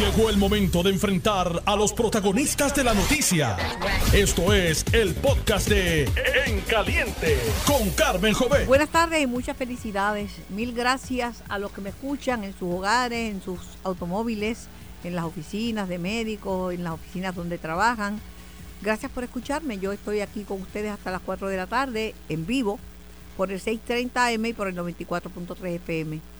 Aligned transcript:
Llegó 0.00 0.30
el 0.30 0.38
momento 0.38 0.82
de 0.82 0.88
enfrentar 0.88 1.62
a 1.66 1.76
los 1.76 1.92
protagonistas 1.92 2.74
de 2.74 2.84
la 2.84 2.94
noticia. 2.94 3.58
Esto 4.14 4.54
es 4.54 4.82
el 4.94 5.14
podcast 5.14 5.68
de 5.68 6.04
En 6.46 6.62
Caliente 6.62 7.38
con 7.66 7.90
Carmen 7.90 8.32
Jové. 8.32 8.64
Buenas 8.64 8.88
tardes 8.88 9.22
y 9.22 9.26
muchas 9.26 9.58
felicidades. 9.58 10.30
Mil 10.48 10.72
gracias 10.72 11.44
a 11.50 11.58
los 11.58 11.70
que 11.72 11.82
me 11.82 11.90
escuchan 11.90 12.44
en 12.44 12.54
sus 12.58 12.76
hogares, 12.76 13.30
en 13.30 13.42
sus 13.42 13.60
automóviles, 13.84 14.68
en 15.04 15.14
las 15.14 15.26
oficinas 15.26 15.86
de 15.86 15.98
médicos, 15.98 16.72
en 16.72 16.82
las 16.82 16.94
oficinas 16.94 17.34
donde 17.34 17.58
trabajan. 17.58 18.22
Gracias 18.80 19.12
por 19.12 19.22
escucharme. 19.22 19.78
Yo 19.80 19.92
estoy 19.92 20.20
aquí 20.20 20.44
con 20.44 20.62
ustedes 20.62 20.92
hasta 20.92 21.10
las 21.10 21.20
4 21.20 21.48
de 21.48 21.58
la 21.58 21.66
tarde 21.66 22.14
en 22.30 22.46
vivo 22.46 22.78
por 23.36 23.52
el 23.52 23.60
630 23.60 24.28
AM 24.28 24.46
y 24.46 24.52
por 24.54 24.66
el 24.66 24.76
94.3 24.76 25.74
FM. 25.74 26.39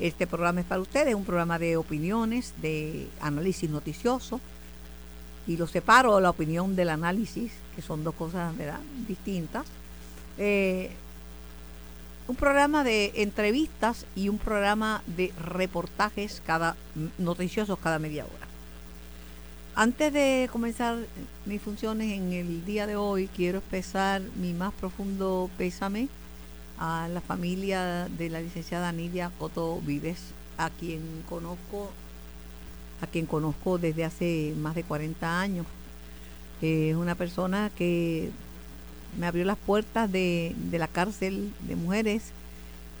Este 0.00 0.26
programa 0.26 0.60
es 0.60 0.66
para 0.66 0.80
ustedes, 0.80 1.14
un 1.14 1.24
programa 1.24 1.58
de 1.58 1.76
opiniones, 1.76 2.52
de 2.60 3.08
análisis 3.20 3.70
noticioso. 3.70 4.40
Y 5.46 5.56
lo 5.56 5.66
separo 5.66 6.20
la 6.20 6.30
opinión 6.30 6.74
del 6.74 6.88
análisis, 6.88 7.52
que 7.76 7.82
son 7.82 8.02
dos 8.02 8.14
cosas 8.14 8.56
¿verdad? 8.56 8.80
distintas. 9.06 9.66
Eh, 10.38 10.90
un 12.26 12.36
programa 12.36 12.82
de 12.82 13.12
entrevistas 13.16 14.06
y 14.16 14.30
un 14.30 14.38
programa 14.38 15.02
de 15.06 15.32
reportajes 15.38 16.42
cada 16.46 16.74
noticiosos 17.18 17.78
cada 17.78 17.98
media 17.98 18.24
hora. 18.24 18.46
Antes 19.76 20.12
de 20.12 20.48
comenzar 20.50 20.96
mis 21.44 21.60
funciones 21.60 22.12
en 22.12 22.32
el 22.32 22.64
día 22.64 22.86
de 22.86 22.96
hoy, 22.96 23.28
quiero 23.36 23.58
expresar 23.58 24.22
mi 24.36 24.54
más 24.54 24.72
profundo 24.72 25.50
pésame 25.58 26.08
a 26.78 27.08
la 27.08 27.20
familia 27.20 28.08
de 28.18 28.30
la 28.30 28.40
licenciada 28.40 28.92
Nidia 28.92 29.30
Coto 29.38 29.80
Vives, 29.80 30.18
a 30.58 30.70
quien 30.70 31.00
conozco, 31.28 31.90
a 33.00 33.06
quien 33.06 33.26
conozco 33.26 33.78
desde 33.78 34.04
hace 34.04 34.54
más 34.58 34.74
de 34.74 34.84
40 34.84 35.40
años. 35.40 35.66
Es 36.60 36.96
una 36.96 37.14
persona 37.14 37.70
que 37.76 38.30
me 39.18 39.26
abrió 39.26 39.44
las 39.44 39.58
puertas 39.58 40.10
de, 40.10 40.54
la 40.72 40.88
cárcel 40.88 41.52
de 41.60 41.76
mujeres 41.76 42.32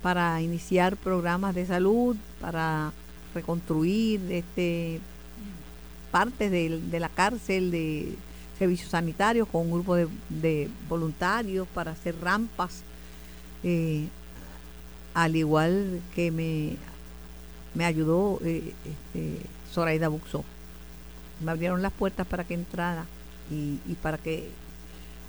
para 0.02 0.40
iniciar 0.42 0.96
programas 0.96 1.54
de 1.54 1.66
salud, 1.66 2.16
para 2.40 2.92
reconstruir 3.34 4.20
este 4.30 5.00
partes 6.10 6.50
de, 6.50 7.00
la 7.00 7.08
cárcel 7.08 7.72
de 7.72 8.14
servicios 8.56 8.90
sanitarios 8.90 9.48
con 9.48 9.62
un 9.62 9.72
grupo 9.72 9.96
de 9.96 10.70
voluntarios 10.88 11.66
para 11.74 11.90
hacer 11.90 12.14
rampas 12.20 12.84
eh, 13.64 14.06
al 15.14 15.36
igual 15.36 16.00
que 16.14 16.30
me, 16.30 16.76
me 17.74 17.84
ayudó 17.84 18.38
eh, 18.44 18.72
este, 18.84 19.40
Zoraida 19.72 20.08
Buxó. 20.08 20.44
Me 21.44 21.50
abrieron 21.50 21.82
las 21.82 21.92
puertas 21.92 22.26
para 22.26 22.44
que 22.44 22.54
entrara 22.54 23.06
y, 23.50 23.78
para 24.02 24.18
que 24.18 24.50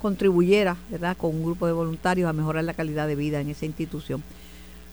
contribuyera 0.00 0.76
¿verdad? 0.90 1.16
con 1.16 1.34
un 1.34 1.42
grupo 1.42 1.66
de 1.66 1.72
voluntarios 1.72 2.28
a 2.28 2.32
mejorar 2.32 2.64
la 2.64 2.74
calidad 2.74 3.08
de 3.08 3.16
vida 3.16 3.40
en 3.40 3.50
esa 3.50 3.66
institución. 3.66 4.22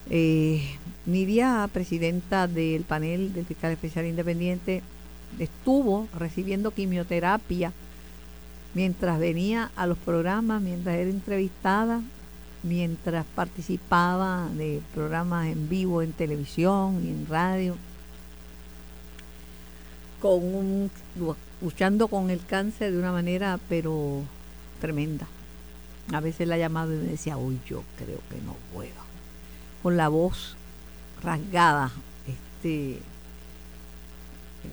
Eh, 0.10 0.62
Nidia, 1.06 1.70
presidenta 1.72 2.48
del 2.48 2.84
panel 2.84 3.34
del 3.34 3.46
fiscal 3.46 3.72
especial 3.72 4.06
independiente, 4.06 4.82
estuvo 5.40 6.08
recibiendo 6.18 6.72
quimioterapia 6.72 7.74
mientras 8.74 9.20
venía 9.20 9.72
a 9.76 9.88
los 9.88 9.98
programas, 9.98 10.62
mientras 10.62 10.96
era 10.96 11.10
entrevistada 11.10 12.02
mientras 12.64 13.26
participaba 13.36 14.48
de 14.56 14.82
programas 14.94 15.48
en 15.48 15.70
vivo 15.70 16.02
en 16.02 16.14
televisión 16.14 17.02
y 17.06 17.10
en 17.10 17.28
radio, 17.28 17.76
con 20.22 20.42
un, 20.42 20.92
luchando 21.62 22.08
con 22.08 22.30
el 22.30 22.46
cáncer 22.46 22.94
de 22.94 22.98
una 22.98 23.12
manera 23.12 23.60
pero 23.70 24.22
tremenda. 24.80 25.28
A 26.12 26.20
veces 26.20 26.48
la 26.48 26.58
llamado 26.58 26.94
y 26.94 26.98
me 26.98 27.04
decía, 27.04 27.38
uy, 27.38 27.60
yo 27.68 27.84
creo 27.98 28.20
que 28.30 28.42
no 28.46 28.56
puedo. 28.74 28.92
Con 29.82 29.98
la 29.98 30.10
voz 30.10 30.56
rasgada, 31.22 31.92
este, 32.28 33.00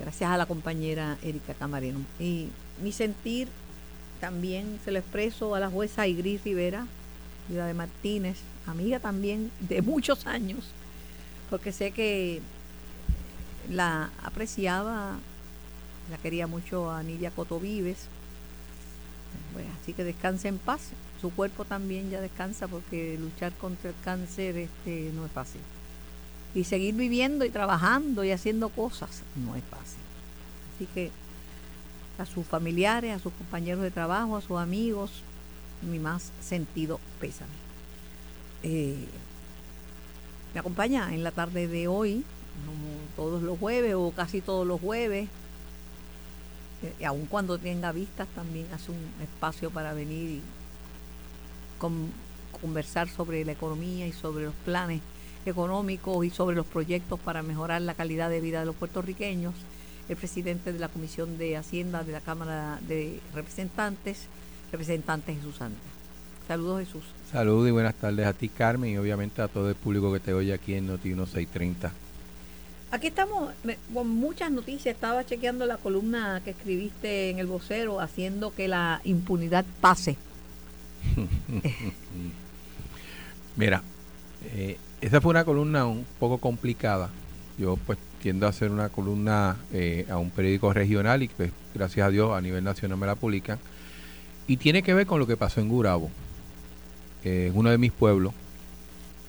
gracias 0.00 0.30
a 0.30 0.36
la 0.36 0.46
compañera 0.46 1.18
Erika 1.22 1.54
Camareno. 1.54 2.00
Y 2.18 2.48
mi 2.82 2.92
sentir 2.92 3.48
también 4.20 4.78
se 4.84 4.92
lo 4.92 4.98
expreso 4.98 5.54
a 5.54 5.60
la 5.60 5.70
jueza 5.70 6.06
Igris 6.06 6.44
Rivera, 6.44 6.86
de 7.54 7.74
Martínez, 7.74 8.38
amiga 8.66 9.00
también 9.00 9.50
de 9.60 9.82
muchos 9.82 10.26
años, 10.26 10.64
porque 11.48 11.72
sé 11.72 11.90
que 11.90 12.40
la 13.68 14.10
apreciaba, 14.22 15.18
la 16.10 16.16
quería 16.18 16.46
mucho 16.46 16.90
a 16.90 17.02
Nidia 17.02 17.30
Cotovives. 17.30 18.08
así 19.80 19.92
que 19.92 20.04
descanse 20.04 20.48
en 20.48 20.58
paz. 20.58 20.90
Su 21.20 21.30
cuerpo 21.30 21.64
también 21.64 22.10
ya 22.10 22.20
descansa 22.20 22.66
porque 22.66 23.18
luchar 23.18 23.52
contra 23.52 23.90
el 23.90 23.96
cáncer 24.02 24.56
este, 24.56 25.10
no 25.14 25.26
es 25.26 25.32
fácil. 25.32 25.60
Y 26.54 26.64
seguir 26.64 26.94
viviendo 26.94 27.44
y 27.44 27.50
trabajando 27.50 28.24
y 28.24 28.32
haciendo 28.32 28.70
cosas 28.70 29.22
no 29.36 29.54
es 29.54 29.62
fácil. 29.64 30.00
Así 30.74 30.86
que 30.94 31.10
a 32.18 32.26
sus 32.26 32.46
familiares, 32.46 33.14
a 33.14 33.18
sus 33.18 33.32
compañeros 33.32 33.82
de 33.82 33.90
trabajo, 33.90 34.36
a 34.36 34.40
sus 34.40 34.58
amigos, 34.58 35.10
mi 35.82 35.98
más 35.98 36.32
sentido 36.40 37.00
pésame. 37.20 37.50
Eh, 38.62 39.06
me 40.54 40.60
acompaña 40.60 41.14
en 41.14 41.22
la 41.22 41.30
tarde 41.30 41.68
de 41.68 41.88
hoy, 41.88 42.24
como 42.66 42.88
todos 43.16 43.42
los 43.42 43.58
jueves 43.58 43.94
o 43.94 44.12
casi 44.14 44.40
todos 44.40 44.66
los 44.66 44.80
jueves, 44.80 45.28
eh, 46.82 47.06
aun 47.06 47.26
cuando 47.26 47.58
tenga 47.58 47.92
vistas, 47.92 48.26
también 48.34 48.66
hace 48.72 48.90
un 48.90 48.98
espacio 49.22 49.70
para 49.70 49.92
venir 49.92 50.30
y 50.30 50.42
conversar 52.60 53.08
sobre 53.08 53.44
la 53.44 53.52
economía 53.52 54.06
y 54.06 54.12
sobre 54.12 54.44
los 54.44 54.54
planes 54.64 55.00
económicos 55.46 56.24
y 56.24 56.30
sobre 56.30 56.56
los 56.56 56.66
proyectos 56.66 57.18
para 57.20 57.42
mejorar 57.42 57.82
la 57.82 57.94
calidad 57.94 58.28
de 58.30 58.40
vida 58.40 58.60
de 58.60 58.66
los 58.66 58.76
puertorriqueños. 58.76 59.54
El 60.08 60.16
presidente 60.16 60.72
de 60.72 60.78
la 60.78 60.88
Comisión 60.88 61.38
de 61.38 61.56
Hacienda 61.56 62.02
de 62.02 62.12
la 62.12 62.20
Cámara 62.20 62.80
de 62.88 63.20
Representantes, 63.34 64.26
representante 64.70 65.34
Jesús 65.34 65.56
Santa. 65.56 65.78
Saludos 66.46 66.80
Jesús. 66.80 67.02
Saludos 67.30 67.68
y 67.68 67.70
buenas 67.70 67.94
tardes 67.94 68.26
a 68.26 68.32
ti 68.32 68.48
Carmen 68.48 68.92
y 68.92 68.98
obviamente 68.98 69.40
a 69.40 69.48
todo 69.48 69.68
el 69.68 69.76
público 69.76 70.12
que 70.12 70.20
te 70.20 70.34
oye 70.34 70.52
aquí 70.52 70.74
en 70.74 70.88
Noti 70.88 71.08
1630. 71.08 71.92
Aquí 72.92 73.06
estamos 73.06 73.52
con 73.94 74.08
muchas 74.08 74.50
noticias. 74.50 74.94
Estaba 74.94 75.24
chequeando 75.24 75.64
la 75.64 75.76
columna 75.76 76.40
que 76.44 76.50
escribiste 76.50 77.30
en 77.30 77.38
el 77.38 77.46
vocero 77.46 78.00
haciendo 78.00 78.52
que 78.52 78.66
la 78.66 79.00
impunidad 79.04 79.64
pase. 79.80 80.16
Mira, 83.56 83.82
eh, 84.52 84.76
esa 85.00 85.20
fue 85.20 85.30
una 85.30 85.44
columna 85.44 85.86
un 85.86 86.04
poco 86.18 86.38
complicada. 86.38 87.10
Yo 87.58 87.76
pues 87.76 87.98
tiendo 88.20 88.46
a 88.46 88.50
hacer 88.50 88.72
una 88.72 88.88
columna 88.88 89.56
eh, 89.72 90.06
a 90.10 90.18
un 90.18 90.30
periódico 90.30 90.72
regional 90.72 91.22
y 91.22 91.28
pues 91.28 91.52
gracias 91.74 92.08
a 92.08 92.10
Dios 92.10 92.32
a 92.32 92.40
nivel 92.40 92.64
nacional 92.64 92.98
me 92.98 93.06
la 93.06 93.14
publican 93.14 93.60
y 94.50 94.56
tiene 94.56 94.82
que 94.82 94.94
ver 94.94 95.06
con 95.06 95.20
lo 95.20 95.28
que 95.28 95.36
pasó 95.36 95.60
en 95.60 95.68
Gurabo, 95.68 96.10
en 97.22 97.52
uno 97.56 97.70
de 97.70 97.78
mis 97.78 97.92
pueblos. 97.92 98.34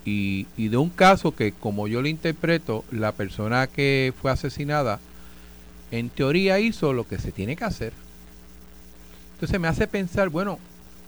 Y, 0.03 0.47
de 0.57 0.77
un 0.77 0.89
caso 0.89 1.35
que, 1.35 1.51
como 1.51 1.87
yo 1.87 2.01
lo 2.01 2.07
interpreto, 2.07 2.83
la 2.89 3.11
persona 3.11 3.67
que 3.67 4.15
fue 4.19 4.31
asesinada, 4.31 4.99
en 5.91 6.09
teoría 6.09 6.59
hizo 6.59 6.91
lo 6.91 7.07
que 7.07 7.19
se 7.19 7.31
tiene 7.31 7.55
que 7.55 7.65
hacer. 7.65 7.93
Entonces 9.35 9.59
me 9.59 9.67
hace 9.67 9.85
pensar, 9.85 10.29
bueno, 10.29 10.57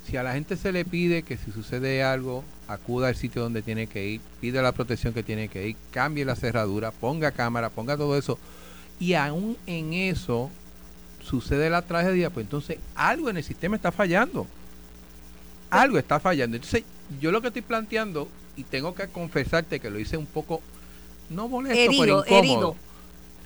si 0.05 0.15
a 0.15 0.21
la 0.21 0.33
gente 0.33 0.57
se 0.57 0.71
le 0.71 0.85
pide 0.85 1.23
que 1.23 1.35
si 1.35 1.51
sucede 1.51 2.03
algo, 2.03 2.43
acuda 2.67 3.07
al 3.07 3.15
sitio 3.15 3.41
donde 3.41 3.63
tiene 3.63 3.87
que 3.87 4.07
ir, 4.07 4.21
pide 4.39 4.61
la 4.61 4.73
protección 4.73 5.15
que 5.15 5.23
tiene 5.23 5.47
que 5.47 5.69
ir, 5.69 5.75
cambie 5.89 6.23
la 6.23 6.35
cerradura, 6.35 6.91
ponga 6.91 7.31
cámara, 7.31 7.71
ponga 7.71 7.97
todo 7.97 8.15
eso. 8.15 8.37
Y 8.99 9.15
aún 9.15 9.57
en 9.65 9.93
eso 9.93 10.51
sucede 11.23 11.69
la 11.69 11.81
tragedia, 11.81 12.29
pues 12.29 12.45
entonces 12.45 12.77
algo 12.95 13.29
en 13.29 13.37
el 13.37 13.43
sistema 13.43 13.75
está 13.75 13.91
fallando. 13.91 14.45
Algo 15.69 15.97
está 15.97 16.19
fallando. 16.19 16.57
Entonces, 16.57 16.83
yo 17.19 17.31
lo 17.31 17.41
que 17.41 17.47
estoy 17.47 17.63
planteando, 17.63 18.27
y 18.55 18.63
tengo 18.63 18.93
que 18.93 19.07
confesarte 19.07 19.79
que 19.79 19.89
lo 19.89 19.99
hice 19.99 20.17
un 20.17 20.27
poco, 20.27 20.61
no 21.29 21.47
molesto, 21.47 21.91
pero 21.99 22.23
incómodo. 22.25 22.75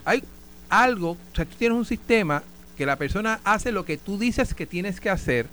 Hay 0.03 0.23
algo, 0.69 1.11
o 1.11 1.35
sea, 1.35 1.45
tú 1.45 1.55
tienes 1.57 1.77
un 1.77 1.85
sistema 1.85 2.43
que 2.75 2.85
la 2.85 2.97
persona 2.97 3.39
hace 3.43 3.71
lo 3.71 3.85
que 3.85 3.97
tú 3.97 4.17
dices 4.17 4.53
que 4.53 4.65
tienes 4.65 4.99
que 4.99 5.09
hacer 5.09 5.47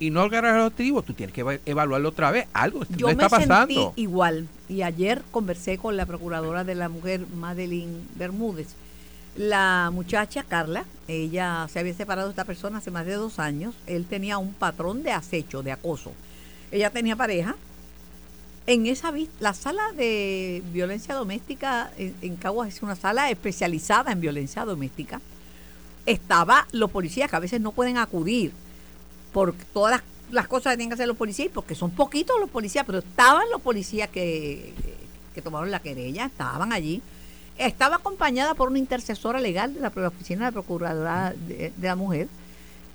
y 0.00 0.10
no 0.10 0.22
agarrar 0.22 0.56
el 0.56 0.62
objetivo, 0.62 1.02
tú 1.02 1.12
tienes 1.12 1.34
que 1.34 1.60
evaluarlo 1.66 2.08
otra 2.08 2.30
vez. 2.30 2.46
Algo 2.52 2.84
yo 2.96 3.08
está 3.08 3.24
me 3.24 3.30
pasando. 3.30 3.82
Sentí 3.86 4.02
igual. 4.02 4.48
Y 4.68 4.82
ayer 4.82 5.22
conversé 5.30 5.78
con 5.78 5.96
la 5.96 6.06
procuradora 6.06 6.64
de 6.64 6.74
la 6.74 6.88
mujer, 6.88 7.26
Madeline 7.34 8.02
Bermúdez 8.16 8.68
la 9.38 9.90
muchacha 9.92 10.42
Carla, 10.42 10.84
ella 11.06 11.68
se 11.72 11.78
había 11.78 11.94
separado 11.94 12.26
de 12.26 12.32
esta 12.32 12.44
persona 12.44 12.78
hace 12.78 12.90
más 12.90 13.06
de 13.06 13.14
dos 13.14 13.38
años. 13.38 13.72
Él 13.86 14.04
tenía 14.04 14.36
un 14.36 14.52
patrón 14.52 15.04
de 15.04 15.12
acecho, 15.12 15.62
de 15.62 15.70
acoso. 15.70 16.12
Ella 16.72 16.90
tenía 16.90 17.14
pareja 17.14 17.56
En 18.66 18.86
esa 18.86 19.12
la 19.40 19.54
sala 19.54 19.92
de 19.96 20.62
violencia 20.72 21.14
doméstica 21.14 21.90
en, 21.96 22.16
en 22.20 22.36
Caguas 22.36 22.68
es 22.68 22.82
una 22.82 22.96
sala 22.96 23.30
especializada 23.30 24.10
en 24.10 24.20
violencia 24.20 24.64
doméstica. 24.64 25.20
Estaba 26.04 26.66
los 26.72 26.90
policías 26.90 27.30
que 27.30 27.36
a 27.36 27.40
veces 27.40 27.60
no 27.60 27.70
pueden 27.72 27.96
acudir 27.96 28.52
por 29.32 29.54
todas 29.72 29.92
las, 29.92 30.02
las 30.32 30.48
cosas 30.48 30.72
que 30.72 30.78
tienen 30.78 30.90
que 30.90 30.94
hacer 30.94 31.08
los 31.08 31.16
policías, 31.16 31.50
porque 31.54 31.76
son 31.76 31.92
poquitos 31.92 32.40
los 32.40 32.50
policías, 32.50 32.84
pero 32.84 32.98
estaban 32.98 33.48
los 33.52 33.62
policías 33.62 34.08
que, 34.10 34.74
que 35.32 35.42
tomaron 35.42 35.70
la 35.70 35.80
querella, 35.80 36.26
estaban 36.26 36.72
allí. 36.72 37.00
Estaba 37.58 37.96
acompañada 37.96 38.54
por 38.54 38.68
una 38.68 38.78
intercesora 38.78 39.40
legal 39.40 39.74
de 39.74 39.80
la 39.80 39.88
oficina 39.88 40.46
de 40.46 40.52
Procuradora 40.52 41.34
de, 41.36 41.72
la 41.82 41.96
Mujer. 41.96 42.28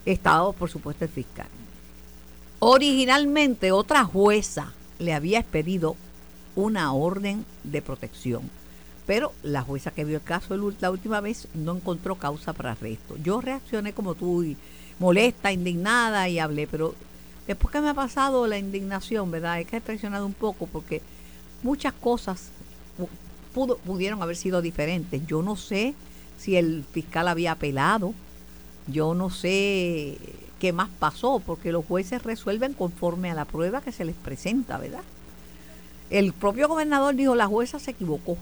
Estaba, 0.06 0.54
por 0.54 0.70
supuesto, 0.70 1.04
el 1.04 1.12
fiscal. 1.12 1.48
Originalmente 2.60 3.74
otra 3.74 4.06
jueza 4.06 4.72
le 5.00 5.14
había 5.14 5.40
expedido 5.40 5.98
una 6.56 6.94
orden 6.94 7.46
de 7.66 7.82
protección, 7.82 8.50
pero 9.06 9.34
la 9.44 9.64
jueza 9.64 9.92
que 9.92 10.06
vio 10.06 10.18
el 10.18 10.24
caso 10.24 10.56
la 10.80 10.92
última 10.92 11.20
vez 11.20 11.50
no 11.54 11.76
encontró 11.76 12.16
causa 12.16 12.54
para 12.54 12.72
arresto. 12.72 13.18
Yo 13.22 13.42
reaccioné 13.42 13.92
como 13.92 14.16
tú, 14.16 14.44
y 14.44 14.56
molesta, 14.98 15.52
indignada 15.52 16.30
y 16.30 16.40
hablé, 16.40 16.68
pero 16.68 16.96
después 17.48 17.70
que 17.70 17.82
me 17.82 17.90
ha 17.90 17.94
pasado 17.94 18.48
la 18.48 18.58
indignación, 18.58 19.30
¿verdad? 19.30 19.60
He 19.60 19.66
que 19.66 19.80
reflexionado 19.80 20.26
un 20.26 20.34
poco 20.34 20.68
porque 20.68 21.02
muchas 21.64 21.94
cosas 21.94 22.50
pudo- 23.54 23.78
pudieron 23.78 24.22
haber 24.22 24.36
sido 24.36 24.62
diferentes. 24.62 25.26
Yo 25.28 25.42
no 25.42 25.56
sé 25.56 25.94
si 26.40 26.56
el 26.58 26.84
fiscal 26.92 27.28
había 27.28 27.54
apelado, 27.54 28.14
yo 28.88 29.14
no 29.14 29.30
sé 29.30 30.18
qué 30.60 30.74
más 30.74 30.90
pasó, 31.00 31.42
porque 31.46 31.72
los 31.72 31.86
jueces 31.86 32.24
resuelven 32.24 32.74
conforme 32.74 33.30
a 33.32 33.34
la 33.34 33.46
prueba 33.46 33.82
que 33.82 33.92
se 33.92 34.06
les 34.06 34.16
presenta, 34.16 34.78
¿verdad? 34.78 35.04
El 36.10 36.34
propio 36.34 36.68
gobernador 36.68 37.16
dijo, 37.16 37.36
la 37.36 37.48
jueza 37.48 37.80
se 37.80 37.92
equivocó. 37.92 38.38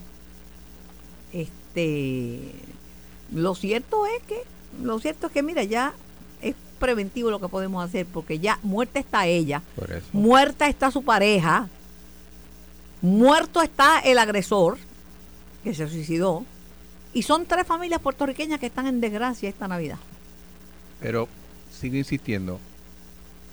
Este, 1.34 2.52
lo 3.34 3.56
cierto 3.56 4.06
es 4.06 4.22
que, 4.24 4.42
lo 4.84 5.00
cierto 5.00 5.28
es 5.28 5.34
que, 5.34 5.44
mira, 5.44 5.64
ya 5.64 5.94
es 6.42 6.56
preventivo 6.80 7.30
lo 7.32 7.40
que 7.40 7.48
podemos 7.48 7.84
hacer, 7.84 8.06
porque 8.06 8.40
ya 8.40 8.60
muerta 8.64 9.00
está 9.00 9.28
ella, 9.28 9.62
muerta 10.14 10.68
está 10.68 10.92
su 10.92 11.04
pareja, 11.04 11.70
muerto 13.02 13.62
está 13.62 14.00
el 14.00 14.18
agresor, 14.18 14.78
que 15.64 15.74
se 15.74 15.88
suicidó, 15.88 16.46
y 17.14 17.24
son 17.24 17.46
tres 17.46 17.68
familias 17.68 18.02
puertorriqueñas 18.02 18.60
que 18.60 18.68
están 18.68 18.88
en 18.88 19.02
desgracia 19.02 19.50
esta 19.50 19.68
Navidad. 19.68 19.98
Pero 21.00 21.28
sigo 21.72 21.96
insistiendo, 21.96 22.60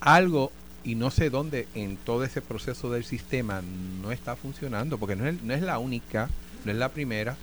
algo 0.01 0.53
y 0.85 0.95
no 0.95 1.11
sé 1.11 1.29
dónde 1.31 1.67
en 1.75 1.97
todo 1.97 2.25
ese 2.25 2.41
proceso 2.41 2.91
del 2.91 3.05
sistema 3.05 3.63
no 4.01 4.13
está 4.13 4.37
funcionando, 4.37 4.99
porque 4.99 5.17
no 5.17 5.27
es, 5.27 5.43
no 5.43 5.55
es 5.55 5.63
la 5.63 5.79
única, 5.79 6.29
no 6.65 6.73
es 6.73 6.79
la 6.79 6.91
primera. 6.91 7.37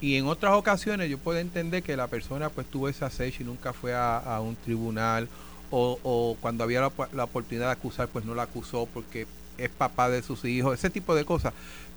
Y 0.00 0.16
en 0.16 0.26
otras 0.26 0.54
ocasiones 0.54 1.08
yo 1.08 1.18
puedo 1.18 1.38
entender 1.38 1.82
que 1.82 1.96
la 1.96 2.08
persona 2.08 2.50
pues 2.50 2.66
tuvo 2.66 2.88
esa 2.88 3.08
sed 3.08 3.32
y 3.38 3.44
nunca 3.44 3.72
fue 3.72 3.94
a, 3.94 4.40
un 4.42 4.56
tribunal, 4.56 5.28
o, 5.70 5.98
o 6.02 6.36
cuando 6.40 6.64
había 6.64 6.80
la 7.12 7.24
oportunidad 7.24 7.66
de 7.66 7.72
acusar 7.72 8.08
pues 8.08 8.24
no 8.24 8.34
la 8.34 8.42
acusó 8.42 8.86
porque 8.92 9.26
es 9.58 9.68
papá 9.70 10.08
de 10.10 10.22
sus 10.22 10.44
hijos, 10.44 10.74
ese 10.78 10.90
tipo 10.90 11.14
de 11.14 11.24
cosas. 11.24 11.52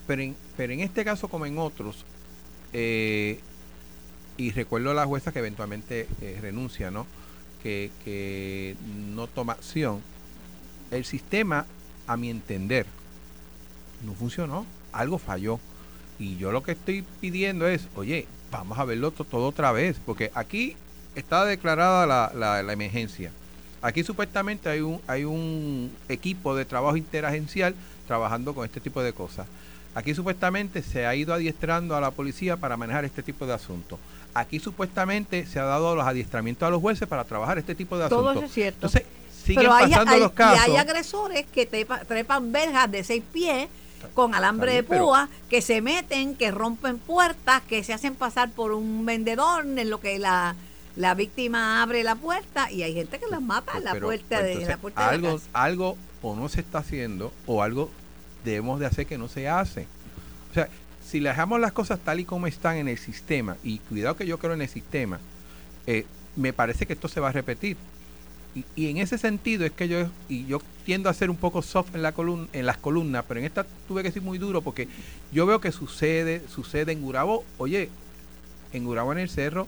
Pero 0.07 0.21
en, 0.21 0.35
pero 0.57 0.73
en 0.73 0.81
este 0.81 1.03
caso 1.03 1.27
como 1.27 1.45
en 1.45 1.57
otros, 1.57 2.05
eh, 2.73 3.39
y 4.37 4.51
recuerdo 4.51 4.91
a 4.91 4.93
la 4.93 5.05
jueza 5.05 5.31
que 5.31 5.39
eventualmente 5.39 6.07
eh, 6.21 6.37
renuncia, 6.41 6.91
¿no? 6.91 7.07
Que, 7.63 7.89
que 8.03 8.75
no 9.13 9.27
toma 9.27 9.53
acción. 9.53 10.01
El 10.91 11.05
sistema, 11.05 11.65
a 12.05 12.17
mi 12.17 12.29
entender, 12.29 12.85
no 14.05 14.13
funcionó. 14.13 14.65
Algo 14.91 15.17
falló. 15.17 15.59
Y 16.19 16.37
yo 16.37 16.51
lo 16.51 16.63
que 16.63 16.73
estoy 16.73 17.03
pidiendo 17.21 17.67
es, 17.67 17.87
oye, 17.95 18.27
vamos 18.51 18.77
a 18.77 18.85
verlo 18.85 19.11
to- 19.11 19.23
todo 19.23 19.47
otra 19.47 19.71
vez. 19.71 19.97
Porque 20.05 20.31
aquí 20.35 20.75
está 21.15 21.43
declarada 21.45 22.05
la, 22.05 22.31
la- 22.35 22.61
la 22.61 22.73
emergencia. 22.73 23.31
Aquí 23.85 24.03
supuestamente 24.03 24.67
hay 24.67 24.81
un, 24.81 24.99
hay 25.05 25.25
un 25.25 25.95
equipo 26.09 26.55
de 26.55 26.65
trabajo 26.65 26.97
interagencial 26.97 27.75
trabajando 28.07 28.55
con 28.55 28.65
este 28.65 28.79
tipo 28.81 29.03
de 29.03 29.13
cosas. 29.13 29.45
Aquí 29.93 30.15
supuestamente 30.15 30.81
se 30.81 31.05
ha 31.05 31.13
ido 31.13 31.35
adiestrando 31.35 31.95
a 31.95 32.01
la 32.01 32.09
policía 32.09 32.57
para 32.57 32.77
manejar 32.77 33.05
este 33.05 33.21
tipo 33.21 33.45
de 33.45 33.53
asuntos. 33.53 33.99
Aquí 34.33 34.59
supuestamente 34.59 35.45
se 35.45 35.59
ha 35.59 35.65
dado 35.65 35.95
los 35.95 36.03
adiestramientos 36.07 36.65
a 36.65 36.71
los 36.71 36.81
jueces 36.81 37.07
para 37.07 37.25
trabajar 37.25 37.59
este 37.59 37.75
tipo 37.75 37.95
de 37.95 38.09
Todo 38.09 38.29
asuntos. 38.29 38.43
eso 38.43 38.45
es 38.47 38.53
cierto. 38.53 38.87
Entonces, 38.87 39.03
siguen 39.45 39.61
Pero 39.61 39.73
hay, 39.75 39.91
pasando 39.91 40.11
hay- 40.13 40.19
los 40.19 40.31
casos. 40.31 40.67
Y 40.67 40.71
hay 40.71 40.77
agresores 40.77 41.45
que 41.53 41.69
trepa- 41.69 42.03
trepan 42.07 42.51
verjas 42.51 42.89
de 42.91 43.03
seis 43.03 43.23
pies 43.31 43.67
con 44.15 44.33
alambre 44.33 44.73
de 44.73 44.83
pero- 44.83 45.05
púa, 45.05 45.29
que 45.47 45.61
se 45.61 45.79
meten, 45.81 46.35
que 46.35 46.49
rompen 46.49 46.97
puertas, 46.97 47.61
que 47.61 47.83
se 47.83 47.93
hacen 47.93 48.15
pasar 48.15 48.49
por 48.49 48.71
un 48.71 49.05
vendedor 49.05 49.63
en 49.65 49.89
lo 49.91 49.99
que 50.01 50.17
la, 50.17 50.55
la 50.95 51.13
víctima 51.13 51.81
abre 51.81 52.03
la 52.03 52.15
puerta 52.15 52.71
y 52.71 52.83
hay 52.83 52.93
gente 52.93 53.19
que 53.19 53.27
las 53.27 53.41
mata 53.41 53.77
en 53.77 53.83
la 53.83 53.93
Pero, 53.93 54.07
puerta 54.07 54.25
pues, 54.29 54.41
de 54.41 54.47
entonces, 54.51 54.69
la 54.69 54.77
puerta 54.77 55.01
de 55.01 55.05
la 55.05 55.13
algo, 55.13 55.37
casa. 55.37 55.49
algo 55.53 55.97
o 56.21 56.35
no 56.35 56.49
se 56.49 56.61
está 56.61 56.79
haciendo 56.79 57.33
o 57.45 57.61
algo 57.61 57.91
debemos 58.43 58.79
de 58.79 58.85
hacer 58.85 59.05
que 59.05 59.17
no 59.17 59.27
se 59.27 59.49
hace. 59.49 59.87
O 60.51 60.53
sea, 60.53 60.69
si 61.05 61.19
dejamos 61.19 61.59
las 61.59 61.73
cosas 61.73 61.99
tal 61.99 62.19
y 62.19 62.25
como 62.25 62.47
están 62.47 62.77
en 62.77 62.87
el 62.87 62.97
sistema, 62.97 63.57
y 63.63 63.79
cuidado 63.79 64.15
que 64.15 64.25
yo 64.25 64.39
creo 64.39 64.53
en 64.53 64.61
el 64.61 64.69
sistema, 64.69 65.19
eh, 65.85 66.05
me 66.35 66.53
parece 66.53 66.85
que 66.85 66.93
esto 66.93 67.07
se 67.07 67.19
va 67.19 67.29
a 67.29 67.31
repetir. 67.31 67.77
Y, 68.55 68.65
y 68.75 68.89
en 68.89 68.97
ese 68.97 69.17
sentido 69.17 69.65
es 69.65 69.71
que 69.71 69.87
yo, 69.87 70.07
y 70.29 70.45
yo 70.45 70.61
tiendo 70.85 71.09
a 71.09 71.13
ser 71.13 71.29
un 71.29 71.35
poco 71.35 71.61
soft 71.61 71.93
en, 71.93 72.01
la 72.01 72.13
columna, 72.13 72.47
en 72.53 72.65
las 72.65 72.77
columnas, 72.77 73.25
pero 73.27 73.39
en 73.39 73.45
esta 73.45 73.65
tuve 73.87 74.01
que 74.01 74.11
ser 74.11 74.21
muy 74.21 74.37
duro 74.37 74.61
porque 74.61 74.87
yo 75.31 75.45
veo 75.45 75.59
que 75.59 75.71
sucede, 75.71 76.41
sucede 76.47 76.93
en 76.93 77.01
Gurabo, 77.01 77.43
oye, 77.57 77.89
en 78.71 78.85
Gurabo 78.85 79.11
en 79.11 79.19
el 79.19 79.29
cerro 79.29 79.67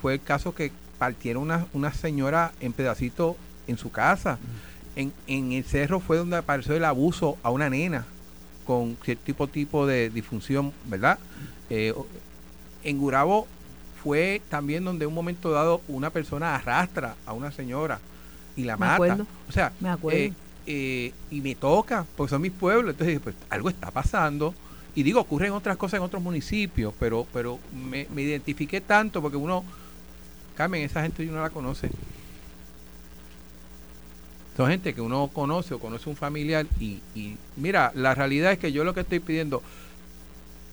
fue 0.00 0.14
el 0.14 0.22
caso 0.22 0.54
que 0.54 0.72
partieron 0.98 1.42
una, 1.44 1.66
una 1.72 1.92
señora 1.92 2.52
en 2.60 2.72
pedacito 2.72 3.36
en 3.66 3.78
su 3.78 3.90
casa. 3.90 4.38
En, 4.96 5.12
en 5.26 5.52
el 5.52 5.64
cerro 5.64 6.00
fue 6.00 6.16
donde 6.18 6.36
apareció 6.36 6.74
el 6.74 6.84
abuso 6.84 7.38
a 7.42 7.50
una 7.50 7.70
nena 7.70 8.04
con 8.66 8.96
cierto 9.04 9.24
tipo, 9.24 9.46
tipo 9.46 9.86
de 9.86 10.10
disfunción, 10.10 10.72
¿verdad? 10.86 11.18
Eh, 11.70 11.94
en 12.84 12.98
Gurabo 12.98 13.46
fue 14.02 14.40
también 14.48 14.84
donde 14.84 15.06
un 15.06 15.14
momento 15.14 15.50
dado 15.50 15.80
una 15.88 16.10
persona 16.10 16.54
arrastra 16.54 17.14
a 17.26 17.32
una 17.32 17.50
señora 17.52 18.00
y 18.56 18.64
la 18.64 18.76
Me 18.76 18.80
mata. 18.80 18.94
acuerdo. 18.94 19.26
O 19.48 19.52
sea, 19.52 19.72
Me 19.80 19.88
acuerdo. 19.90 20.18
eh, 20.18 20.32
eh, 20.66 21.12
y 21.30 21.40
me 21.40 21.54
toca, 21.54 22.04
porque 22.16 22.30
son 22.30 22.42
mis 22.42 22.52
pueblos, 22.52 22.92
entonces 22.92 23.08
dije, 23.08 23.20
pues 23.20 23.36
algo 23.48 23.68
está 23.70 23.90
pasando. 23.90 24.54
Y 24.94 25.02
digo, 25.02 25.20
ocurren 25.20 25.52
otras 25.52 25.76
cosas 25.76 25.98
en 25.98 26.04
otros 26.04 26.22
municipios, 26.22 26.92
pero 26.98 27.26
pero 27.32 27.58
me, 27.72 28.06
me 28.14 28.22
identifiqué 28.22 28.80
tanto 28.80 29.22
porque 29.22 29.36
uno, 29.36 29.64
Carmen, 30.60 30.82
esa 30.82 31.00
gente 31.00 31.26
uno 31.26 31.40
la 31.40 31.48
conoce. 31.48 31.88
Son 34.58 34.68
gente 34.68 34.92
que 34.92 35.00
uno 35.00 35.30
conoce 35.32 35.72
o 35.72 35.78
conoce 35.78 36.10
un 36.10 36.16
familiar 36.16 36.66
y, 36.78 37.00
y 37.14 37.38
mira, 37.56 37.92
la 37.94 38.14
realidad 38.14 38.52
es 38.52 38.58
que 38.58 38.70
yo 38.70 38.84
lo 38.84 38.92
que 38.92 39.00
estoy 39.00 39.20
pidiendo 39.20 39.62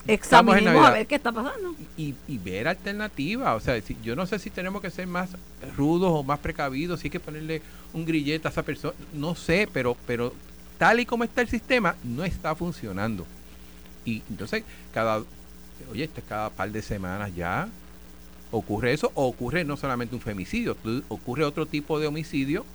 Examinemos 0.06 0.86
a 0.86 0.92
ver 0.92 1.08
qué 1.08 1.16
está 1.16 1.32
pasando. 1.32 1.74
y, 1.98 2.14
y 2.28 2.38
ver 2.38 2.68
alternativas. 2.68 3.56
O 3.56 3.62
sea, 3.62 3.80
si- 3.82 3.96
yo 4.04 4.14
no 4.18 4.26
sé 4.26 4.40
si 4.40 4.50
tenemos 4.50 4.82
que 4.82 4.90
ser 4.92 5.08
más 5.08 5.30
rudos 5.78 6.12
o 6.14 6.22
más 6.22 6.40
precavidos, 6.40 7.00
si 7.00 7.08
hay 7.08 7.12
que 7.12 7.22
ponerle 7.22 7.62
un 7.94 8.06
grillete 8.06 8.46
a 8.46 8.52
esa 8.52 8.64
persona, 8.64 8.94
no 9.14 9.36
sé, 9.36 9.70
pero, 9.72 9.96
pero 10.06 10.34
tal 10.78 11.00
y 11.00 11.06
como 11.06 11.24
está 11.24 11.40
el 11.40 11.48
sistema, 11.48 11.96
no 12.04 12.26
está 12.26 12.56
funcionando. 12.56 13.26
Y 14.04 14.22
entonces, 14.30 14.64
cada, 14.94 15.24
oye, 15.92 16.04
esto 16.04 16.20
es 16.20 16.26
cada 16.28 16.50
par 16.50 16.72
de 16.72 16.82
semanas 16.82 17.34
ya 17.34 17.70
ocurre 18.52 18.94
eso, 18.94 19.12
o 19.16 19.28
ocurre 19.28 19.64
no 19.66 19.78
solamente 19.78 20.16
un 20.16 20.22
femicidio, 20.22 20.78
ocurre 21.10 21.44
otro 21.44 21.66
tipo 21.66 22.00
de 22.00 22.08
homicidio 22.08 22.66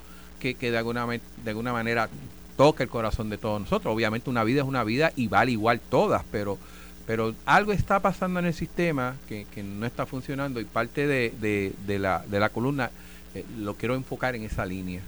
que, 0.40 0.54
que 0.54 0.70
de, 0.70 0.78
alguna, 0.78 1.06
de 1.06 1.20
alguna 1.50 1.72
manera 1.72 2.08
toca 2.56 2.82
el 2.84 2.90
corazón 2.90 3.30
de 3.30 3.38
todos 3.38 3.60
nosotros. 3.60 3.94
Obviamente 3.94 4.28
una 4.30 4.44
vida 4.44 4.62
es 4.62 4.68
una 4.68 4.84
vida 4.84 5.12
y 5.16 5.28
vale 5.28 5.52
igual 5.52 5.80
todas, 5.80 6.22
pero 6.30 6.58
pero 7.04 7.34
algo 7.46 7.72
está 7.72 7.98
pasando 8.00 8.38
en 8.38 8.46
el 8.46 8.54
sistema 8.54 9.16
que, 9.28 9.44
que 9.52 9.64
no 9.64 9.84
está 9.86 10.06
funcionando 10.06 10.60
y 10.60 10.64
parte 10.64 11.08
de, 11.08 11.34
de- 11.40 11.72
de 11.84 11.98
la, 11.98 12.24
de 12.28 12.38
la 12.38 12.48
columna 12.48 12.90
eh, 13.34 13.44
lo 13.58 13.74
quiero 13.74 13.96
enfocar 13.96 14.36
en 14.36 14.44
esa 14.44 14.64
línea. 14.64 15.02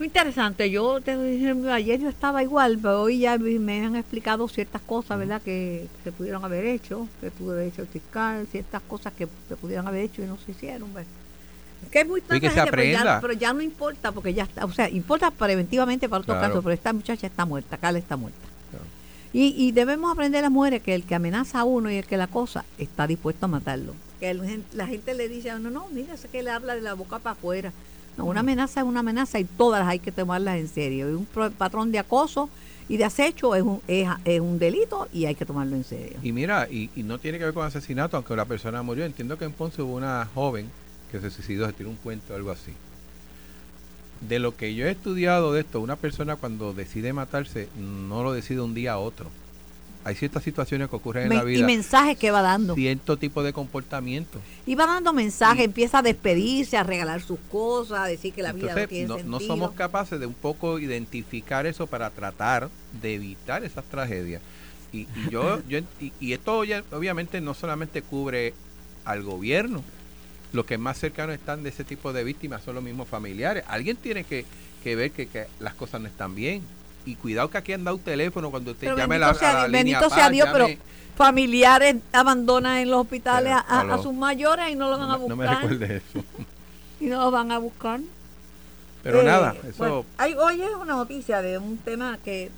Muy 0.00 0.06
interesante. 0.06 0.70
Yo 0.70 0.98
te 1.02 1.14
dije, 1.22 1.54
ayer 1.70 2.00
yo 2.00 2.08
estaba 2.08 2.42
igual, 2.42 2.78
pero 2.80 3.02
hoy 3.02 3.18
ya 3.18 3.36
me 3.36 3.84
han 3.84 3.96
explicado 3.96 4.48
ciertas 4.48 4.80
cosas, 4.80 5.18
¿verdad? 5.18 5.42
Que 5.42 5.88
se 6.02 6.10
pudieron 6.10 6.42
haber 6.42 6.64
hecho, 6.64 7.06
que 7.20 7.30
pudo 7.30 7.52
haber 7.52 7.68
hecho 7.68 7.82
el 7.82 7.88
fiscal, 7.88 8.46
ciertas 8.50 8.80
cosas 8.88 9.12
que 9.12 9.28
se 9.46 9.56
pudieron 9.56 9.86
haber 9.86 10.04
hecho 10.04 10.22
y 10.22 10.24
no 10.24 10.38
se 10.38 10.52
hicieron. 10.52 10.94
¿ves? 10.94 11.06
Es 11.82 11.90
que 11.90 12.00
es 12.00 12.08
muy 12.08 12.22
Oye, 12.30 12.40
que 12.40 12.46
tanta 12.48 12.64
se 12.64 12.70
gente, 12.70 12.70
pero 12.70 13.04
ya, 13.04 13.20
pero 13.20 13.32
ya 13.34 13.52
no 13.52 13.60
importa, 13.60 14.10
porque 14.10 14.32
ya 14.32 14.44
está, 14.44 14.64
o 14.64 14.72
sea, 14.72 14.88
importa 14.88 15.30
preventivamente 15.30 16.08
para 16.08 16.22
otro 16.22 16.32
Claro. 16.32 16.48
caso, 16.48 16.62
pero 16.62 16.72
esta 16.72 16.94
muchacha 16.94 17.26
está 17.26 17.44
muerta, 17.44 17.76
Carla 17.76 17.98
está 17.98 18.16
muerta. 18.16 18.48
Claro. 18.70 18.86
Y, 19.34 19.54
y 19.54 19.72
debemos 19.72 20.10
aprender 20.10 20.40
las 20.40 20.50
mujeres 20.50 20.80
que 20.80 20.94
el 20.94 21.04
que 21.04 21.14
amenaza 21.14 21.60
a 21.60 21.64
uno 21.64 21.90
y 21.90 21.96
el 21.96 22.06
que 22.06 22.16
la 22.16 22.26
cosa 22.26 22.64
está 22.78 23.06
dispuesto 23.06 23.44
a 23.44 23.48
matarlo. 23.50 23.94
Que 24.18 24.30
el 24.30 24.64
la 24.72 24.86
gente 24.86 25.12
le 25.12 25.28
dice 25.28 25.50
a 25.50 25.56
uno, 25.56 25.68
no, 25.68 25.88
mira, 25.92 26.14
que 26.32 26.42
le 26.42 26.50
habla 26.50 26.74
de 26.74 26.80
la 26.80 26.94
boca 26.94 27.18
para 27.18 27.32
afuera. 27.32 27.70
No, 28.16 28.24
una 28.24 28.40
amenaza 28.40 28.80
es 28.80 28.86
una 28.86 29.00
amenaza 29.00 29.38
y 29.38 29.44
todas 29.44 29.86
hay 29.86 29.98
que 29.98 30.12
tomarlas 30.12 30.58
en 30.58 30.68
serio. 30.68 31.10
Y 31.10 31.14
un 31.14 31.26
patrón 31.26 31.92
de 31.92 31.98
acoso 31.98 32.50
y 32.88 32.96
de 32.96 33.04
acecho 33.04 33.54
es 33.54 33.62
un, 33.62 33.80
es, 33.86 34.40
un 34.40 34.58
delito 34.58 35.08
y 35.12 35.26
hay 35.26 35.34
que 35.34 35.46
tomarlo 35.46 35.76
en 35.76 35.84
serio. 35.84 36.18
Y 36.22 36.32
mira, 36.32 36.68
y, 36.70 36.90
no 36.96 37.18
tiene 37.18 37.38
que 37.38 37.44
ver 37.44 37.54
con 37.54 37.66
asesinato, 37.66 38.16
aunque 38.16 38.34
la 38.36 38.44
persona 38.44 38.82
murió. 38.82 39.04
Entiendo 39.04 39.38
que 39.38 39.44
en 39.44 39.52
Ponce 39.52 39.82
hubo 39.82 39.94
una 39.94 40.28
joven 40.34 40.68
que 41.10 41.20
se 41.20 41.30
suicidó, 41.30 41.66
se 41.66 41.72
tiró 41.72 41.90
un 41.90 41.96
puente 41.96 42.32
o 42.32 42.36
algo 42.36 42.50
así. 42.50 42.72
De 44.20 44.38
lo 44.38 44.56
que 44.56 44.74
yo 44.74 44.86
he 44.86 44.90
estudiado 44.90 45.52
de 45.52 45.60
esto, 45.60 45.80
una 45.80 45.96
persona 45.96 46.36
cuando 46.36 46.74
decide 46.74 47.12
matarse 47.12 47.68
no 47.78 48.22
lo 48.22 48.32
decide 48.32 48.60
un 48.60 48.74
día 48.74 48.92
a 48.92 48.98
otro 48.98 49.30
hay 50.04 50.14
ciertas 50.14 50.42
situaciones 50.42 50.88
que 50.88 50.96
ocurren 50.96 51.30
en 51.30 51.36
la 51.36 51.44
vida. 51.44 51.58
Y 51.58 51.62
mensajes 51.62 52.16
que 52.16 52.30
va 52.30 52.40
dando. 52.40 52.74
Cierto 52.74 53.18
tipo 53.18 53.42
de 53.42 53.52
comportamiento. 53.52 54.40
Y 54.66 54.74
va 54.74 54.86
dando 54.86 55.12
mensajes, 55.12 55.64
empieza 55.64 55.98
a 55.98 56.02
despedirse, 56.02 56.76
a 56.76 56.82
regalar 56.82 57.20
sus 57.20 57.38
cosas, 57.50 58.00
a 58.00 58.06
decir 58.06 58.32
que 58.32 58.42
la 58.42 58.52
vida 58.52 58.74
no 58.74 58.88
tiene 58.88 59.08
sentido. 59.08 59.28
No 59.28 59.40
somos 59.40 59.72
capaces 59.72 60.18
de 60.18 60.26
un 60.26 60.34
poco 60.34 60.78
identificar 60.78 61.66
eso 61.66 61.86
para 61.86 62.10
tratar 62.10 62.70
de 63.00 63.14
evitar 63.14 63.62
esas 63.62 63.84
tragedias. 63.84 64.40
Y, 64.92 65.06
yo, 65.30 65.60
yo 65.68 65.80
y, 66.00 66.32
esto 66.32 66.64
ya, 66.64 66.82
obviamente 66.92 67.40
no 67.40 67.54
solamente 67.54 68.02
cubre 68.02 68.54
al 69.04 69.22
gobierno, 69.22 69.84
los 70.52 70.64
que 70.64 70.78
más 70.78 70.98
cercanos 70.98 71.34
están 71.34 71.62
de 71.62 71.68
ese 71.68 71.84
tipo 71.84 72.12
de 72.12 72.24
víctimas 72.24 72.62
son 72.62 72.74
los 72.74 72.82
mismos 72.84 73.06
familiares. 73.06 73.64
Alguien 73.68 73.96
tiene 73.96 74.24
que, 74.24 74.46
que 74.82 74.96
ver 74.96 75.10
que, 75.10 75.26
que 75.26 75.46
las 75.60 75.74
cosas 75.74 76.00
no 76.00 76.08
están 76.08 76.34
bien 76.34 76.62
y 77.04 77.14
cuidado 77.16 77.50
que 77.50 77.58
aquí 77.58 77.72
han 77.72 77.84
dado 77.84 77.98
teléfono 77.98 78.50
cuando 78.50 78.72
usted 78.72 78.94
llame 78.96 79.18
la, 79.18 79.34
sea, 79.34 79.66
Bendito 79.66 80.10
sea 80.10 80.30
Dios, 80.30 80.48
pero 80.52 80.68
familiares 81.16 81.96
abandonan 82.12 82.78
en 82.78 82.90
los 82.90 83.00
hospitales 83.00 83.54
a, 83.54 83.98
sus 84.02 84.14
mayores 84.14 84.70
y 84.70 84.74
no 84.74 84.88
los 84.90 84.98
van 84.98 85.10
a 85.10 85.16
buscar. 85.16 85.36
No 85.36 85.36
me 85.36 85.46
recuerde 85.46 85.96
eso. 85.96 86.24
y 87.00 87.06
no 87.06 87.20
los 87.22 87.32
van 87.32 87.52
a 87.52 87.58
buscar. 87.58 88.00
Pero 89.02 89.22
nada, 89.22 89.54
eh, 89.62 89.70
eso... 89.70 90.04
hoy 90.18 90.62
es 90.62 90.70
una 90.80 90.94
noticia 90.94 91.40
de 91.40 91.58
un 91.58 91.78
tema 91.78 92.18
que 92.22 92.50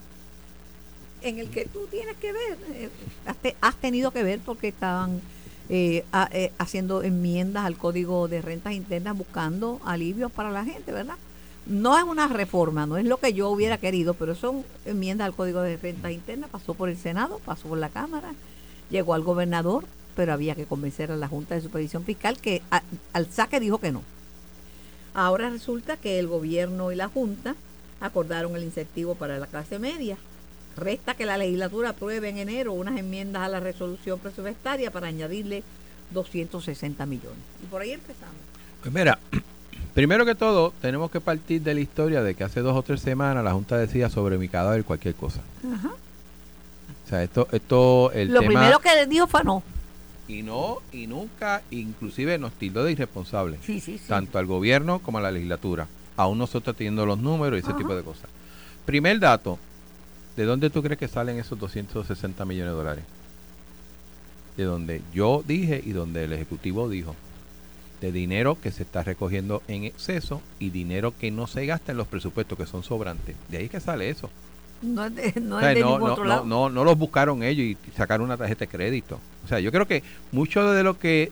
en 1.23 1.39
el 1.39 1.51
que 1.51 1.67
tú 1.67 1.87
tienes 1.89 2.17
que 2.17 2.33
ver, 2.33 2.59
eh, 2.75 3.55
has, 3.61 3.77
tenido 3.77 4.11
que 4.11 4.25
ver 4.25 4.41
porque 4.41 4.69
estaban 4.69 5.21
eh, 5.69 6.05
haciendo 6.59 7.05
enmiendas 7.05 7.65
al 7.65 7.77
código 7.77 8.27
de 8.27 8.43
rentas 8.43 8.73
internas 8.73 9.17
buscando 9.17 9.81
alivios 9.85 10.33
para 10.33 10.51
la 10.51 10.65
gente, 10.65 10.91
¿verdad? 10.91 11.15
No 11.67 11.97
es 11.97 12.05
una 12.05 12.27
reforma, 12.27 12.87
no 12.87 12.97
es 12.97 13.05
lo 13.05 13.19
que 13.19 13.33
yo 13.33 13.49
hubiera 13.49 13.79
querido, 13.79 14.15
pero 14.15 14.35
son 14.35 14.65
enmiendas 14.85 15.27
al 15.27 15.35
Código 15.35 15.63
de 15.63 15.77
Rentas 15.77 16.11
Internas, 16.11 16.51
pasó 16.51 16.75
por 16.75 16.89
el 16.89 16.97
Senado, 16.97 17.41
pasó 17.45 17.69
por 17.69 17.79
la 17.79 17.89
Cámara, 17.89 18.35
llegó 18.91 19.15
al 19.15 19.23
gobernador, 19.23 19.85
pero 20.17 20.33
había 20.33 20.55
que 20.55 20.67
convencer 20.67 21.13
a 21.13 21.17
la 21.17 21.29
Junta 21.29 21.55
de 21.55 21.61
Supervisión 21.61 22.05
Fiscal 22.05 22.39
que 22.39 22.63
al 23.13 23.31
saque 23.31 23.61
dijo 23.61 23.79
que 23.79 23.93
no. 23.93 24.03
Ahora 25.15 25.51
resulta 25.51 25.97
que 25.97 26.19
el 26.19 26.27
gobierno 26.27 26.91
y 26.91 26.97
la 26.97 27.09
Junta 27.09 27.55
acordaron 28.01 28.57
el 28.57 28.65
incentivo 28.65 29.15
para 29.15 29.39
la 29.39 29.47
clase 29.47 29.79
media. 29.79 30.17
Resta 30.77 31.15
que 31.15 31.27
la 31.27 31.37
legislatura 31.37 31.91
apruebe 31.91 32.31
en 32.31 32.39
enero 32.39 32.73
unas 32.73 32.99
enmiendas 32.99 33.43
a 33.43 33.49
la 33.49 33.61
resolución 33.61 34.19
presupuestaria 34.19 34.91
para 34.91 35.09
añadirle 35.09 35.63
260 36.13 37.07
millones. 37.07 37.39
Y 37.63 37.67
por 37.67 37.83
ahí 37.83 37.93
empezamos. 37.93 38.35
Pues 38.81 38.93
Primero 39.95 40.25
que 40.25 40.35
todo, 40.35 40.73
tenemos 40.81 41.11
que 41.11 41.21
partir 41.21 41.61
de 41.63 41.75
la 41.75 41.81
historia 41.81 42.23
de 42.23 42.35
que 42.35 42.45
hace 42.45 42.61
dos 42.61 42.75
o 42.77 42.83
tres 42.83 43.03
semanas 43.03 43.45
la 43.45 43.53
Junta 43.53 43.77
decía 43.77 44.09
sobre 44.09 44.39
mi 44.39 44.49
cadáver 44.49 44.85
cualquier 44.85 45.15
cosa. 45.15 45.41
Ajá. 45.71 45.91
O 47.05 47.09
sea, 47.09 47.23
esto, 47.23 47.47
esto, 47.53 48.11
el 48.13 48.33
Lo 48.33 48.41
primero 48.41 48.79
que 48.79 49.07
dijo 49.07 49.27
fue 49.27 49.45
no. 49.45 49.63
Y 50.29 50.43
no, 50.43 50.79
y 50.93 51.07
nunca, 51.07 51.61
inclusive 51.71 52.39
nos 52.39 52.53
tildó 52.53 52.85
de 52.85 52.93
irresponsable. 52.93 53.59
Tanto 54.09 54.39
al 54.39 54.47
gobierno 54.47 55.01
como 55.01 55.19
a 55.19 55.21
la 55.21 55.31
legislatura. 55.31 55.89
Aún 56.17 56.39
nosotros 56.39 56.75
teniendo 56.75 57.05
los 57.05 57.19
números 57.19 57.59
y 57.59 57.63
ese 57.63 57.75
tipo 57.75 57.95
de 57.95 58.03
cosas. 58.03 58.31
Primer 58.87 59.21
dato, 59.21 59.59
¿de 60.37 60.45
dónde 60.45 60.71
tú 60.71 60.83
crees 60.83 60.99
que 60.99 61.09
salen 61.09 61.39
esos 61.39 61.59
260 61.59 62.45
millones 62.47 62.73
de 62.73 62.77
dólares? 62.77 63.05
De 64.57 64.65
donde 64.65 65.03
yo 65.13 65.45
dije 65.47 65.83
y 65.85 65.93
donde 65.93 66.25
el 66.25 66.33
Ejecutivo 66.33 66.89
dijo 66.89 67.15
de 68.03 68.13
dinero 68.13 68.59
que 68.61 68.73
se 68.73 68.83
está 68.83 69.05
recogiendo 69.05 69.63
en 69.69 69.85
exceso 69.85 70.43
y 70.59 70.71
dinero 70.71 71.15
que 71.17 71.31
no 71.31 71.47
se 71.47 71.65
gasta 71.67 71.93
en 71.93 71.99
los 71.99 72.09
presupuestos 72.09 72.59
que 72.59 72.67
son 72.67 72.83
sobrantes. 72.83 73.37
De 73.49 73.59
ahí 73.59 73.69
que 73.69 73.79
sale 73.79 74.11
eso. 74.11 74.29
No 74.83 75.07
es 75.07 75.15
de, 75.15 75.41
no, 75.41 75.61
es 75.61 75.75
de 75.77 75.81
no, 75.81 75.95
otro 75.95 76.25
lado. 76.25 76.45
no, 76.45 76.69
no, 76.69 76.83
los 76.83 76.99
buscaron 76.99 77.45
ellos 77.45 77.65
y 77.65 77.79
sacaron 77.97 78.27
una 78.27 78.37
tarjeta 78.37 78.65
de 78.65 78.69
crédito. 78.69 79.21
O 79.45 79.49
sea, 79.49 79.61
yo 79.61 79.71
creo 79.71 79.87
que 79.87 80.03
mucho 80.33 80.73
de 80.73 80.83
lo 80.83 80.99
que 80.99 81.31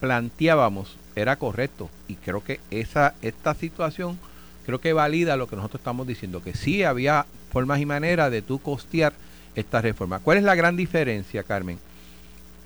planteábamos 0.00 0.96
era 1.14 1.36
correcto 1.36 1.88
y 2.08 2.16
creo 2.16 2.42
que 2.42 2.60
esa 2.70 3.14
esta 3.22 3.54
situación 3.54 4.18
creo 4.66 4.80
que 4.80 4.92
valida 4.92 5.36
lo 5.36 5.46
que 5.46 5.54
nosotros 5.54 5.80
estamos 5.80 6.06
diciendo, 6.06 6.42
que 6.42 6.54
sí 6.54 6.82
había 6.82 7.26
formas 7.52 7.80
y 7.80 7.86
maneras 7.86 8.32
de 8.32 8.42
tú 8.42 8.58
costear 8.58 9.12
esta 9.54 9.80
reforma. 9.80 10.18
¿Cuál 10.18 10.38
es 10.38 10.44
la 10.44 10.56
gran 10.56 10.76
diferencia, 10.76 11.44
Carmen? 11.44 11.78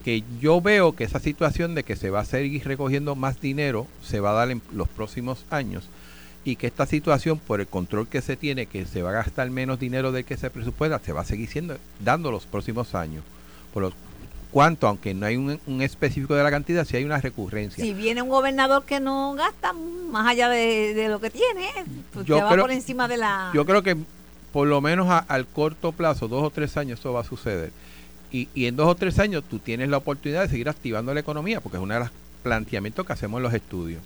Que 0.03 0.25
yo 0.41 0.61
veo 0.61 0.93
que 0.93 1.05
esa 1.05 1.21
situación 1.21 1.75
de 1.75 1.85
que 1.85 1.97
se 1.97 2.11
va 2.11 2.21
a 2.21 2.25
seguir 2.25 2.67
recogiendo 2.67 3.15
más 3.15 3.41
dinero 3.41 3.87
se 4.03 4.21
va 4.21 4.31
a 4.31 4.35
dar 4.35 4.51
en 4.51 4.63
los 4.73 4.89
próximos 4.89 5.45
años 5.51 5.85
y 6.45 6.57
que 6.57 6.67
esta 6.67 6.87
situación 6.87 7.39
por 7.39 7.61
el 7.61 7.69
control 7.69 8.09
que 8.09 8.21
se 8.21 8.37
tiene 8.37 8.67
que 8.67 8.85
se 8.85 9.03
va 9.03 9.11
a 9.11 9.15
gastar 9.15 9.49
menos 9.51 9.79
dinero 9.79 10.13
del 10.13 10.25
que 10.25 10.37
se 10.37 10.51
presupuesta 10.51 10.99
se 10.99 11.13
va 11.13 11.21
a 11.21 11.25
seguir 11.25 11.49
siendo 11.49 11.77
dando 12.01 12.31
los 12.31 12.47
próximos 12.47 12.95
años. 12.95 13.23
Por 13.73 13.85
lo 13.85 13.93
cuanto 14.51 14.87
aunque 14.87 15.15
no 15.15 15.25
hay 15.25 15.37
un, 15.37 15.83
específico 15.83 16.35
de 16.35 16.43
la 16.43 16.51
cantidad 16.51 16.85
si 16.85 16.97
hay 16.97 17.05
una 17.05 17.19
recurrencia. 17.19 17.83
Si 17.83 17.95
viene 17.95 18.23
un 18.23 18.29
gobernador 18.29 18.85
que 18.85 19.01
no 19.01 19.35
gasta 19.35 19.73
más 19.73 20.29
allá 20.29 20.49
de, 20.49 21.07
lo 21.09 21.21
que 21.21 21.31
tiene 21.31 21.71
pues 22.13 22.27
yo 22.27 22.39
va 22.39 22.57
por 22.57 22.73
encima 22.73 23.09
de 23.09 23.17
la 23.17 23.51
yo 23.55 23.65
creo 23.65 23.83
que 23.83 23.97
por 24.53 24.67
lo 24.67 24.81
menos 24.83 25.09
al 25.27 25.47
corto 25.47 25.93
plazo 25.93 26.29
dos 26.29 26.43
o 26.43 26.51
tres 26.51 26.77
años 26.77 27.01
eso 27.01 27.13
va 27.13 27.21
a 27.21 27.25
suceder 27.25 27.73
y, 28.33 28.49
y, 28.55 28.67
en 28.67 28.77
dos 28.77 28.89
o 28.89 28.95
tres 28.95 29.19
años 29.19 29.45
tú 29.49 29.59
tienes 29.59 29.89
la 29.89 29.99
oportunidad 29.99 30.43
de 30.43 30.49
seguir 30.49 30.69
activando 30.69 31.13
la 31.13 31.21
economía, 31.21 31.61
porque 31.61 31.77
es 31.77 31.83
uno 31.83 31.95
de 31.95 32.01
los 32.01 32.11
planteamientos 32.43 33.07
que 33.07 33.13
hacemos 33.13 33.39
en 33.39 33.43
los 33.43 33.55
estudios. 33.55 34.03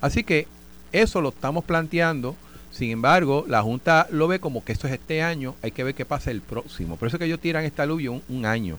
Así 0.00 0.24
que 0.24 0.46
eso 0.92 1.20
lo 1.20 1.30
estamos 1.30 1.64
planteando. 1.64 2.36
Sin 2.70 2.90
embargo, 2.90 3.44
la 3.48 3.62
Junta 3.62 4.06
lo 4.10 4.28
ve 4.28 4.38
como 4.38 4.64
que 4.64 4.72
esto 4.72 4.86
es 4.86 4.94
este 4.94 5.22
año, 5.22 5.56
hay 5.62 5.72
que 5.72 5.84
ver 5.84 5.94
qué 5.94 6.04
pasa 6.04 6.30
el 6.30 6.40
próximo. 6.40 6.96
Por 6.96 7.08
eso 7.08 7.18
que 7.18 7.24
ellos 7.24 7.40
tiran 7.40 7.64
esta 7.64 7.82
aluvio 7.82 8.22
un, 8.28 8.46
año. 8.46 8.78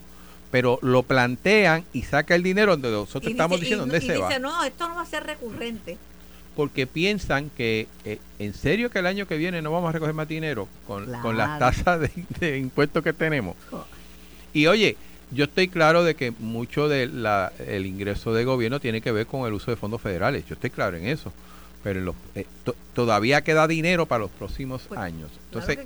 Pero 0.50 0.80
lo 0.82 1.04
plantean 1.04 1.86
y 1.94 2.04
saca 2.04 2.36
el 2.36 2.44
dinero 2.44 2.74
donde 2.74 2.92
nosotros 2.92 3.32
estamos 3.32 3.60
diciendo 3.60 3.84
dónde 3.84 4.02
se 4.02 4.16
y 4.16 4.20
va. 4.20 4.28
Dice, 4.28 4.40
no, 4.40 4.64
esto 4.64 4.88
no 4.88 4.96
va 4.96 5.02
a 5.02 5.06
ser 5.06 5.24
recurrente. 5.26 5.98
Porque 6.56 6.88
piensan 6.88 7.50
que, 7.50 7.88
eh, 8.04 8.20
en 8.40 8.54
serio 8.54 8.90
que 8.90 9.00
el 9.00 9.08
año 9.08 9.26
que 9.28 9.38
viene 9.38 9.62
no 9.62 9.72
vamos 9.72 9.90
a 9.90 9.92
recoger 9.94 10.14
más 10.14 10.28
dinero 10.28 10.68
con, 10.86 11.10
con 11.22 11.38
las 11.38 11.60
tasas 11.60 12.02
de, 12.02 12.12
de 12.40 12.58
impuestos 12.60 13.04
que 13.04 13.14
tenemos. 13.14 13.56
Y 14.54 14.68
oye, 14.68 14.98
yo 15.32 15.46
estoy 15.46 15.68
claro 15.68 16.04
de 16.04 16.16
que 16.16 16.32
mucho 16.32 16.88
del 16.90 17.26
el 17.66 17.86
ingreso 17.86 18.34
de 18.34 18.44
gobierno 18.44 18.80
tiene 18.80 19.02
que 19.02 19.12
ver 19.12 19.26
con 19.26 19.48
el 19.48 19.54
uso 19.54 19.72
de 19.72 19.78
fondos 19.78 20.02
federales. 20.02 20.46
Yo 20.46 20.56
estoy 20.56 20.70
claro 20.70 20.98
en 20.98 21.08
eso. 21.08 21.32
Pero 21.84 22.14
eh, 22.36 22.46
todavía 22.94 23.42
queda 23.42 23.68
dinero 23.68 24.06
para 24.06 24.20
los 24.20 24.30
próximos 24.30 24.84
pues, 24.88 25.00
años. 25.00 25.32
Entonces, 25.46 25.80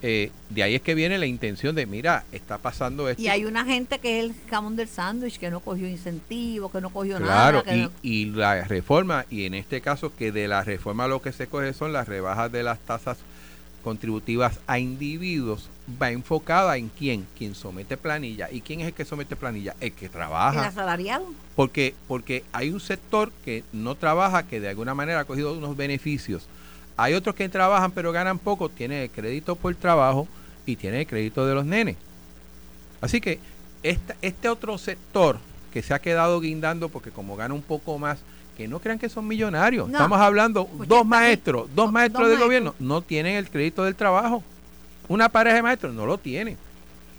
eh, 0.00 0.30
de 0.48 0.62
ahí 0.62 0.74
es 0.74 0.80
que 0.80 0.94
viene 0.94 1.18
la 1.18 1.26
intención 1.26 1.74
de, 1.74 1.84
mira, 1.84 2.24
está 2.32 2.56
pasando 2.56 3.06
esto. 3.08 3.22
Y 3.22 3.28
hay 3.28 3.44
una 3.44 3.64
gente 3.66 3.98
que 3.98 4.20
es 4.20 4.24
el 4.24 4.34
jamón 4.48 4.76
del 4.76 4.88
sándwich, 4.88 5.38
que 5.38 5.50
no 5.50 5.60
cogió 5.60 5.86
incentivos, 5.86 6.72
que 6.72 6.80
no 6.80 6.88
cogió 6.88 7.20
nada. 7.20 7.62
Claro, 7.62 7.90
y, 8.02 8.22
y 8.22 8.24
la 8.30 8.64
reforma, 8.64 9.26
y 9.28 9.44
en 9.44 9.52
este 9.52 9.82
caso 9.82 10.14
que 10.16 10.32
de 10.32 10.48
la 10.48 10.64
reforma 10.64 11.06
lo 11.06 11.20
que 11.20 11.32
se 11.32 11.46
coge 11.48 11.74
son 11.74 11.92
las 11.92 12.08
rebajas 12.08 12.50
de 12.50 12.62
las 12.62 12.78
tasas 12.78 13.18
contributivas 13.82 14.60
a 14.66 14.78
individuos 14.78 15.68
va 16.00 16.10
enfocada 16.10 16.76
en 16.76 16.88
quién, 16.88 17.26
quien 17.36 17.54
somete 17.54 17.96
planilla. 17.96 18.50
¿Y 18.50 18.60
quién 18.60 18.80
es 18.80 18.86
el 18.86 18.92
que 18.94 19.04
somete 19.04 19.36
planilla? 19.36 19.74
El 19.80 19.92
que 19.92 20.08
trabaja. 20.08 20.60
¿El 20.60 20.66
asalariado? 20.66 21.26
Porque, 21.56 21.94
porque 22.08 22.44
hay 22.52 22.70
un 22.70 22.80
sector 22.80 23.32
que 23.44 23.64
no 23.72 23.94
trabaja, 23.94 24.44
que 24.44 24.60
de 24.60 24.68
alguna 24.68 24.94
manera 24.94 25.20
ha 25.20 25.24
cogido 25.24 25.52
unos 25.52 25.76
beneficios. 25.76 26.46
Hay 26.96 27.14
otros 27.14 27.34
que 27.34 27.48
trabajan 27.48 27.90
pero 27.92 28.12
ganan 28.12 28.38
poco, 28.38 28.68
tienen 28.68 29.02
el 29.02 29.10
crédito 29.10 29.56
por 29.56 29.74
trabajo 29.74 30.28
y 30.66 30.76
tienen 30.76 31.00
el 31.00 31.06
crédito 31.06 31.46
de 31.46 31.54
los 31.54 31.64
nenes. 31.64 31.96
Así 33.00 33.20
que 33.20 33.40
este, 33.82 34.14
este 34.22 34.48
otro 34.48 34.78
sector 34.78 35.38
que 35.72 35.82
se 35.82 35.94
ha 35.94 35.98
quedado 36.00 36.40
guindando 36.40 36.88
porque 36.88 37.10
como 37.10 37.36
gana 37.36 37.54
un 37.54 37.62
poco 37.62 37.98
más, 37.98 38.18
que 38.56 38.68
no 38.68 38.78
crean 38.80 38.98
que 38.98 39.08
son 39.08 39.26
millonarios. 39.26 39.88
Estamos 39.88 40.20
hablando, 40.20 40.68
dos 40.86 41.06
maestros, 41.06 41.68
dos, 41.74 41.90
maestros 41.90 42.28
del 42.28 42.38
gobierno 42.38 42.74
no 42.78 43.00
tienen 43.00 43.36
el 43.36 43.48
crédito 43.48 43.84
del 43.84 43.96
trabajo. 43.96 44.42
Una 45.08 45.28
pareja 45.28 45.56
de 45.56 45.62
maestros 45.62 45.94
no 45.94 46.06
lo 46.06 46.18
tiene. 46.18 46.56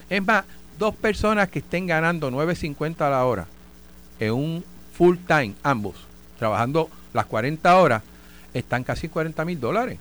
Es 0.10 0.24
más, 0.24 0.45
dos 0.77 0.95
personas 0.95 1.50
que 1.50 1.60
estén 1.60 1.88
ganando 1.88 2.29
9.50 2.31 3.01
a 3.01 3.10
la 3.10 3.25
hora 3.25 3.48
en 4.19 4.33
un 4.33 4.63
full 4.93 5.17
time, 5.27 5.53
ambos, 5.63 5.95
trabajando 6.38 6.89
las 7.13 7.25
40 7.25 7.77
horas, 7.77 8.03
están 8.53 8.83
casi 8.83 9.10
40 9.10 9.43
mil 9.45 9.60
dólares 9.60 10.00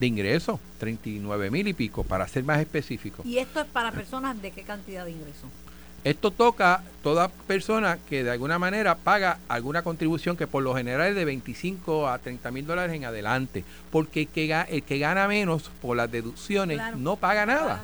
de 0.00 0.06
ingresos, 0.06 0.58
39 0.78 1.50
mil 1.50 1.68
y 1.68 1.74
pico, 1.74 2.04
para 2.04 2.26
ser 2.26 2.42
más 2.42 2.58
específico. 2.58 3.22
¿Y 3.24 3.36
esto 3.36 3.60
es 3.60 3.66
para 3.66 3.92
personas 3.92 4.40
de 4.40 4.50
qué 4.50 4.62
cantidad 4.62 5.04
de 5.04 5.10
ingresos? 5.10 5.50
Esto 6.04 6.30
toca 6.30 6.82
toda 7.02 7.28
persona 7.28 7.98
que 8.08 8.24
de 8.24 8.30
alguna 8.30 8.58
manera 8.58 8.94
paga 8.94 9.38
alguna 9.48 9.82
contribución 9.82 10.36
que 10.36 10.46
por 10.46 10.62
lo 10.62 10.74
general 10.74 11.08
es 11.08 11.14
de 11.14 11.24
25 11.24 12.08
a 12.08 12.18
30 12.18 12.50
mil 12.50 12.66
dólares 12.66 12.94
en 12.96 13.04
adelante, 13.04 13.64
porque 13.90 14.22
el 14.22 14.28
que, 14.28 14.64
el 14.68 14.82
que 14.82 14.98
gana 14.98 15.28
menos 15.28 15.70
por 15.82 15.96
las 15.96 16.10
deducciones 16.10 16.80
no 16.96 17.16
paga 17.16 17.46
nada. 17.46 17.82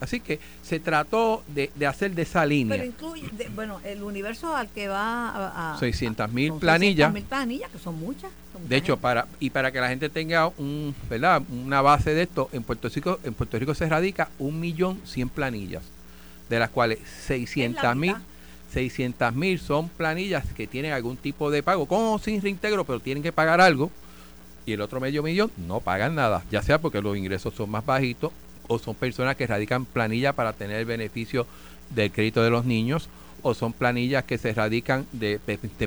Así 0.00 0.20
que 0.20 0.38
se 0.62 0.80
trató 0.80 1.42
de, 1.48 1.70
hacer 1.86 2.14
de 2.14 2.22
esa 2.22 2.44
línea. 2.44 2.76
Pero 2.76 2.86
incluye, 2.86 3.30
bueno, 3.54 3.80
el 3.84 4.02
universo 4.02 4.54
al 4.54 4.68
que 4.68 4.88
va 4.88 5.72
a... 5.72 5.78
600 5.78 6.30
mil 6.32 6.52
planillas. 6.54 7.12
mil 7.12 7.24
planillas, 7.24 7.70
que 7.70 7.78
son 7.78 7.98
muchas. 7.98 8.30
de 8.68 8.76
hecho, 8.76 8.96
para 8.96 9.26
y 9.40 9.50
para 9.50 9.72
que 9.72 9.80
la 9.80 9.88
gente 9.88 10.08
tenga 10.08 10.48
un, 10.58 10.94
¿verdad? 11.08 11.42
una 11.64 11.80
base 11.80 12.14
de 12.14 12.22
esto, 12.22 12.48
en 12.52 12.62
Puerto 12.62 12.88
Rico, 12.88 13.18
en 13.24 13.34
Puerto 13.34 13.58
Rico 13.58 13.74
se 13.74 13.88
radica 13.88 14.28
un 14.38 14.60
millón 14.60 15.00
cien 15.04 15.28
planillas, 15.28 15.82
de 16.48 16.58
las 16.58 16.70
cuales 16.70 16.98
600 17.26 17.96
mil 17.96 18.16
600 18.72 19.34
mil 19.34 19.58
son 19.58 19.88
planillas 19.88 20.44
que 20.54 20.66
tienen 20.66 20.92
algún 20.92 21.16
tipo 21.16 21.50
de 21.50 21.62
pago, 21.62 21.86
con 21.86 22.00
o 22.04 22.18
sin 22.18 22.42
reintegro, 22.42 22.84
pero 22.84 23.00
tienen 23.00 23.22
que 23.22 23.32
pagar 23.32 23.60
algo. 23.60 23.90
Y 24.66 24.72
el 24.72 24.80
otro 24.80 25.00
medio 25.00 25.22
millón 25.22 25.50
no 25.66 25.80
pagan 25.80 26.14
nada, 26.14 26.44
ya 26.50 26.60
sea 26.60 26.78
porque 26.78 27.00
los 27.00 27.16
ingresos 27.16 27.54
son 27.54 27.70
más 27.70 27.86
bajitos 27.86 28.32
o 28.68 28.78
son 28.78 28.94
personas 28.94 29.36
que 29.36 29.46
radican 29.46 29.84
planillas 29.84 30.34
para 30.34 30.52
tener 30.52 30.76
el 30.76 30.84
beneficio 30.84 31.46
del 31.94 32.10
crédito 32.10 32.42
de 32.42 32.50
los 32.50 32.64
niños, 32.64 33.08
o 33.42 33.54
son 33.54 33.72
planillas 33.72 34.24
que 34.24 34.38
se 34.38 34.52
radican 34.52 35.06
de, 35.12 35.38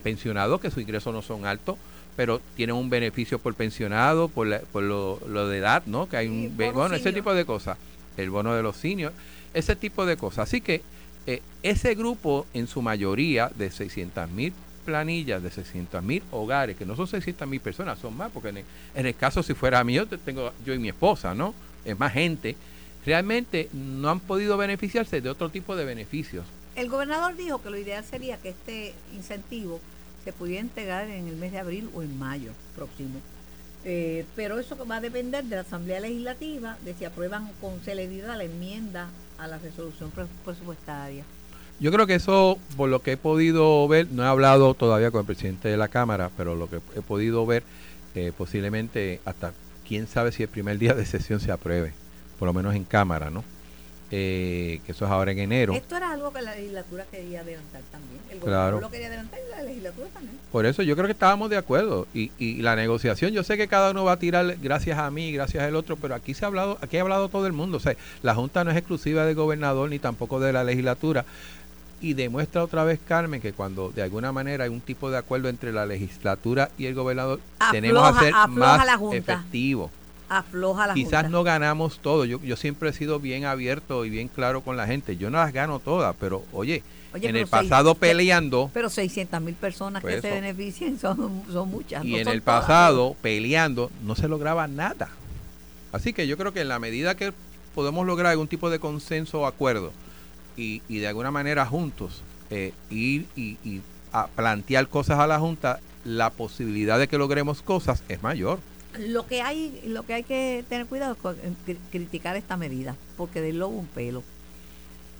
pensionados 0.01 0.61
que 0.61 0.71
sus 0.71 0.81
ingresos 0.81 1.13
no 1.13 1.21
son 1.21 1.45
altos, 1.45 1.77
pero 2.15 2.41
tienen 2.55 2.75
un 2.75 2.89
beneficio 2.89 3.37
por 3.37 3.53
pensionado, 3.53 4.29
por, 4.29 4.47
lo, 4.47 5.47
de 5.49 5.57
edad, 5.57 5.83
¿no? 5.85 6.07
Que 6.07 6.17
hay 6.17 6.27
un 6.27 6.55
bueno, 6.55 6.95
ese 6.95 7.11
tipo 7.11 7.33
de 7.33 7.45
cosas, 7.45 7.77
el 8.15 8.29
bono 8.29 8.55
de 8.55 8.63
los 8.63 8.77
seniors, 8.77 9.13
ese 9.53 9.75
tipo 9.75 10.05
de 10.05 10.17
cosas. 10.17 10.47
Así 10.47 10.61
que 10.61 10.81
eh, 11.27 11.41
ese 11.63 11.95
grupo, 11.95 12.45
en 12.53 12.67
su 12.67 12.81
mayoría, 12.81 13.51
de 13.55 13.71
600 13.71 14.29
mil 14.29 14.53
planillas, 14.85 15.43
de 15.43 15.51
600 15.51 16.01
mil 16.03 16.23
hogares, 16.31 16.75
que 16.75 16.85
no 16.85 16.95
son 16.95 17.07
600 17.07 17.47
mil 17.47 17.59
personas, 17.59 17.99
son 17.99 18.15
más, 18.17 18.31
porque 18.31 18.49
en 18.49 18.57
el, 18.57 18.65
en 18.95 19.05
el 19.05 19.15
caso 19.15 19.43
si 19.43 19.53
fuera 19.53 19.83
mío, 19.83 20.07
tengo 20.07 20.51
yo 20.65 20.73
y 20.73 20.79
mi 20.79 20.89
esposa, 20.89 21.33
¿no? 21.35 21.53
Es 21.85 21.97
más 21.97 22.13
gente 22.13 22.55
realmente 23.05 23.69
no 23.73 24.09
han 24.09 24.19
podido 24.19 24.57
beneficiarse 24.57 25.21
de 25.21 25.29
otro 25.29 25.49
tipo 25.49 25.75
de 25.75 25.85
beneficios. 25.85 26.45
El 26.75 26.89
gobernador 26.89 27.35
dijo 27.35 27.61
que 27.61 27.69
lo 27.69 27.77
ideal 27.77 28.03
sería 28.03 28.37
que 28.37 28.49
este 28.49 28.93
incentivo 29.13 29.79
se 30.23 30.33
pudiera 30.33 30.61
entregar 30.61 31.09
en 31.09 31.27
el 31.27 31.35
mes 31.35 31.51
de 31.51 31.59
abril 31.59 31.89
o 31.93 32.03
en 32.03 32.17
mayo 32.19 32.51
próximo. 32.75 33.19
Eh, 33.85 34.25
pero 34.35 34.59
eso 34.59 34.77
va 34.85 34.97
a 34.97 35.01
depender 35.01 35.43
de 35.45 35.55
la 35.55 35.61
Asamblea 35.61 36.01
Legislativa, 36.01 36.77
de 36.83 36.93
si 36.93 37.05
aprueban 37.05 37.49
con 37.61 37.79
celeridad 37.79 38.37
la 38.37 38.43
enmienda 38.43 39.09
a 39.39 39.47
la 39.47 39.57
resolución 39.57 40.11
presupuestaria. 40.43 41.23
Yo 41.79 41.91
creo 41.91 42.05
que 42.05 42.15
eso, 42.15 42.57
por 42.75 42.89
lo 42.89 43.01
que 43.01 43.13
he 43.13 43.17
podido 43.17 43.87
ver, 43.87 44.07
no 44.11 44.23
he 44.23 44.27
hablado 44.27 44.73
todavía 44.73 45.11
con 45.11 45.21
el 45.21 45.25
presidente 45.25 45.69
de 45.69 45.77
la 45.77 45.87
Cámara, 45.87 46.29
pero 46.35 46.55
lo 46.55 46.69
que 46.69 46.81
he 46.95 47.01
podido 47.01 47.45
ver, 47.45 47.63
eh, 48.15 48.33
posiblemente 48.37 49.21
hasta 49.23 49.53
quién 49.87 50.07
sabe 50.07 50.31
si 50.33 50.43
el 50.43 50.49
primer 50.49 50.77
día 50.77 50.93
de 50.93 51.05
sesión 51.05 51.39
se 51.39 51.51
apruebe 51.51 51.93
por 52.39 52.47
lo 52.47 52.53
menos 52.53 52.73
en 52.73 52.85
Cámara, 52.85 53.29
¿no? 53.29 53.43
Eh, 54.11 54.81
que 54.85 54.91
eso 54.91 55.05
es 55.05 55.11
ahora 55.11 55.31
en 55.31 55.39
enero. 55.39 55.73
Esto 55.73 55.95
era 55.95 56.11
algo 56.11 56.33
que 56.33 56.41
la 56.41 56.55
legislatura 56.55 57.05
quería 57.11 57.41
adelantar 57.41 57.81
también. 57.91 58.19
El 58.31 58.39
gobierno 58.39 58.81
lo 58.81 58.89
quería 58.89 59.07
adelantar 59.07 59.39
y 59.45 59.51
la 59.51 59.63
legislatura 59.63 60.07
también. 60.13 60.37
Por 60.51 60.65
eso 60.65 60.81
yo 60.81 60.95
creo 60.95 61.05
que 61.05 61.11
estábamos 61.11 61.49
de 61.51 61.57
acuerdo. 61.57 62.07
Y, 62.13 62.31
y 62.39 62.61
la 62.63 62.75
negociación, 62.75 63.31
yo 63.33 63.43
sé 63.43 63.55
que 63.55 63.67
cada 63.67 63.91
uno 63.91 64.05
va 64.05 64.13
a 64.13 64.19
tirar 64.19 64.57
gracias 64.61 64.97
a 64.97 65.11
mí, 65.11 65.31
gracias 65.31 65.63
al 65.63 65.75
otro, 65.75 65.95
pero 65.95 66.15
aquí 66.15 66.33
se 66.33 66.43
ha 66.43 66.47
hablado, 66.47 66.79
aquí 66.81 66.97
ha 66.97 67.01
hablado 67.01 67.29
todo 67.29 67.45
el 67.45 67.53
mundo. 67.53 67.77
O 67.77 67.79
sea, 67.79 67.95
la 68.23 68.33
Junta 68.33 68.63
no 68.63 68.71
es 68.71 68.77
exclusiva 68.77 69.25
del 69.25 69.35
gobernador 69.35 69.89
ni 69.89 69.99
tampoco 69.99 70.39
de 70.39 70.53
la 70.53 70.63
legislatura. 70.63 71.25
Y 72.01 72.13
demuestra 72.13 72.63
otra 72.63 72.83
vez, 72.85 72.99
Carmen, 73.05 73.41
que 73.41 73.53
cuando 73.53 73.91
de 73.91 74.01
alguna 74.01 74.31
manera 74.31 74.63
hay 74.63 74.69
un 74.69 74.81
tipo 74.81 75.11
de 75.11 75.17
acuerdo 75.17 75.49
entre 75.49 75.71
la 75.71 75.85
legislatura 75.85 76.71
y 76.77 76.85
el 76.85 76.95
gobernador, 76.95 77.41
tenemos 77.71 78.17
que 78.17 78.25
ser 78.25 78.33
más 78.47 78.87
efectivo 79.11 79.91
afloja 80.29 80.87
la 80.87 80.93
Quizás 80.93 81.29
no 81.29 81.43
ganamos 81.43 81.99
todo. 81.99 82.25
Yo, 82.25 82.41
yo 82.43 82.55
siempre 82.55 82.89
he 82.89 82.93
sido 82.93 83.19
bien 83.19 83.45
abierto 83.45 84.05
y 84.05 84.09
bien 84.09 84.27
claro 84.27 84.61
con 84.61 84.77
la 84.77 84.87
gente. 84.87 85.17
Yo 85.17 85.29
no 85.29 85.37
las 85.37 85.53
gano 85.53 85.79
todas, 85.79 86.15
pero 86.19 86.43
oye, 86.53 86.83
en 87.13 87.35
el 87.35 87.47
pasado 87.47 87.95
peleando. 87.95 88.69
Pero 88.73 88.89
600 88.89 89.41
mil 89.41 89.55
personas 89.55 90.03
que 90.03 90.21
se 90.21 90.29
beneficien 90.29 90.99
son, 90.99 91.43
son 91.51 91.69
muchas. 91.69 92.05
Y 92.05 92.17
en 92.17 92.27
el 92.27 92.41
pasado 92.41 93.15
peleando 93.21 93.91
no 94.03 94.15
se 94.15 94.27
lograba 94.27 94.67
nada. 94.67 95.09
Así 95.91 96.13
que 96.13 96.27
yo 96.27 96.37
creo 96.37 96.53
que 96.53 96.61
en 96.61 96.67
la 96.67 96.79
medida 96.79 97.15
que 97.15 97.33
podemos 97.73 98.05
lograr 98.05 98.31
algún 98.31 98.47
tipo 98.47 98.69
de 98.69 98.79
consenso 98.79 99.41
o 99.41 99.45
acuerdo 99.47 99.91
y, 100.55 100.81
y 100.87 100.99
de 100.99 101.07
alguna 101.07 101.31
manera 101.31 101.65
juntos 101.65 102.21
eh, 102.51 102.73
ir 102.89 103.25
y, 103.35 103.57
y 103.63 103.81
a 104.11 104.27
plantear 104.27 104.87
cosas 104.87 105.19
a 105.19 105.27
la 105.27 105.39
Junta, 105.39 105.79
la 106.03 106.29
posibilidad 106.31 106.97
de 106.97 107.07
que 107.07 107.17
logremos 107.17 107.61
cosas 107.61 108.03
es 108.09 108.23
mayor 108.23 108.59
lo 108.97 109.27
que 109.27 109.41
hay 109.41 109.81
lo 109.85 110.03
que 110.03 110.13
hay 110.13 110.23
que 110.23 110.63
tener 110.67 110.87
cuidado 110.87 111.13
es 111.13 111.19
con, 111.19 111.35
criticar 111.91 112.35
esta 112.35 112.57
medida 112.57 112.95
porque 113.17 113.41
de 113.41 113.53
lobo 113.53 113.77
un 113.77 113.87
pelo. 113.87 114.23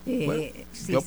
Eh, 0.05 0.65
yo 0.87 1.03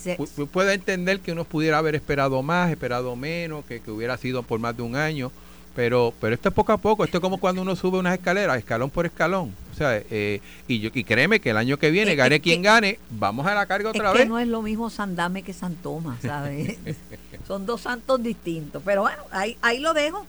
puedo 0.47 0.71
entender 0.71 1.21
que 1.21 1.33
uno 1.33 1.45
pudiera 1.45 1.79
haber 1.79 1.95
esperado 1.95 2.41
más 2.43 2.71
esperado 2.71 3.17
menos 3.17 3.65
que, 3.65 3.81
hubiera 3.91 4.17
sido 4.17 4.43
por 4.43 4.61
más 4.61 4.77
de 4.77 4.83
un 4.83 4.95
año 4.95 5.33
pero 5.75 6.13
pero 6.21 6.35
esto 6.35 6.51
es 6.51 6.55
poco 6.55 6.73
a 6.73 6.77
poco 6.77 7.03
esto 7.03 7.17
es 7.17 7.21
como 7.21 7.39
cuando 7.39 7.63
uno 7.63 7.75
sube 7.75 7.99
unas 7.99 8.15
escaleras 8.15 8.59
escalón 8.59 8.91
por 8.91 9.07
escalón 9.07 9.53
o 9.73 9.75
sea 9.75 9.97
eh, 9.97 10.41
y 10.69 10.79
yo 10.79 10.91
y 10.93 11.03
créeme 11.03 11.41
que 11.41 11.51
el 11.51 11.57
año 11.57 11.79
que 11.79 11.91
viene 11.91 12.15
gane 12.15 12.41
quien 12.41 12.63
gane 12.63 12.99
vamos 13.11 13.47
a 13.47 13.55
la 13.55 13.67
carga 13.67 13.89
otra 13.89 14.09
es 14.09 14.13
vez. 14.13 14.23
que 14.23 14.29
no 14.29 14.39
es 14.39 14.47
lo 14.47 14.61
mismo 14.61 14.91
Sandame 14.91 15.43
que 15.43 15.55
San 15.55 15.75
Tomás 15.77 16.21
sabes 16.21 16.77
son 17.49 17.65
dos 17.65 17.81
santos 17.81 18.23
distintos 18.23 18.83
pero 18.85 19.01
bueno 19.03 19.23
ahí 19.31 19.57
ahí 19.63 19.81
lo 19.81 19.95
dejo 19.95 20.27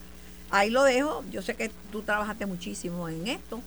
ahí 0.54 0.70
lo 0.70 0.84
dejo. 0.84 1.24
Yo 1.32 1.42
sé 1.42 1.56
que 1.56 1.72
tú 1.92 2.04
trabajaste 2.04 2.46
muchísimo 2.46 3.10
en 3.10 3.28
esto 3.28 3.62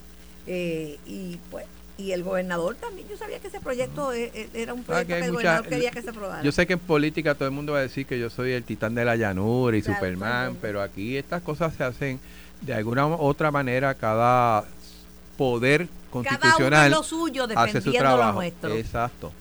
eh, 0.47 0.99
y 1.05 1.39
pues 1.51 1.67
y 1.99 2.13
el 2.13 2.23
gobernador 2.23 2.77
también. 2.77 3.09
Yo 3.09 3.17
sabía 3.17 3.39
que 3.39 3.49
ese 3.49 3.61
proyecto 3.61 4.13
e, 4.13 4.31
e, 4.35 4.49
era 4.55 4.75
un 4.75 4.85
proyecto 4.85 5.15
que, 5.15 5.25
el 5.25 5.33
gobernador 5.33 5.67
quería 5.67 5.91
que 5.91 6.03
se 6.03 6.11
aprobara. 6.11 6.43
Yo 6.43 6.53
sé 6.53 6.67
que 6.67 6.75
en 6.75 6.79
política 6.79 7.35
todo 7.35 7.47
el 7.47 7.55
mundo 7.55 7.73
va 7.73 7.79
a 7.79 7.83
decir 7.83 8.07
que 8.07 8.19
yo 8.19 8.31
soy 8.31 8.53
el 8.53 8.65
titán 8.65 8.95
de 8.95 9.05
la 9.05 9.17
llanura 9.17 9.77
y 9.77 9.83
Superman, 9.83 10.57
pero 10.61 10.83
aquí 10.83 11.17
estas 11.17 11.43
cosas 11.43 11.75
se 11.75 11.85
hacen 11.85 12.21
de 12.61 12.75
alguna 12.75 13.07
otra 13.07 13.51
manera 13.51 13.95
cada 13.95 14.65
poder 15.37 15.89
constitucional 16.11 16.71
cada 16.71 16.89
lo 16.89 17.03
suyo 17.03 17.47
defendiendo 17.47 18.17
lo 18.17 18.33
nuestro. 18.33 18.75
Exacto. 18.75 19.33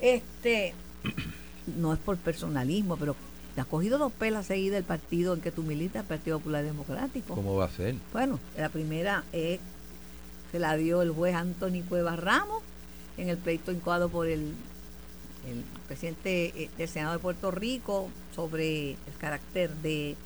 Este 0.00 0.74
no 1.78 1.92
es 1.92 1.98
por 2.00 2.16
personalismo, 2.16 2.96
pero 2.96 3.14
te 3.54 3.60
has 3.60 3.66
cogido 3.66 3.98
dos 3.98 4.12
pelas 4.12 4.46
seguidas 4.46 4.74
del 4.74 4.84
partido 4.84 5.34
en 5.34 5.40
que 5.40 5.50
tú 5.50 5.62
militas, 5.62 6.02
el 6.02 6.08
Partido 6.08 6.38
Popular 6.38 6.64
Democrático. 6.64 7.34
¿Cómo 7.34 7.56
va 7.56 7.66
a 7.66 7.70
ser? 7.70 7.96
Bueno, 8.12 8.38
la 8.56 8.68
primera 8.68 9.24
es, 9.32 9.60
se 10.52 10.58
la 10.58 10.76
dio 10.76 11.02
el 11.02 11.10
juez 11.10 11.34
Anthony 11.34 11.82
Cuevas 11.88 12.18
Ramos 12.18 12.62
en 13.16 13.28
el 13.28 13.36
pleito 13.36 13.72
incoado 13.72 14.08
por 14.08 14.26
el, 14.26 14.40
el 15.48 15.64
presidente 15.88 16.52
eh, 16.56 16.70
del 16.78 16.88
Senado 16.88 17.14
de 17.14 17.18
Puerto 17.18 17.50
Rico 17.50 18.08
sobre 18.34 18.92
el 18.92 19.14
carácter 19.18 19.74
de 19.76 20.16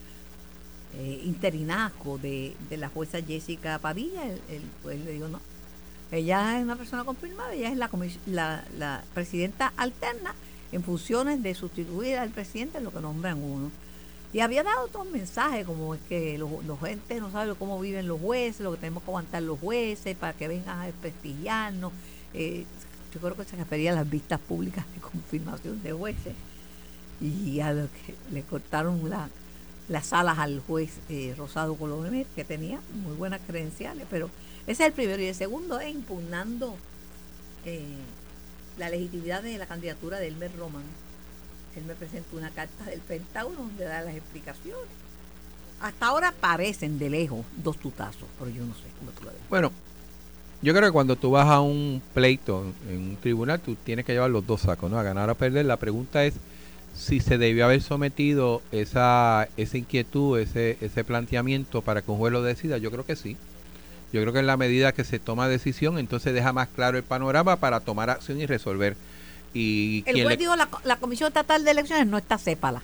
eh, 0.96 1.22
interinazgo 1.24 2.18
de, 2.18 2.54
la 2.70 2.88
jueza 2.88 3.20
Jessica 3.22 3.78
Padilla. 3.78 4.24
El, 4.24 4.62
juez 4.82 5.04
le 5.04 5.12
dijo 5.12 5.28
no. 5.28 5.40
Ella 6.12 6.58
es 6.58 6.64
una 6.64 6.76
persona 6.76 7.02
confirmada, 7.04 7.54
ella 7.54 7.70
es 7.70 7.76
la, 7.76 7.90
la, 8.26 8.64
la 8.78 9.04
presidenta 9.14 9.72
alterna 9.76 10.34
en 10.74 10.82
funciones 10.82 11.40
de 11.40 11.54
sustituir 11.54 12.16
al 12.16 12.30
presidente 12.30 12.78
en 12.78 12.84
lo 12.84 12.92
que 12.92 13.00
nombran 13.00 13.40
uno. 13.40 13.70
Y 14.32 14.40
había 14.40 14.64
dado 14.64 14.86
otros 14.86 15.06
mensajes, 15.06 15.64
como 15.64 15.94
es 15.94 16.00
que 16.08 16.36
los, 16.36 16.64
los 16.64 16.80
gentes 16.80 17.20
no 17.20 17.30
saben 17.30 17.54
cómo 17.54 17.78
viven 17.78 18.08
los 18.08 18.20
jueces, 18.20 18.60
lo 18.60 18.72
que 18.72 18.78
tenemos 18.78 19.04
que 19.04 19.10
aguantar 19.10 19.44
los 19.44 19.60
jueces 19.60 20.16
para 20.16 20.32
que 20.32 20.48
vengan 20.48 20.80
a 20.80 20.86
desprestigiarnos. 20.86 21.92
Eh, 22.34 22.64
yo 23.14 23.20
creo 23.20 23.36
que 23.36 23.44
se 23.44 23.54
refería 23.54 23.92
a 23.92 23.94
las 23.94 24.10
vistas 24.10 24.40
públicas 24.40 24.84
de 24.92 25.00
confirmación 25.00 25.80
de 25.80 25.92
jueces 25.92 26.34
y 27.20 27.60
a 27.60 27.72
lo 27.72 27.86
que 27.86 28.16
le 28.32 28.42
cortaron 28.42 29.08
la, 29.08 29.28
las 29.88 30.12
alas 30.12 30.40
al 30.40 30.60
juez 30.66 30.90
eh, 31.08 31.36
Rosado 31.38 31.76
Colomer, 31.76 32.26
que 32.34 32.42
tenía 32.42 32.80
muy 33.04 33.14
buenas 33.14 33.40
credenciales, 33.46 34.08
pero 34.10 34.28
ese 34.66 34.82
es 34.82 34.88
el 34.88 34.92
primero. 34.92 35.22
Y 35.22 35.26
el 35.26 35.36
segundo 35.36 35.78
es 35.78 35.94
impugnando 35.94 36.74
eh, 37.64 37.96
la 38.78 38.88
legitimidad 38.88 39.42
de 39.42 39.58
la 39.58 39.66
candidatura 39.66 40.18
de 40.18 40.28
Elmer 40.28 40.50
Roman. 40.56 40.82
Él 41.76 41.84
me 41.84 41.94
presentó 41.94 42.36
una 42.36 42.50
carta 42.50 42.84
del 42.84 43.00
Pentágono 43.00 43.56
donde 43.56 43.84
da 43.84 44.02
las 44.02 44.14
explicaciones. 44.14 44.86
Hasta 45.80 46.06
ahora 46.06 46.32
parecen 46.38 46.98
de 46.98 47.10
lejos 47.10 47.44
dos 47.56 47.76
tutazos, 47.78 48.28
pero 48.38 48.50
yo 48.50 48.64
no 48.64 48.74
sé 48.74 48.84
cómo 48.98 49.10
tú 49.10 49.24
lo 49.24 49.30
ves. 49.30 49.40
Bueno, 49.50 49.72
yo 50.62 50.72
creo 50.72 50.88
que 50.88 50.92
cuando 50.92 51.16
tú 51.16 51.32
vas 51.32 51.48
a 51.48 51.60
un 51.60 52.00
pleito 52.14 52.72
en 52.88 52.98
un 52.98 53.16
tribunal, 53.16 53.60
tú 53.60 53.74
tienes 53.74 54.04
que 54.04 54.12
llevar 54.12 54.30
los 54.30 54.46
dos 54.46 54.62
sacos, 54.62 54.90
¿no? 54.90 54.98
A 54.98 55.02
ganar 55.02 55.28
o 55.28 55.32
a 55.32 55.34
perder. 55.34 55.66
La 55.66 55.76
pregunta 55.76 56.24
es 56.24 56.34
si 56.96 57.20
se 57.20 57.38
debió 57.38 57.64
haber 57.64 57.82
sometido 57.82 58.62
esa, 58.70 59.48
esa 59.56 59.76
inquietud, 59.76 60.38
ese, 60.38 60.78
ese 60.80 61.04
planteamiento 61.04 61.82
para 61.82 62.02
que 62.02 62.10
un 62.10 62.18
juez 62.18 62.32
lo 62.32 62.42
decida. 62.42 62.78
Yo 62.78 62.90
creo 62.90 63.04
que 63.04 63.16
sí. 63.16 63.36
Yo 64.14 64.20
creo 64.22 64.32
que 64.32 64.38
en 64.38 64.46
la 64.46 64.56
medida 64.56 64.92
que 64.92 65.02
se 65.02 65.18
toma 65.18 65.48
decisión, 65.48 65.98
entonces 65.98 66.32
deja 66.32 66.52
más 66.52 66.68
claro 66.68 66.96
el 66.96 67.02
panorama 67.02 67.56
para 67.56 67.80
tomar 67.80 68.10
acción 68.10 68.40
y 68.40 68.46
resolver 68.46 68.96
Y 69.52 70.04
El 70.06 70.14
juez 70.22 70.28
le- 70.28 70.36
dijo 70.36 70.54
la, 70.54 70.68
la 70.84 70.96
Comisión 70.98 71.26
Estatal 71.28 71.64
de 71.64 71.70
Elecciones 71.72 72.06
no 72.06 72.16
está 72.16 72.38
sépala. 72.38 72.80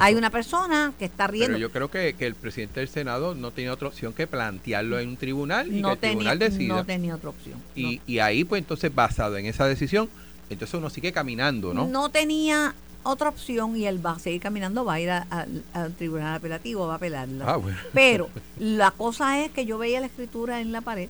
Hay 0.00 0.14
una 0.14 0.30
persona 0.30 0.92
que 0.98 1.04
está 1.06 1.24
Pero 1.26 1.32
riendo. 1.32 1.58
yo 1.58 1.70
creo 1.70 1.90
que, 1.90 2.14
que 2.14 2.26
el 2.26 2.34
presidente 2.36 2.80
del 2.80 2.88
Senado 2.88 3.34
no 3.34 3.50
tenía 3.50 3.72
otra 3.72 3.88
opción 3.88 4.12
que 4.14 4.26
plantearlo 4.26 4.98
en 5.00 5.08
un 5.10 5.16
tribunal 5.16 5.66
y 5.74 5.82
no, 5.82 5.88
que 5.88 5.92
el 5.94 5.98
tenía, 5.98 6.12
tribunal 6.30 6.38
decida. 6.38 6.74
no 6.76 6.84
tenía 6.86 7.14
otra 7.16 7.30
opción. 7.30 7.58
y, 7.74 8.00
y 8.06 8.20
ahí, 8.20 8.44
pues 8.44 8.60
entonces, 8.62 8.94
basado 8.94 9.36
en 9.36 9.44
esa 9.46 9.66
decisión, 9.66 10.08
entonces 10.50 10.74
uno 10.78 10.88
sigue 10.88 11.12
caminando, 11.12 11.74
¿no? 11.74 11.86
no 11.86 12.08
tenía 12.10 12.74
otra 13.04 13.28
opción 13.28 13.76
y 13.76 13.86
él 13.86 14.04
va 14.04 14.12
a 14.12 14.18
seguir 14.18 14.40
caminando, 14.40 14.84
va 14.84 14.94
a 14.94 15.00
ir 15.00 15.10
a- 15.10 15.26
a- 15.30 15.46
al 15.72 15.94
tribunal 15.94 16.34
apelativo, 16.36 16.86
va 16.86 16.94
a 16.94 16.96
apelarla. 16.96 17.44
Ah, 17.46 17.56
bueno. 17.56 17.78
Pero 17.92 18.28
la 18.58 18.90
cosa 18.90 19.40
es 19.44 19.50
que 19.52 19.64
yo 19.66 19.78
veía 19.78 20.00
la 20.00 20.06
escritura 20.06 20.60
en 20.60 20.72
la 20.72 20.80
pared. 20.80 21.08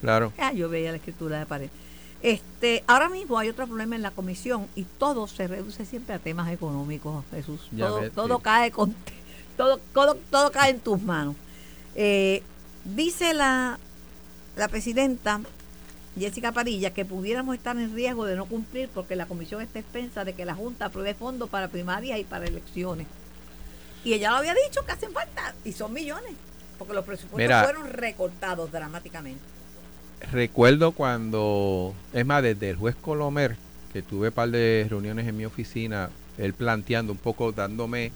Claro. 0.00 0.32
Ah, 0.38 0.52
yo 0.52 0.68
veía 0.68 0.90
la 0.90 0.96
escritura 0.98 1.36
de 1.36 1.42
la 1.42 1.48
pared. 1.48 1.70
Este, 2.22 2.82
ahora 2.88 3.08
mismo 3.08 3.38
hay 3.38 3.48
otro 3.48 3.66
problema 3.66 3.94
en 3.96 4.02
la 4.02 4.10
comisión 4.10 4.66
y 4.74 4.82
todo 4.84 5.26
se 5.28 5.46
reduce 5.46 5.84
siempre 5.86 6.14
a 6.14 6.18
temas 6.18 6.50
económicos, 6.52 7.24
Jesús. 7.30 7.60
Ya 7.72 7.86
todo 7.86 8.00
ves, 8.00 8.12
todo 8.12 8.36
sí. 8.38 8.42
cae 8.42 8.70
con 8.72 8.94
todo, 9.56 9.78
todo, 9.94 10.16
todo 10.30 10.50
cae 10.52 10.70
en 10.70 10.80
tus 10.80 11.00
manos. 11.02 11.36
Eh, 11.94 12.42
dice 12.84 13.34
la, 13.34 13.78
la 14.56 14.68
presidenta 14.68 15.40
Jessica 16.18 16.52
Parilla 16.52 16.92
que 16.92 17.04
pudiéramos 17.04 17.54
estar 17.56 17.76
en 17.76 17.94
riesgo 17.94 18.24
de 18.26 18.36
no 18.36 18.46
cumplir 18.46 18.88
porque 18.92 19.16
la 19.16 19.26
comisión 19.26 19.60
está 19.62 19.78
expensa 19.78 20.24
de 20.24 20.32
que 20.34 20.44
la 20.44 20.54
Junta 20.54 20.86
apruebe 20.86 21.14
fondos 21.14 21.48
para 21.48 21.68
primarias 21.68 22.18
y 22.18 22.24
para 22.24 22.46
elecciones. 22.46 23.06
Y 24.04 24.14
ella 24.14 24.30
lo 24.30 24.36
había 24.36 24.54
dicho 24.54 24.84
que 24.86 24.92
hacen 24.92 25.12
falta 25.12 25.54
y 25.64 25.72
son 25.72 25.92
millones, 25.92 26.32
porque 26.78 26.94
los 26.94 27.04
presupuestos 27.04 27.38
Mira. 27.38 27.64
fueron 27.64 27.88
recortados 27.88 28.70
dramáticamente. 28.70 29.40
Recuerdo 30.32 30.92
cuando, 30.92 31.94
es 32.12 32.26
más, 32.26 32.42
desde 32.42 32.70
el 32.70 32.76
juez 32.76 32.96
Colomer, 32.96 33.56
que 33.92 34.02
tuve 34.02 34.28
un 34.28 34.34
par 34.34 34.50
de 34.50 34.86
reuniones 34.88 35.26
en 35.26 35.36
mi 35.36 35.44
oficina, 35.44 36.10
él 36.38 36.54
planteando 36.54 37.12
un 37.12 37.18
poco, 37.18 37.52
dándome 37.52 38.12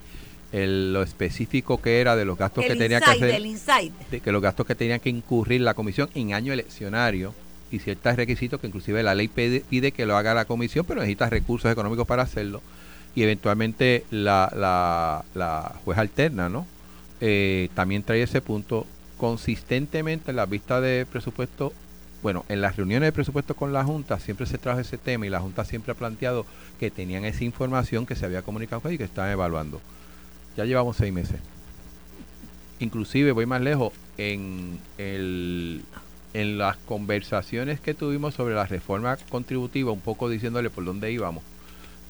el- 0.53 0.93
lo 0.93 1.03
específico 1.03 1.81
que 1.81 2.01
era 2.01 2.15
de 2.17 2.25
los 2.25 2.37
gastos 2.37 2.65
que 2.65 2.77
tenía 2.77 3.01
que 3.01 3.11
hacer. 3.11 3.41
de 4.11 4.21
que 4.21 4.33
los 4.33 4.43
gastos 4.43 4.67
que 4.67 4.75
tenían 4.75 5.01
que 5.01 5.09
incurrir 5.11 5.61
la 5.63 5.75
comisión 5.75 6.11
en 6.15 6.35
año 6.35 6.53
eleccionario 6.53 7.35
y 7.73 7.79
ciertos 7.79 8.17
requisitos 8.17 8.61
que 8.61 8.67
inclusive 8.67 9.03
la 9.03 9.15
ley 9.15 9.29
pide, 9.29 9.93
que 9.93 10.07
lo 10.07 10.17
haga 10.17 10.35
la 10.35 10.45
comisión, 10.45 10.85
pero 10.87 11.01
necesita 11.01 11.29
recursos 11.29 11.71
económicos 11.73 12.07
para 12.07 12.23
hacerlo 12.23 12.63
y 13.15 13.23
eventualmente 13.23 14.05
la, 14.11 14.51
la, 14.55 15.25
la 15.35 15.75
jueza 15.85 16.01
alterna, 16.01 16.49
¿no? 16.49 16.67
Eh, 17.21 17.69
también 17.75 18.03
trae 18.03 18.23
ese 18.23 18.41
punto 18.41 18.87
consistentemente 19.17 20.31
en 20.31 20.37
la 20.37 20.47
vista 20.47 20.81
de 20.81 21.07
presupuesto, 21.07 21.73
bueno, 22.23 22.45
en 22.49 22.61
las 22.61 22.77
reuniones 22.77 23.09
de 23.09 23.13
presupuesto 23.13 23.55
con 23.55 23.73
la 23.73 23.85
Junta 23.85 24.19
siempre 24.19 24.47
se 24.47 24.59
trajo 24.59 24.81
ese 24.81 24.99
tema 24.99 25.27
y 25.27 25.31
la 25.31 25.41
Junta 25.41 25.65
siempre 25.65 25.93
ha 25.93 25.97
planteado 25.97 26.47
que 26.79 26.91
tenían 26.91 27.25
esa 27.25 27.45
información 27.45 28.07
que 28.07 28.17
se 28.17 28.25
había 28.25 28.43
comunicado 28.43 28.91
y 28.91 28.99
que 28.99 29.05
estaban 29.05 29.31
evaluando. 29.31 29.81
Ya 30.57 30.65
llevamos 30.65 30.97
seis 30.97 31.13
meses 31.13 31.41
inclusive 32.83 33.33
voy 33.33 33.47
más 33.47 33.61
lejos 33.61 33.93
en 34.19 34.79
el 34.99 35.83
en 36.35 36.59
las 36.59 36.77
conversaciones 36.79 37.81
que 37.81 37.95
tuvimos 37.95 38.35
sobre 38.35 38.55
la 38.55 38.67
reforma 38.67 39.17
contributiva 39.29 39.93
un 39.93 40.01
poco 40.01 40.29
diciéndole 40.29 40.71
por 40.71 40.85
dónde 40.85 41.13
íbamos 41.13 41.43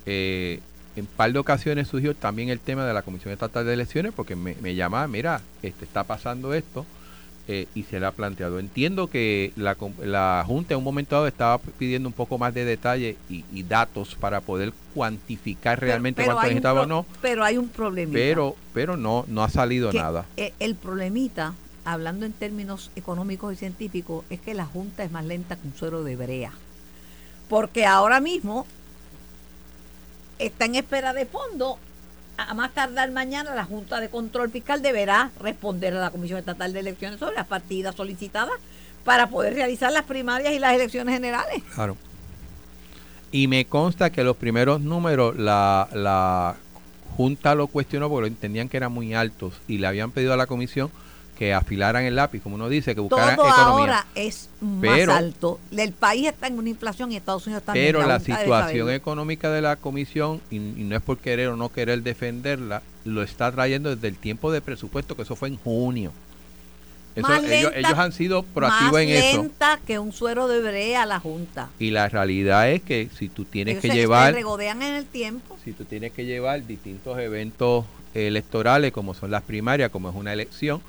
eh, 0.07 0.61
en 0.97 1.07
par 1.07 1.33
de 1.33 1.39
ocasiones 1.39 1.89
surgió 1.89 2.15
también 2.15 2.49
el 2.51 2.61
tema 2.61 2.85
de 2.87 2.93
la 2.93 3.03
comisión 3.03 3.33
estatal 3.33 3.65
de 3.65 3.73
elecciones 3.73 4.13
porque 4.15 4.37
me, 4.37 4.55
me 4.61 4.75
llamaba 4.75 5.09
mira 5.09 5.41
este 5.63 5.85
está 5.85 6.05
pasando 6.05 6.55
esto 6.55 6.85
eh, 7.49 7.67
y 7.75 7.83
se 7.83 7.99
le 7.99 8.07
ha 8.07 8.13
planteado. 8.13 8.61
Entiendo 8.61 9.09
que 9.11 9.53
la, 9.57 9.77
la 10.05 10.45
junta 10.47 10.75
en 10.75 10.79
un 10.79 10.85
momento 10.85 11.17
dado 11.17 11.27
estaba 11.27 11.59
pidiendo 11.59 12.09
un 12.09 12.13
poco 12.13 12.39
más 12.39 12.55
de 12.55 12.65
detalle 12.65 13.17
y, 13.29 13.45
y 13.53 13.65
datos 13.65 14.15
para 14.15 14.41
poder 14.41 14.73
cuantificar 14.95 15.81
realmente 15.81 16.23
Pero- 16.23 16.27
pero 16.29 16.37
cuánto 16.37 16.49
necesitaba 16.51 16.83
o 16.83 16.87
no. 16.87 17.05
Pero 17.21 17.43
hay 17.43 17.59
un 17.59 17.69
problemita. 17.69 18.13
pero 18.17 18.55
pero 18.73 18.97
no 18.97 19.25
no 19.27 19.43
ha 19.43 19.49
salido 19.49 19.91
que, 19.91 19.99
nada. 19.99 20.25
eh, 20.37 20.53
El 20.61 20.77
problemita, 20.77 21.55
hablando 21.85 22.27
en 22.27 22.33
términos 22.33 22.91
económicos 22.97 23.53
y 23.53 23.57
científicos, 23.57 24.25
es 24.31 24.41
que 24.41 24.55
la 24.55 24.67
Junta 24.67 25.05
es 25.05 25.11
más 25.11 25.25
lenta 25.25 25.57
que 25.57 25.67
un 25.67 25.75
suero 25.75 26.05
de 26.05 26.17
brea. 26.17 26.53
Porque 27.49 27.87
ahora 27.87 28.21
mismo 28.21 28.67
está 30.39 30.65
en 30.65 30.77
espera 30.77 31.13
de 31.13 31.27
fondo. 31.27 31.79
A 32.39 32.55
más 32.55 32.73
tardar 32.73 33.11
mañana, 33.11 33.55
la 33.55 33.65
Junta 33.65 34.01
de 34.01 34.09
Control 34.09 34.51
Fiscal 34.51 34.83
deberá 34.83 35.31
responder 35.41 35.95
a 35.95 36.01
la 36.01 36.11
Comisión 36.11 36.39
Estatal 36.39 36.73
de 36.73 36.81
Elecciones 36.81 37.21
sobre 37.21 37.37
las 37.37 37.47
partidas 37.47 37.95
solicitadas 37.95 38.55
para 39.05 39.29
poder 39.29 39.55
realizar 39.55 39.93
las 39.93 40.05
primarias 40.05 40.53
y 40.53 40.59
las 40.59 40.75
elecciones 40.75 41.15
generales. 41.15 41.63
Claro. 41.75 41.97
Y 43.31 43.49
me 43.49 43.65
consta 43.67 44.11
que 44.11 44.25
los 44.25 44.37
primeros 44.37 44.81
números 44.81 45.37
la, 45.37 45.89
la 45.93 46.57
Junta 47.17 47.55
lo 47.55 47.67
cuestionó 47.67 48.09
porque 48.09 48.29
entendían 48.29 48.69
que 48.69 48.79
eran 48.79 48.93
muy 48.93 49.15
altos 49.15 49.55
y 49.69 49.79
le 49.79 49.87
habían 49.87 50.11
pedido 50.11 50.33
a 50.33 50.37
la 50.37 50.47
comisión 50.47 50.91
que 51.43 51.53
afilaran 51.53 52.05
el 52.05 52.15
lápiz, 52.15 52.41
como 52.41 52.55
uno 52.55 52.69
dice, 52.69 52.95
que 52.95 53.01
buscaran 53.01 53.35
Todo 53.35 53.49
economía. 53.49 53.73
ahora 53.75 54.07
es 54.15 54.49
más 54.61 54.81
Pero- 54.97 55.13
alto. 55.13 55.59
El 55.77 55.91
país 55.93 56.29
está 56.29 56.47
en 56.47 56.57
una 56.57 56.69
inflación 56.69 57.11
y 57.11 57.17
Estados 57.17 57.45
Unidos 57.49 57.65
también. 57.65 57.87
Pero 57.87 57.99
la 58.07 58.21
Junta 58.21 58.33
debe 58.35 58.45
situación 58.45 58.91
económica 58.91 59.51
de 59.51 59.61
la 59.61 59.75
comisión, 59.75 60.41
y, 60.53 60.57
y 60.59 60.85
no 60.85 60.95
es 60.95 61.03
por 61.03 61.19
querer 61.19 61.49
o 61.49 61.57
no 61.57 61.69
querer 61.69 62.01
defenderla, 62.05 62.81
lo 63.05 63.25
está 63.25 63.51
trayendo 63.51 63.93
desde 63.93 64.07
el 64.07 64.19
tiempo 64.19 64.53
de 64.53 64.61
presupuesto, 64.61 65.17
que 65.17 65.23
eso 65.23 65.35
fue 65.35 65.49
en 65.49 65.57
junio. 65.57 66.13
Eso, 67.17 67.27
Más 67.27 67.43
ellos, 67.43 67.73
lenta- 67.73 67.79
ellos 67.89 67.99
han 67.99 68.13
sido 68.13 68.45
proactivos 68.45 68.93
más 68.93 69.03
en 69.03 69.09
eso. 69.09 69.43
lenta 69.43 69.81
que 69.85 69.99
un 69.99 70.13
suero 70.13 70.47
de 70.47 70.61
brea 70.61 71.03
a 71.03 71.07
la 71.07 71.19
Junta. 71.19 71.71
Y 71.81 71.91
la 71.91 72.09
realidad 72.09 72.71
es 72.71 72.83
que 72.83 73.09
si 73.19 73.29
tú 73.29 73.45
tienes 73.47 73.73
Ellos 73.73 73.83
que 73.83 73.89
se- 73.89 73.95
se 73.95 73.99
llevar... 74.01 74.33
regodean 74.33 74.81
en 74.83 74.95
el 74.95 75.07
tiempo. 75.07 75.59
si 75.65 75.73
tú 75.73 75.85
tienes 75.87 76.13
que 76.13 76.25
llevar 76.25 76.65
distintos 76.69 77.19
eventos 77.19 77.85
electorales 78.15 78.93
como 78.93 79.13
son 79.13 79.33
las 79.33 79.43
primarias, 79.43 79.91
como 79.91 80.09
es 80.09 80.15
una 80.15 80.33
elección, 80.33 80.81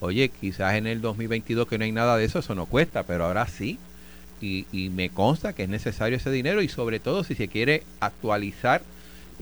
oye, 0.00 0.28
quizás 0.28 0.74
en 0.74 0.86
el 0.86 1.00
2022 1.00 1.66
que 1.68 1.78
no 1.78 1.84
hay 1.84 1.92
nada 1.92 2.16
de 2.16 2.24
eso, 2.24 2.38
eso 2.38 2.54
no 2.54 2.66
cuesta, 2.66 3.02
pero 3.02 3.26
ahora 3.26 3.46
sí. 3.46 3.78
Y, 4.40 4.66
y 4.70 4.90
me 4.90 5.10
consta 5.10 5.52
que 5.52 5.64
es 5.64 5.68
necesario 5.68 6.16
ese 6.16 6.30
dinero 6.30 6.62
y 6.62 6.68
sobre 6.68 7.00
todo 7.00 7.24
si 7.24 7.34
se 7.34 7.48
quiere 7.48 7.82
actualizar 7.98 8.82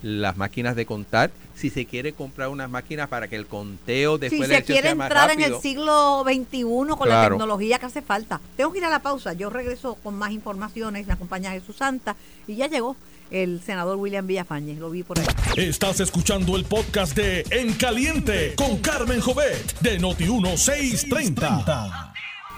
las 0.03 0.37
máquinas 0.37 0.77
de 0.77 0.87
contar, 0.87 1.31
si 1.55 1.71
se 1.71 1.87
quiere 1.87 2.13
comprar 2.13 2.49
unas 2.49 2.69
máquinas 2.71 3.09
para 3.09 3.29
que 3.29 3.37
el 3.37 3.47
conteo 3.47 4.19
después 4.19 4.49
Si 4.49 4.55
de 4.55 4.57
se 4.57 4.65
quiere 4.65 4.89
sea 4.89 4.95
más 4.95 5.07
entrar 5.07 5.31
en 5.31 5.41
el 5.41 5.59
siglo 5.61 6.23
XXI 6.25 6.63
con 6.97 7.09
la 7.09 7.29
tecnología 7.29 7.79
que 7.79 7.87
hace 7.87 8.03
falta. 8.03 8.41
Tengo 8.57 8.73
que 8.73 8.79
ir 8.79 8.85
a 8.85 8.91
la 8.91 9.01
pausa. 9.01 9.33
Yo 9.33 9.51
regreso 9.51 9.97
con 10.03 10.17
más 10.17 10.33
informaciones. 10.33 11.07
Me 11.07 11.15
acompaña 11.15 11.51
Jesús 11.53 11.77
Santa. 11.77 12.17
Y 12.47 12.57
ya 12.57 12.67
llegó 12.67 12.97
el 13.31 13.61
senador 13.61 13.97
William 13.97 14.27
Villafañez. 14.27 14.79
Lo 14.79 14.91
vi 14.91 15.03
por 15.03 15.19
ahí. 15.19 15.27
Estás 15.57 16.01
escuchando 16.01 16.57
el 16.57 16.65
podcast 16.65 17.17
de 17.17 17.45
En 17.51 17.75
Caliente 17.75 18.55
con 18.57 18.79
Carmen 18.79 19.21
Jovet 19.21 19.79
de 19.81 20.01
Noti1630. 20.01 22.13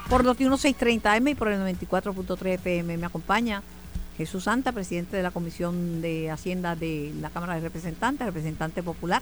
Por 0.09 0.23
Noti 0.23 0.43
1630 0.43 1.17
M 1.17 1.31
y 1.31 1.35
por 1.35 1.49
el 1.49 1.59
94.3 1.59 2.53
FM 2.55 2.97
me 2.97 3.05
acompaña 3.05 3.61
Jesús 4.17 4.45
Santa, 4.45 4.71
presidente 4.71 5.15
de 5.15 5.23
la 5.23 5.31
Comisión 5.31 6.01
de 6.01 6.29
Hacienda 6.29 6.75
de 6.75 7.13
la 7.21 7.29
Cámara 7.29 7.55
de 7.55 7.61
Representantes, 7.61 8.25
representante 8.25 8.83
popular, 8.83 9.21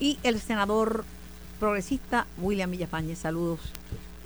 y 0.00 0.18
el 0.22 0.40
senador 0.40 1.04
progresista 1.60 2.26
William 2.38 2.70
Villafañez. 2.70 3.18
Saludos. 3.18 3.60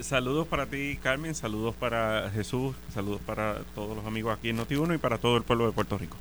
Saludos 0.00 0.46
para 0.46 0.66
ti, 0.66 0.96
Carmen, 1.02 1.34
saludos 1.34 1.74
para 1.74 2.30
Jesús, 2.30 2.76
saludos 2.94 3.20
para 3.26 3.56
todos 3.74 3.96
los 3.96 4.06
amigos 4.06 4.36
aquí 4.36 4.50
en 4.50 4.58
Noti1 4.58 4.94
y 4.94 4.98
para 4.98 5.18
todo 5.18 5.36
el 5.36 5.42
pueblo 5.42 5.66
de 5.66 5.72
Puerto 5.72 5.98
Rico. 5.98 6.16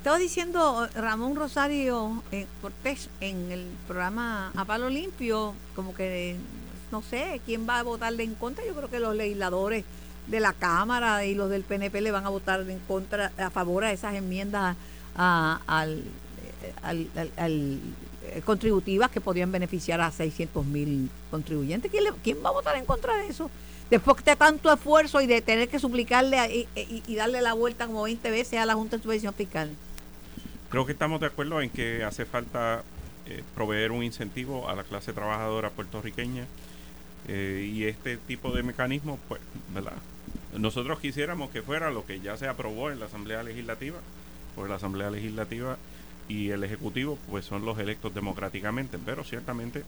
Estaba 0.00 0.16
diciendo 0.16 0.86
eh, 0.86 0.98
Ramón 1.00 1.36
Rosario 1.36 2.22
eh, 2.32 2.46
Cortés 2.62 3.10
en 3.20 3.52
el 3.52 3.66
programa 3.86 4.50
A 4.56 4.64
Palo 4.64 4.88
Limpio, 4.88 5.52
como 5.76 5.92
que 5.94 6.36
no 6.90 7.02
sé 7.02 7.40
quién 7.44 7.68
va 7.68 7.80
a 7.80 7.82
votarle 7.82 8.22
en 8.24 8.34
contra. 8.34 8.64
Yo 8.64 8.74
creo 8.74 8.88
que 8.88 8.98
los 8.98 9.14
legisladores 9.14 9.84
de 10.26 10.40
la 10.40 10.54
Cámara 10.54 11.26
y 11.26 11.34
los 11.34 11.50
del 11.50 11.64
PNP 11.64 12.00
le 12.00 12.12
van 12.12 12.24
a 12.24 12.30
votar 12.30 12.60
en 12.68 12.78
contra, 12.80 13.30
a 13.36 13.50
favor 13.50 13.84
a 13.84 13.92
esas 13.92 14.14
enmiendas 14.14 14.74
a- 15.16 15.60
al, 15.66 15.98
eh, 16.62 16.72
al- 16.82 17.10
al- 17.36 17.78
eh, 18.24 18.40
contributivas 18.42 19.10
que 19.10 19.20
podrían 19.20 19.52
beneficiar 19.52 20.00
a 20.00 20.10
600 20.10 20.64
mil 20.64 21.10
contribuyentes. 21.30 21.90
¿Quién, 21.90 22.04
le- 22.04 22.12
quién 22.24 22.38
va 22.42 22.48
a 22.48 22.52
votar 22.52 22.74
en 22.76 22.86
contra 22.86 23.14
de 23.16 23.26
eso? 23.28 23.50
Después 23.90 24.24
de 24.24 24.34
tanto 24.36 24.72
esfuerzo 24.72 25.20
y 25.20 25.26
de 25.26 25.42
tener 25.42 25.68
que 25.68 25.78
suplicarle 25.78 26.66
y- 26.74 27.02
y 27.06 27.14
darle 27.16 27.42
la 27.42 27.52
vuelta 27.52 27.86
como 27.86 28.04
20 28.04 28.30
veces 28.30 28.58
a 28.60 28.64
la 28.64 28.74
Junta 28.74 28.96
de 28.96 29.02
Supervisión 29.02 29.34
Fiscal. 29.34 29.70
Creo 30.70 30.86
que 30.86 30.92
estamos 30.92 31.20
de 31.20 31.26
acuerdo 31.26 31.60
en 31.60 31.68
que 31.68 32.04
hace 32.04 32.24
falta 32.24 32.84
eh, 33.26 33.42
proveer 33.56 33.90
un 33.90 34.04
incentivo 34.04 34.68
a 34.68 34.76
la 34.76 34.84
clase 34.84 35.12
trabajadora 35.12 35.70
puertorriqueña 35.70 36.46
eh, 37.26 37.68
y 37.74 37.84
este 37.84 38.16
tipo 38.16 38.52
de 38.52 38.62
mecanismo, 38.62 39.18
pues, 39.28 39.40
¿verdad? 39.74 39.96
Nosotros 40.56 41.00
quisiéramos 41.00 41.50
que 41.50 41.62
fuera 41.62 41.90
lo 41.90 42.06
que 42.06 42.20
ya 42.20 42.36
se 42.36 42.46
aprobó 42.46 42.92
en 42.92 43.00
la 43.00 43.06
Asamblea 43.06 43.42
Legislativa, 43.42 43.98
porque 44.54 44.70
la 44.70 44.76
Asamblea 44.76 45.10
Legislativa 45.10 45.76
y 46.28 46.50
el 46.50 46.62
Ejecutivo, 46.62 47.18
pues 47.28 47.44
son 47.44 47.64
los 47.64 47.76
electos 47.80 48.14
democráticamente, 48.14 48.96
pero 49.04 49.24
ciertamente 49.24 49.82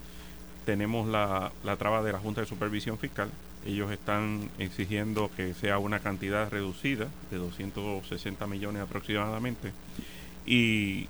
tenemos 0.66 1.06
la, 1.08 1.52
la 1.62 1.76
traba 1.76 2.02
de 2.02 2.12
la 2.12 2.18
Junta 2.18 2.40
de 2.40 2.48
Supervisión 2.48 2.98
Fiscal, 2.98 3.30
ellos 3.64 3.92
están 3.92 4.50
exigiendo 4.58 5.30
que 5.36 5.54
sea 5.54 5.78
una 5.78 6.00
cantidad 6.00 6.50
reducida 6.50 7.06
de 7.30 7.36
260 7.36 8.46
millones 8.48 8.82
aproximadamente 8.82 9.70
y, 10.46 11.08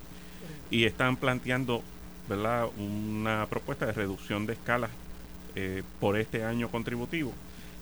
y 0.69 0.85
están 0.85 1.17
planteando 1.17 1.83
¿verdad? 2.27 2.67
una 2.77 3.47
propuesta 3.47 3.85
de 3.85 3.93
reducción 3.93 4.45
de 4.45 4.53
escalas 4.53 4.91
eh, 5.55 5.83
por 5.99 6.17
este 6.17 6.43
año 6.43 6.69
contributivo 6.69 7.33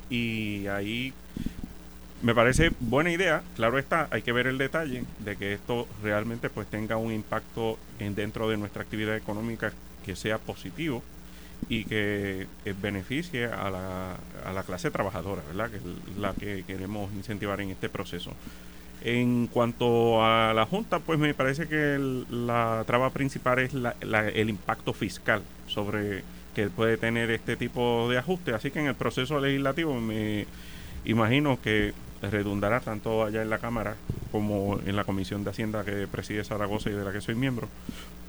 y 0.10 0.68
ahí 0.68 1.14
me 2.22 2.36
parece 2.36 2.72
buena 2.80 3.12
idea, 3.12 3.42
claro 3.56 3.80
está, 3.80 4.08
hay 4.12 4.22
que 4.22 4.32
ver 4.32 4.46
el 4.46 4.58
detalle 4.58 5.06
de 5.20 5.38
que 5.38 5.54
esto 5.54 5.88
realmente 6.04 6.50
pues 6.50 6.68
tenga 6.68 6.98
un 6.98 7.12
impacto 7.12 7.80
en, 7.98 8.14
dentro 8.14 8.50
de 8.50 8.58
nuestra 8.58 8.84
actividad 8.84 9.16
económica 9.16 9.72
que 10.06 10.16
sea 10.16 10.38
positivo 10.38 11.02
y 11.70 11.86
que 11.86 12.48
eh, 12.66 12.76
beneficie 12.80 13.46
a 13.46 13.70
la, 13.70 14.18
a 14.46 14.54
la 14.54 14.64
clase 14.64 14.92
trabajadora, 14.92 15.42
¿verdad? 15.48 15.70
Que 15.70 15.78
es 15.78 15.84
la 16.18 16.34
que 16.34 16.64
queremos 16.66 17.12
incentivar 17.14 17.62
en 17.62 17.70
este 17.70 17.88
proceso. 17.88 18.34
En 19.04 19.48
cuanto 19.48 20.24
a 20.24 20.54
la 20.54 20.66
Junta, 20.66 21.00
pues 21.00 21.18
me 21.18 21.34
parece 21.34 21.68
que 21.68 21.98
la 22.30 22.84
traba 22.86 23.10
principal 23.10 23.60
es 23.60 23.72
el 23.74 24.50
impacto 24.50 24.94
fiscal 24.94 25.42
sobre 25.68 26.24
que 26.54 26.68
puede 26.68 26.98
tener 26.98 27.32
este 27.32 27.56
tipo 27.56 28.08
de 28.10 28.18
ajuste. 28.20 28.54
Así 28.54 28.70
que 28.70 28.80
en 28.80 28.88
el 28.88 28.96
proceso 28.96 29.40
legislativo 29.40 30.00
me 30.00 30.46
imagino 31.06 31.60
que 31.62 31.94
redundará 32.22 32.80
tanto 32.82 33.24
allá 33.24 33.42
en 33.42 33.50
la 33.50 33.58
Cámara 33.58 33.96
como 34.32 34.80
en 34.86 34.96
la 34.96 35.04
Comisión 35.04 35.44
de 35.44 35.50
Hacienda 35.50 35.84
que 35.84 36.08
preside 36.08 36.44
Zaragoza 36.44 36.90
y 36.90 36.94
de 36.94 37.04
la 37.04 37.12
que 37.12 37.22
soy 37.22 37.36
miembro, 37.36 37.68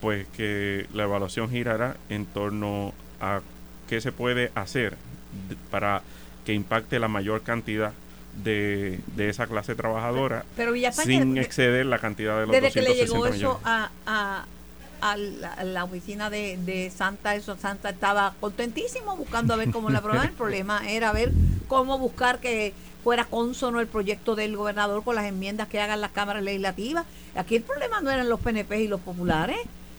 pues 0.01 0.27
que 0.29 0.87
la 0.95 1.05
evaluación 1.05 1.51
girará 1.51 1.97
en 2.09 2.25
torno 2.27 2.95
a 3.21 3.41
qué 3.89 4.01
se 4.01 4.13
puede 4.13 4.51
hacer 4.55 4.97
para 5.71 6.03
que 6.47 6.55
impacte 6.55 6.99
la 6.99 7.09
mayor 7.09 7.43
cantidad 7.43 7.93
de, 8.43 9.01
de 9.17 9.29
esa 9.29 9.47
clase 9.47 9.75
trabajadora 9.75 10.45
sin 10.93 11.37
exceder 11.39 11.87
la 11.87 11.99
cantidad 11.99 12.39
de 12.41 12.47
los 12.47 12.53
desde 12.53 12.71
que 12.71 12.83
le 12.83 12.95
llegó 12.95 13.27
eso 13.27 13.61
a, 13.65 13.91
a, 14.07 14.47
la, 15.65 15.85
oficina 15.85 16.31
de, 16.31 16.59
de, 16.65 16.91
Santa 16.91 17.35
eso 17.35 17.57
Santa 17.57 17.91
estaba 17.91 18.35
contentísimo 18.41 19.17
buscando 19.17 19.53
a 19.55 19.57
ver 19.57 19.71
cómo 19.71 19.91
la 19.91 19.99
aprobaban 20.01 20.29
el 20.29 20.35
problema 20.35 20.83
era 20.89 21.13
ver 21.13 21.33
cómo 21.69 21.99
buscar 21.99 22.39
que 22.39 22.73
fuera 23.05 23.25
consono 23.25 23.81
el 23.81 23.89
proyecto 23.89 24.37
del 24.37 24.57
gobernador 24.57 25.03
con 25.03 25.17
las 25.17 25.27
enmiendas 25.27 25.69
que 25.69 25.81
hagan 25.81 26.01
las 26.01 26.13
cámaras 26.13 26.43
legislativas 26.43 27.05
aquí 27.35 27.57
el 27.57 27.63
problema 27.63 28.01
no 28.01 28.11
eran 28.11 28.29
los 28.29 28.41
PNP 28.41 28.83
y 28.83 28.89
los 28.89 29.01
populares 29.01 29.59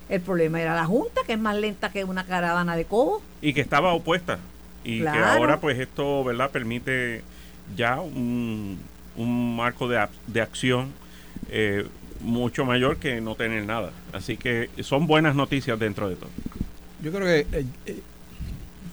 el 0.09 0.21
problema 0.21 0.61
era 0.61 0.75
la 0.75 0.85
Junta, 0.85 1.21
que 1.25 1.33
es 1.33 1.39
más 1.39 1.55
lenta 1.55 1.89
que 1.91 2.03
una 2.03 2.25
caravana 2.25 2.75
de 2.75 2.85
cobos. 2.85 3.21
Y 3.41 3.53
que 3.53 3.61
estaba 3.61 3.93
opuesta. 3.93 4.39
Y 4.83 5.01
que 5.01 5.07
ahora 5.07 5.59
pues 5.59 5.79
esto, 5.79 6.23
¿verdad? 6.23 6.51
Permite 6.51 7.23
ya 7.75 7.99
un, 7.99 8.79
marco 9.17 9.87
de, 9.87 10.05
de 10.27 10.41
acción 10.41 10.91
eh, 11.49 11.85
mucho 12.21 12.65
mayor 12.65 12.97
que 12.97 13.19
no 13.21 13.35
tener 13.35 13.65
nada. 13.65 13.91
Así 14.11 14.37
que 14.37 14.69
son 14.81 15.07
buenas 15.07 15.35
noticias 15.35 15.77
dentro 15.77 16.09
de 16.09 16.15
todo. 16.15 16.29
Yo 17.01 17.11
creo 17.11 17.25
que... 17.25 17.57
Eh, 17.57 17.65
eh, 17.85 17.99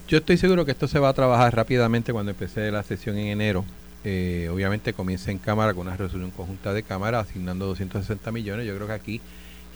yo 0.09 0.19
estoy 0.19 0.37
seguro 0.37 0.65
que 0.65 0.73
esto 0.73 0.89
se 0.89 0.99
va 0.99 1.09
a 1.09 1.15
trabajar 1.15 1.55
rápidamente 1.55 2.13
cuando 2.13 2.33
empecé 2.33 2.73
la 2.73 2.83
sesión 2.83 3.17
en 3.17 3.29
enero. 3.29 3.65
obviamente 4.03 4.93
comienza 4.93 5.31
en 5.31 5.39
Cámara 5.39 5.73
con 5.73 5.87
una 5.87 5.97
resolución 5.97 6.33
conjunta 6.33 6.75
de 6.75 6.83
Cámara 6.83 7.21
asignando 7.21 7.67
260 7.67 8.33
millones. 8.33 8.67
Yo 8.67 8.75
creo 8.75 8.89
que 8.89 8.93
aquí 8.93 9.21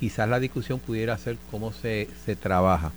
quizás 0.00 0.28
la 0.28 0.40
discusión 0.40 0.80
pudiera 0.80 1.16
ser 1.18 1.36
cómo 1.52 1.72
se, 1.72 2.08
se 2.26 2.34
trabaja. 2.34 2.90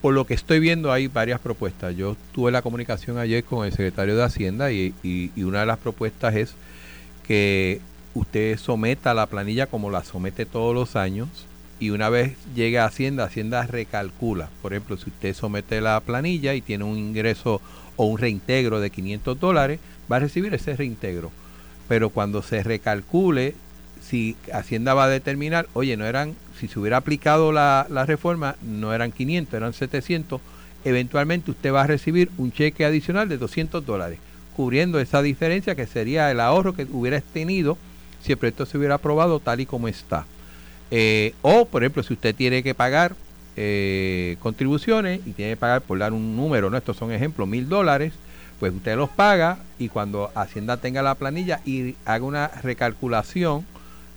Por 0.00 0.14
lo 0.14 0.26
que 0.26 0.34
estoy 0.34 0.60
viendo 0.60 0.92
hay 0.92 1.08
varias 1.08 1.40
propuestas. 1.40 1.96
Yo 1.96 2.16
tuve 2.32 2.52
la 2.52 2.62
comunicación 2.62 3.18
ayer 3.18 3.42
con 3.44 3.66
el 3.66 3.72
secretario 3.72 4.16
de 4.16 4.22
Hacienda 4.22 4.70
y, 4.70 4.94
y, 5.02 5.42
una 5.42 5.60
de 5.60 5.66
las 5.66 5.78
propuestas 5.78 6.36
es 6.36 6.54
que 7.26 7.80
usted 8.14 8.56
someta 8.58 9.14
la 9.14 9.26
planilla 9.26 9.66
como 9.66 9.90
la 9.90 10.04
somete 10.04 10.46
todos 10.46 10.74
los 10.74 10.94
años 10.94 11.28
y 11.80 11.90
una 11.90 12.08
vez 12.08 12.36
llegue 12.54 12.78
a 12.78 12.84
Hacienda, 12.84 13.24
Hacienda 13.24 13.66
recalcula. 13.66 14.48
Por 14.62 14.72
ejemplo, 14.72 14.96
si 14.96 15.10
usted 15.10 15.34
somete 15.34 15.80
la 15.80 15.98
planilla 16.00 16.54
y 16.54 16.60
tiene 16.60 16.84
un 16.84 16.96
ingreso 16.96 17.60
o 17.96 18.06
un 18.06 18.18
reintegro 18.18 18.80
de 18.80 18.90
500 18.90 19.40
dólares, 19.40 19.80
va 20.10 20.16
a 20.16 20.20
recibir 20.20 20.54
ese 20.54 20.76
reintegro. 20.76 21.32
Pero 21.88 22.10
cuando 22.10 22.42
se 22.42 22.62
recalcule 22.62 23.54
si 24.04 24.36
Hacienda 24.52 24.94
va 24.94 25.04
a 25.04 25.08
determinar, 25.08 25.66
oye, 25.72 25.96
no 25.96 26.04
eran, 26.04 26.34
si 26.68 26.74
se 26.74 26.80
hubiera 26.80 26.96
aplicado 26.96 27.52
la, 27.52 27.86
reforma, 28.06 28.56
no 28.62 28.94
eran 28.94 29.12
500, 29.12 29.54
eran 29.54 29.72
700, 29.72 30.40
eventualmente 30.84 31.50
usted 31.50 31.72
va 31.72 31.82
a 31.82 31.86
recibir 31.86 32.30
un 32.38 32.52
cheque 32.52 32.84
adicional 32.84 33.28
de 33.28 33.38
200 33.38 33.84
dólares, 33.84 34.18
cubriendo 34.56 35.00
esa 35.00 35.22
diferencia 35.22 35.74
que 35.74 35.86
sería 35.86 36.30
el 36.30 36.40
ahorro 36.40 36.74
que 36.74 36.86
hubiera 36.90 37.20
tenido 37.20 37.76
si 38.22 38.32
el 38.32 38.38
proyecto 38.38 38.66
se 38.66 38.78
hubiera 38.78 38.94
aprobado 38.94 39.40
tal 39.40 39.60
y 39.60 39.66
como 39.66 39.88
está. 39.88 40.26
Eh, 40.90 41.34
o, 41.42 41.66
por 41.66 41.82
ejemplo, 41.82 42.02
si 42.02 42.14
usted 42.14 42.34
tiene 42.34 42.62
que 42.62 42.74
pagar 42.74 43.14
eh, 43.56 44.36
contribuciones 44.40 45.20
y 45.26 45.32
tiene 45.32 45.52
que 45.52 45.56
pagar, 45.56 45.82
por 45.82 45.98
dar 45.98 46.12
un 46.12 46.36
número, 46.36 46.70
¿no? 46.70 46.76
estos 46.76 46.96
son 46.96 47.12
ejemplos, 47.12 47.46
mil 47.48 47.68
dólares, 47.68 48.12
pues 48.58 48.72
usted 48.72 48.96
los 48.96 49.10
paga 49.10 49.58
y 49.78 49.88
cuando 49.88 50.30
Hacienda 50.34 50.76
tenga 50.76 51.02
la 51.02 51.16
planilla 51.16 51.60
y 51.64 51.96
haga 52.04 52.24
una 52.24 52.48
recalculación 52.62 53.66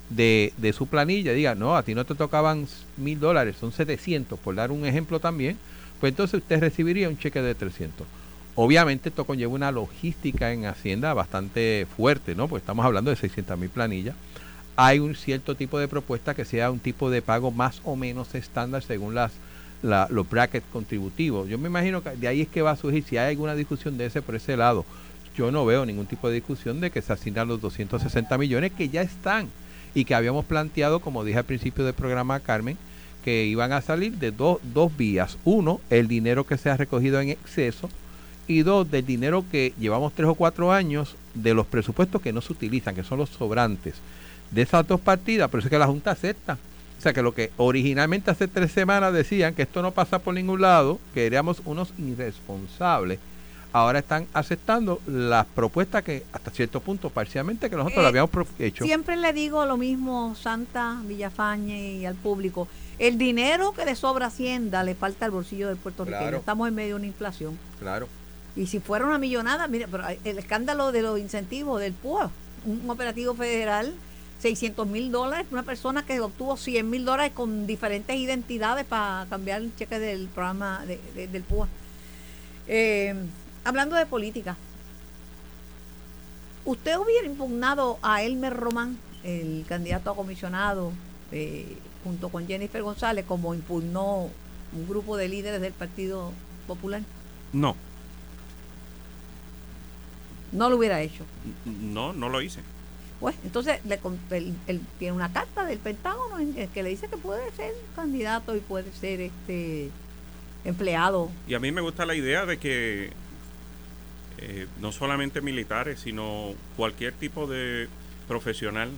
de, 0.09 0.53
de, 0.57 0.73
su 0.73 0.87
planilla, 0.87 1.33
diga, 1.33 1.55
no, 1.55 1.75
a 1.75 1.83
ti 1.83 1.93
no 1.95 2.05
te 2.05 2.15
tocaban 2.15 2.67
mil 2.97 3.19
dólares, 3.19 3.57
son 3.59 3.71
700, 3.71 4.39
por 4.39 4.55
dar 4.55 4.71
un 4.71 4.85
ejemplo 4.85 5.19
también, 5.19 5.57
pues 5.99 6.11
entonces 6.11 6.41
usted 6.41 6.59
recibiría 6.59 7.09
un 7.09 7.17
cheque 7.17 7.41
de 7.41 7.55
300. 7.55 8.07
Obviamente 8.55 9.09
esto 9.09 9.25
conlleva 9.25 9.53
una 9.53 9.71
logística 9.71 10.51
en 10.51 10.65
Hacienda 10.65 11.13
bastante 11.13 11.85
fuerte, 11.95 12.33
¿no? 12.33 12.47
Pues 12.47 12.63
estamos 12.63 12.85
hablando 12.85 13.11
de 13.11 13.15
600 13.15 13.57
mil 13.57 13.69
planillas. 13.69 14.15
Hay 14.75 14.99
un 14.99 15.15
cierto 15.15 15.55
tipo 15.55 15.77
de 15.77 15.87
propuesta 15.87 16.33
que 16.33 16.45
sea 16.45 16.71
un 16.71 16.79
tipo 16.79 17.09
de 17.11 17.21
pago 17.21 17.51
más 17.51 17.81
o 17.83 17.95
menos 17.95 18.33
estándar 18.33 18.81
según 18.83 19.13
las 19.13 19.31
los 19.83 20.29
brackets 20.29 20.65
contributivos. 20.71 21.47
Yo 21.47 21.57
me 21.57 21.67
imagino 21.67 22.01
que 22.01 22.11
de 22.11 22.27
ahí 22.27 22.41
es 22.41 22.47
que 22.47 22.61
va 22.61 22.71
a 22.71 22.75
surgir, 22.75 23.03
si 23.03 23.17
hay 23.17 23.29
alguna 23.29 23.55
discusión 23.55 23.97
de 23.97 24.07
ese 24.07 24.23
por 24.23 24.35
ese 24.35 24.57
lado, 24.57 24.85
yo 25.35 25.51
no 25.51 25.65
veo 25.65 25.85
ningún 25.85 26.07
tipo 26.07 26.27
de 26.27 26.35
discusión 26.35 26.81
de 26.81 26.89
que 26.89 27.01
se 27.01 27.13
asignan 27.13 27.47
los 27.47 27.61
260 27.61 28.37
millones 28.39 28.71
que 28.71 28.89
ya 28.89 29.03
están 29.03 29.49
y 29.97 30.05
que 30.05 30.13
habíamos 30.13 30.45
planteado, 30.45 30.99
como 30.99 31.23
dije 31.23 31.39
al 31.39 31.45
principio 31.45 31.83
del 31.83 31.95
programa 31.95 32.39
Carmen, 32.39 32.77
que 33.25 33.45
iban 33.45 33.71
a 33.71 33.81
salir 33.81 34.13
de 34.13 34.29
dos 34.29 34.95
vías. 34.95 35.39
Uno, 35.43 35.81
el 35.89 36.07
dinero 36.07 36.43
que 36.43 36.55
se 36.59 36.69
ha 36.69 36.77
recogido 36.77 37.19
en 37.19 37.29
exceso 37.29 37.89
y 38.47 38.61
dos, 38.61 38.91
del 38.91 39.07
dinero 39.07 39.43
que 39.51 39.73
llevamos 39.79 40.13
tres 40.13 40.29
o 40.29 40.35
cuatro 40.35 40.71
años 40.71 41.15
de 41.33 41.55
los 41.55 41.65
presupuestos 41.65 42.21
que 42.21 42.31
no 42.31 42.41
se 42.41 42.53
utilizan, 42.53 42.93
que 42.93 43.03
son 43.03 43.17
los 43.17 43.31
sobrantes. 43.31 43.95
De 44.51 44.61
esas 44.61 44.87
dos 44.87 45.01
partidas, 45.01 45.49
pero 45.49 45.63
es 45.63 45.69
que 45.69 45.79
la 45.79 45.87
Junta 45.87 46.11
acepta. 46.11 46.59
O 46.99 47.01
sea 47.01 47.11
que 47.11 47.23
lo 47.23 47.33
que 47.33 47.49
originalmente 47.57 48.29
hace 48.29 48.47
tres 48.47 48.71
semanas 48.71 49.11
decían 49.13 49.55
que 49.55 49.63
esto 49.63 49.81
no 49.81 49.93
pasa 49.93 50.19
por 50.19 50.35
ningún 50.35 50.61
lado, 50.61 50.99
que 51.15 51.25
éramos 51.25 51.63
unos 51.65 51.91
irresponsables 51.97 53.17
ahora 53.73 53.99
están 53.99 54.27
aceptando 54.33 55.01
las 55.07 55.45
propuestas 55.45 56.03
que 56.03 56.23
hasta 56.31 56.51
cierto 56.51 56.79
punto 56.79 57.09
parcialmente 57.09 57.69
que 57.69 57.75
nosotros 57.75 58.01
le 58.01 58.07
habíamos 58.07 58.31
hecho. 58.59 58.83
Siempre 58.83 59.15
le 59.15 59.33
digo 59.33 59.65
lo 59.65 59.77
mismo, 59.77 60.35
Santa, 60.35 60.97
Villafañe 61.03 61.93
y 61.93 62.05
al 62.05 62.15
público. 62.15 62.67
El 62.99 63.17
dinero 63.17 63.73
que 63.73 63.85
le 63.85 63.95
sobra 63.95 64.27
Hacienda 64.27 64.83
le 64.83 64.95
falta 64.95 65.25
al 65.25 65.31
bolsillo 65.31 65.67
del 65.67 65.77
puertorriqueño. 65.77 66.37
Estamos 66.37 66.67
en 66.67 66.75
medio 66.75 66.89
de 66.89 66.95
una 66.95 67.07
inflación. 67.07 67.57
Claro. 67.79 68.07
Y 68.55 68.65
si 68.67 68.79
fuera 68.79 69.05
una 69.05 69.19
millonada, 69.19 69.67
mire, 69.67 69.87
pero 69.87 70.03
el 70.07 70.37
escándalo 70.39 70.91
de 70.91 71.03
los 71.03 71.19
incentivos 71.19 71.79
del 71.79 71.93
PUA, 71.93 72.31
un 72.65 72.89
operativo 72.89 73.35
federal, 73.35 73.93
600 74.39 74.87
mil 74.87 75.11
dólares, 75.11 75.45
una 75.51 75.63
persona 75.63 76.03
que 76.05 76.19
obtuvo 76.19 76.57
100 76.57 76.89
mil 76.89 77.05
dólares 77.05 77.33
con 77.33 77.67
diferentes 77.67 78.15
identidades 78.15 78.85
para 78.85 79.27
cambiar 79.29 79.61
el 79.61 79.75
cheque 79.75 79.99
del 79.99 80.27
programa 80.27 80.83
del 80.85 81.43
PUA. 81.43 81.67
Eh, 82.67 83.15
Hablando 83.67 83.97
de 83.97 84.05
política, 84.05 84.55
¿usted 86.63 86.97
hubiera 86.97 87.27
impugnado 87.27 87.99
a 88.01 88.23
Elmer 88.23 88.53
Román, 88.53 88.97
el 89.25 89.65
candidato 89.67 90.09
a 90.09 90.15
comisionado, 90.15 90.93
eh, 91.33 91.75
junto 92.05 92.29
con 92.29 92.47
Jennifer 92.47 92.81
González, 92.81 93.25
como 93.27 93.53
impugnó 93.53 94.29
un 94.71 94.87
grupo 94.87 95.17
de 95.17 95.27
líderes 95.27 95.59
del 95.59 95.73
Partido 95.73 96.31
Popular? 96.65 97.01
No. 97.51 97.75
No 100.53 100.69
lo 100.69 100.77
hubiera 100.77 101.01
hecho. 101.01 101.25
No, 101.65 102.13
no 102.13 102.29
lo 102.29 102.41
hice. 102.41 102.61
Pues 103.19 103.35
entonces 103.43 103.83
le, 103.83 103.99
él, 104.29 104.81
tiene 104.97 105.13
una 105.13 105.33
carta 105.33 105.65
del 105.65 105.79
Pentágono 105.79 106.39
en 106.39 106.69
que 106.69 106.83
le 106.83 106.89
dice 106.89 107.09
que 107.09 107.17
puede 107.17 107.51
ser 107.51 107.73
candidato 107.97 108.55
y 108.55 108.61
puede 108.61 108.93
ser 108.93 109.19
este 109.19 109.91
empleado. 110.63 111.29
Y 111.49 111.53
a 111.53 111.59
mí 111.59 111.73
me 111.73 111.81
gusta 111.81 112.05
la 112.05 112.15
idea 112.15 112.45
de 112.45 112.57
que 112.59 113.11
eh, 114.39 114.67
no 114.79 114.91
solamente 114.91 115.41
militares, 115.41 115.99
sino 115.99 116.53
cualquier 116.75 117.13
tipo 117.13 117.47
de 117.47 117.87
profesional 118.27 118.89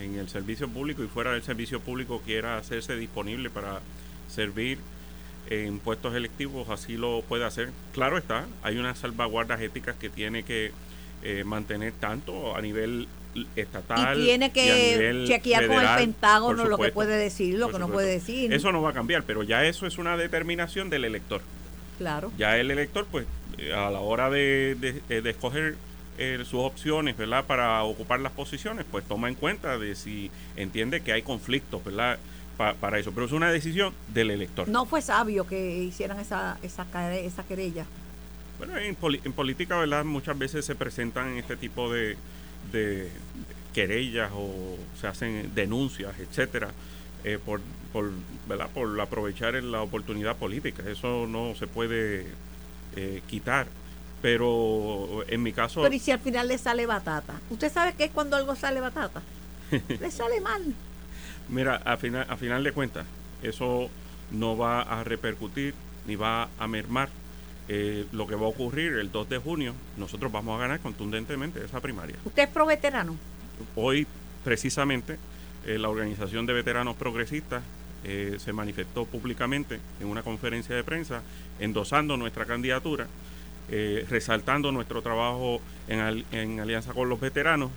en 0.00 0.16
el 0.16 0.28
servicio 0.28 0.68
público 0.68 1.02
y 1.02 1.08
fuera 1.08 1.32
del 1.32 1.42
servicio 1.42 1.80
público 1.80 2.20
quiera 2.24 2.58
hacerse 2.58 2.96
disponible 2.96 3.50
para 3.50 3.80
servir 4.28 4.78
en 5.50 5.78
puestos 5.78 6.14
electivos 6.14 6.68
así 6.68 6.96
lo 6.96 7.22
puede 7.22 7.44
hacer. 7.44 7.70
Claro 7.92 8.18
está, 8.18 8.46
hay 8.62 8.76
unas 8.76 8.98
salvaguardas 8.98 9.60
éticas 9.60 9.96
que 9.96 10.10
tiene 10.10 10.42
que 10.42 10.72
eh, 11.22 11.42
mantener 11.44 11.92
tanto 11.94 12.54
a 12.54 12.60
nivel 12.60 13.08
estatal 13.56 14.20
y 14.20 14.24
tiene 14.24 14.50
que 14.50 15.24
chequear 15.26 15.66
con 15.66 15.76
el 15.80 15.96
Pentágono 15.96 16.64
lo 16.64 16.78
que 16.78 16.90
puede 16.90 17.16
decir, 17.16 17.58
lo 17.58 17.70
que 17.70 17.78
no 17.78 17.88
puede 17.88 18.08
decir. 18.08 18.52
Eso 18.52 18.72
no 18.72 18.82
va 18.82 18.90
a 18.90 18.94
cambiar, 18.94 19.22
pero 19.24 19.42
ya 19.42 19.64
eso 19.64 19.86
es 19.86 19.98
una 19.98 20.16
determinación 20.16 20.90
del 20.90 21.04
elector. 21.04 21.40
Claro. 21.98 22.32
Ya 22.38 22.56
el 22.58 22.70
elector, 22.70 23.06
pues, 23.10 23.26
a 23.74 23.90
la 23.90 24.00
hora 24.00 24.30
de, 24.30 24.74
de, 25.08 25.30
escoger 25.30 25.76
eh, 26.18 26.38
sus 26.44 26.60
opciones, 26.60 27.16
¿verdad? 27.16 27.44
Para 27.44 27.82
ocupar 27.82 28.20
las 28.20 28.32
posiciones, 28.32 28.84
pues 28.90 29.04
toma 29.04 29.28
en 29.28 29.34
cuenta 29.34 29.78
de 29.78 29.94
si 29.94 30.30
entiende 30.56 31.00
que 31.00 31.12
hay 31.12 31.22
conflictos, 31.22 31.84
¿verdad? 31.84 32.18
para 32.80 32.98
eso. 32.98 33.12
Pero 33.12 33.26
es 33.26 33.32
una 33.32 33.52
decisión 33.52 33.94
del 34.12 34.32
elector. 34.32 34.68
No 34.68 34.84
fue 34.84 35.00
sabio 35.00 35.46
que 35.46 35.78
hicieran 35.78 36.18
esa, 36.18 36.58
esa, 36.62 36.84
esa 37.16 37.44
querella. 37.44 37.86
Bueno, 38.58 38.76
en, 38.76 38.96
en 39.24 39.32
política, 39.32 39.76
¿verdad? 39.78 40.04
Muchas 40.04 40.36
veces 40.36 40.64
se 40.64 40.74
presentan 40.74 41.36
este 41.36 41.56
tipo 41.56 41.92
de, 41.92 42.16
de 42.72 43.10
querellas 43.72 44.30
o 44.34 44.76
se 45.00 45.06
hacen 45.06 45.54
denuncias, 45.54 46.18
etcétera, 46.18 46.70
eh, 47.22 47.38
por, 47.44 47.60
por, 47.92 48.10
¿verdad? 48.48 48.68
por 48.74 49.00
aprovechar 49.00 49.54
la 49.62 49.82
oportunidad 49.82 50.36
política. 50.36 50.82
Eso 50.90 51.28
no 51.28 51.54
se 51.54 51.68
puede 51.68 52.26
eh, 52.98 53.22
quitar. 53.28 53.68
Pero 54.20 55.24
en 55.28 55.42
mi 55.44 55.52
caso... 55.52 55.82
Pero 55.82 55.94
¿y 55.94 56.00
si 56.00 56.10
al 56.10 56.18
final 56.18 56.48
le 56.48 56.58
sale 56.58 56.86
batata? 56.86 57.34
¿Usted 57.50 57.72
sabe 57.72 57.94
qué 57.96 58.04
es 58.04 58.10
cuando 58.10 58.36
algo 58.36 58.56
sale 58.56 58.80
batata? 58.80 59.22
le 59.70 60.10
sale 60.10 60.40
mal. 60.40 60.74
Mira, 61.48 61.76
a 61.76 61.96
final, 61.96 62.26
a 62.28 62.36
final 62.36 62.64
de 62.64 62.72
cuentas, 62.72 63.06
eso 63.42 63.88
no 64.32 64.56
va 64.56 64.82
a 64.82 65.04
repercutir 65.04 65.74
ni 66.06 66.16
va 66.16 66.48
a 66.58 66.66
mermar 66.66 67.08
eh, 67.68 68.06
lo 68.10 68.26
que 68.26 68.34
va 68.34 68.46
a 68.46 68.48
ocurrir 68.48 68.94
el 68.94 69.12
2 69.12 69.28
de 69.28 69.38
junio, 69.38 69.74
nosotros 69.96 70.32
vamos 70.32 70.56
a 70.56 70.62
ganar 70.62 70.80
contundentemente 70.80 71.64
esa 71.64 71.80
primaria. 71.80 72.16
¿Usted 72.24 72.42
es 72.44 72.48
pro 72.48 72.66
veterano? 72.66 73.14
Hoy, 73.76 74.06
precisamente, 74.42 75.18
eh, 75.64 75.78
la 75.78 75.90
Organización 75.90 76.46
de 76.46 76.54
Veteranos 76.54 76.96
Progresistas 76.96 77.62
eh, 78.04 78.36
se 78.38 78.52
manifestó 78.52 79.04
públicamente 79.04 79.80
en 80.00 80.06
una 80.06 80.22
conferencia 80.22 80.74
de 80.74 80.84
prensa 80.84 81.22
endosando 81.58 82.16
nuestra 82.16 82.44
candidatura, 82.44 83.06
resaltando 84.08 84.72
nuestro 84.72 85.02
trabajo 85.02 85.60
en, 85.88 86.24
en, 86.32 86.58
alianza 86.58 86.94
con 86.94 87.10
los 87.10 87.20
veteranos 87.20 87.70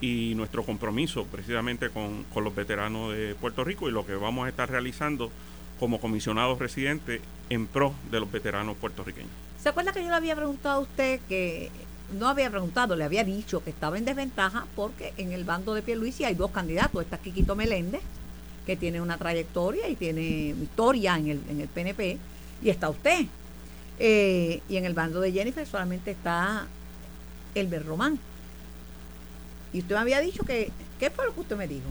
y 0.00 0.34
nuestro 0.36 0.62
compromiso 0.62 1.24
precisamente 1.24 1.90
con, 1.90 2.22
con 2.32 2.44
los 2.44 2.54
veteranos 2.54 3.12
de 3.12 3.34
Puerto 3.34 3.64
Rico 3.64 3.88
y 3.88 3.92
lo 3.92 4.06
que 4.06 4.14
vamos 4.14 4.46
a 4.46 4.50
estar 4.50 4.70
realizando 4.70 5.32
como 5.80 5.98
comisionado 5.98 6.54
residente 6.54 7.20
en 7.50 7.66
pro 7.66 7.92
de 8.12 8.20
los 8.20 8.30
veteranos 8.30 8.76
puertorriqueños. 8.76 9.32
¿Se 9.60 9.68
acuerda 9.68 9.92
que 9.92 10.02
yo 10.02 10.10
le 10.10 10.14
había 10.14 10.36
preguntado 10.36 10.78
a 10.78 10.82
usted 10.82 11.20
que 11.28 11.72
no 12.12 12.28
había 12.28 12.50
preguntado, 12.50 12.96
le 12.96 13.04
había 13.04 13.24
dicho 13.24 13.62
que 13.62 13.70
estaba 13.70 13.98
en 13.98 14.04
desventaja 14.04 14.66
porque 14.76 15.12
en 15.16 15.32
el 15.32 15.44
bando 15.44 15.74
de 15.74 15.82
Pierluisi 15.82 16.24
hay 16.24 16.34
dos 16.34 16.50
candidatos. 16.50 17.02
Está 17.02 17.18
Quiquito 17.18 17.56
Meléndez, 17.56 18.02
que 18.66 18.76
tiene 18.76 19.00
una 19.00 19.18
trayectoria 19.18 19.88
y 19.88 19.96
tiene 19.96 20.54
historia 20.62 21.16
en 21.16 21.28
el, 21.28 21.40
en 21.48 21.60
el 21.60 21.68
PNP, 21.68 22.18
y 22.62 22.70
está 22.70 22.88
usted. 22.90 23.26
Eh, 23.98 24.60
y 24.68 24.76
en 24.76 24.84
el 24.84 24.94
bando 24.94 25.20
de 25.20 25.32
Jennifer 25.32 25.66
solamente 25.66 26.10
está 26.10 26.66
Elber 27.54 27.84
Román. 27.84 28.18
Y 29.72 29.80
usted 29.80 29.94
me 29.94 30.00
había 30.00 30.20
dicho 30.20 30.44
que, 30.44 30.70
¿qué 30.98 31.10
fue 31.10 31.26
lo 31.26 31.34
que 31.34 31.40
usted 31.40 31.56
me 31.56 31.68
dijo? 31.68 31.88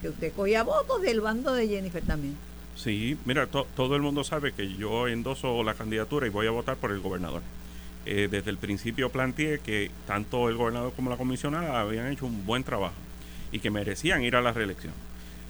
Que 0.00 0.08
usted 0.08 0.32
cogía 0.32 0.62
votos 0.62 1.02
del 1.02 1.20
bando 1.20 1.52
de 1.52 1.68
Jennifer 1.68 2.02
también. 2.02 2.36
Sí, 2.76 3.16
mira, 3.24 3.46
todo 3.46 3.96
el 3.96 4.02
mundo 4.02 4.24
sabe 4.24 4.52
que 4.52 4.74
yo 4.74 5.06
endoso 5.08 5.62
la 5.62 5.74
candidatura 5.74 6.26
y 6.26 6.30
voy 6.30 6.46
a 6.46 6.50
votar 6.50 6.76
por 6.76 6.90
el 6.90 7.00
gobernador. 7.00 7.42
Eh, 8.06 8.28
desde 8.30 8.50
el 8.50 8.58
principio 8.58 9.10
planteé 9.10 9.60
que 9.60 9.90
tanto 10.06 10.48
el 10.50 10.56
gobernador 10.56 10.92
como 10.94 11.08
la 11.08 11.16
comisionada 11.16 11.80
habían 11.80 12.12
hecho 12.12 12.26
un 12.26 12.44
buen 12.44 12.62
trabajo 12.62 12.94
y 13.50 13.60
que 13.60 13.70
merecían 13.70 14.22
ir 14.22 14.36
a 14.36 14.42
la 14.42 14.52
reelección. 14.52 14.92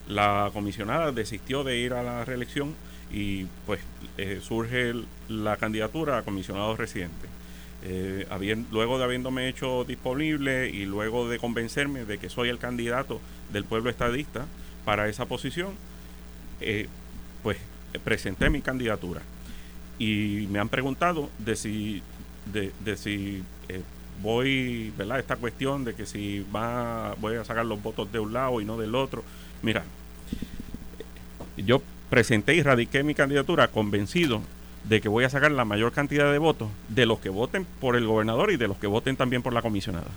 La 0.09 0.51
comisionada 0.53 1.13
desistió 1.13 1.65
de 1.65 1.79
ir 1.79 1.95
a 1.95 2.03
la 2.03 2.25
reelección 2.25 2.75
y 3.13 3.45
pues 3.67 3.81
eh, 4.19 4.41
surge 4.43 4.95
la 5.29 5.57
candidatura 5.57 6.19
a 6.19 6.23
comisionado 6.23 6.77
residente. 6.77 7.29
Eh, 7.87 8.27
luego 8.73 8.99
de 8.99 9.05
habiéndome 9.05 9.49
hecho 9.49 9.85
disponible 9.85 10.71
y 10.71 10.87
luego 10.87 11.29
de 11.29 11.39
convencerme 11.39 12.05
de 12.05 12.19
que 12.19 12.31
soy 12.31 12.49
el 12.49 12.59
candidato 12.59 13.21
del 13.53 13.65
pueblo 13.65 13.91
estadista 13.91 14.47
para 14.85 15.09
esa 15.09 15.27
posición, 15.27 15.75
pues 17.43 17.59
presenté 18.05 18.49
mi 18.49 18.63
candidatura 18.63 19.21
y 19.99 20.49
me 20.51 20.59
han 20.59 20.69
preguntado 20.69 21.29
de 21.39 21.57
si 21.57 22.03
de, 22.53 22.97
si 22.97 23.43
eh, 23.69 23.83
voy, 24.23 24.93
¿verdad? 24.97 25.19
Esta 25.19 25.37
cuestión 25.37 25.85
de 25.85 25.95
que 25.95 26.07
si 26.07 26.45
va, 26.55 27.15
voy 27.21 27.37
a 27.37 27.45
sacar 27.45 27.65
los 27.65 27.83
votos 27.83 28.11
de 28.13 28.19
un 28.19 28.33
lado 28.33 28.61
y 28.61 28.65
no 28.65 28.77
del 28.77 28.95
otro. 28.95 29.25
Mira, 29.65 29.83
yo 31.57 31.83
presenté 32.11 32.55
y 32.55 32.63
radiqué 32.63 33.03
mi 33.03 33.15
candidatura 33.15 33.69
convencido 33.69 34.43
de 34.85 35.01
que 35.01 35.09
voy 35.09 35.25
a 35.25 35.31
sacar 35.31 35.51
la 35.51 35.65
mayor 35.65 35.93
cantidad 35.93 36.31
de 36.31 36.39
votos 36.39 36.69
de 36.89 37.07
los 37.07 37.19
que 37.19 37.31
voten 37.31 37.67
por 37.81 37.97
el 37.97 38.07
gobernador 38.07 38.53
y 38.53 38.57
de 38.57 38.69
los 38.69 38.77
que 38.77 38.87
voten 38.87 39.17
también 39.17 39.43
por 39.43 39.53
la 39.53 39.63
comisionada. 39.63 40.09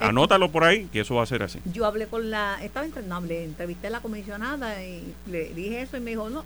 Anótalo 0.00 0.50
por 0.50 0.64
ahí, 0.64 0.88
que 0.92 1.00
eso 1.00 1.14
va 1.14 1.22
a 1.22 1.26
ser 1.26 1.42
así. 1.42 1.60
Yo 1.72 1.86
hablé 1.86 2.06
con 2.06 2.30
la, 2.30 2.58
estaba 2.62 2.86
no, 3.06 3.24
entrevisté 3.26 3.86
a 3.86 3.90
la 3.90 4.00
comisionada 4.00 4.82
y 4.84 5.14
le 5.30 5.54
dije 5.54 5.82
eso 5.82 5.96
y 5.96 6.00
me 6.00 6.10
dijo, 6.10 6.28
no, 6.28 6.44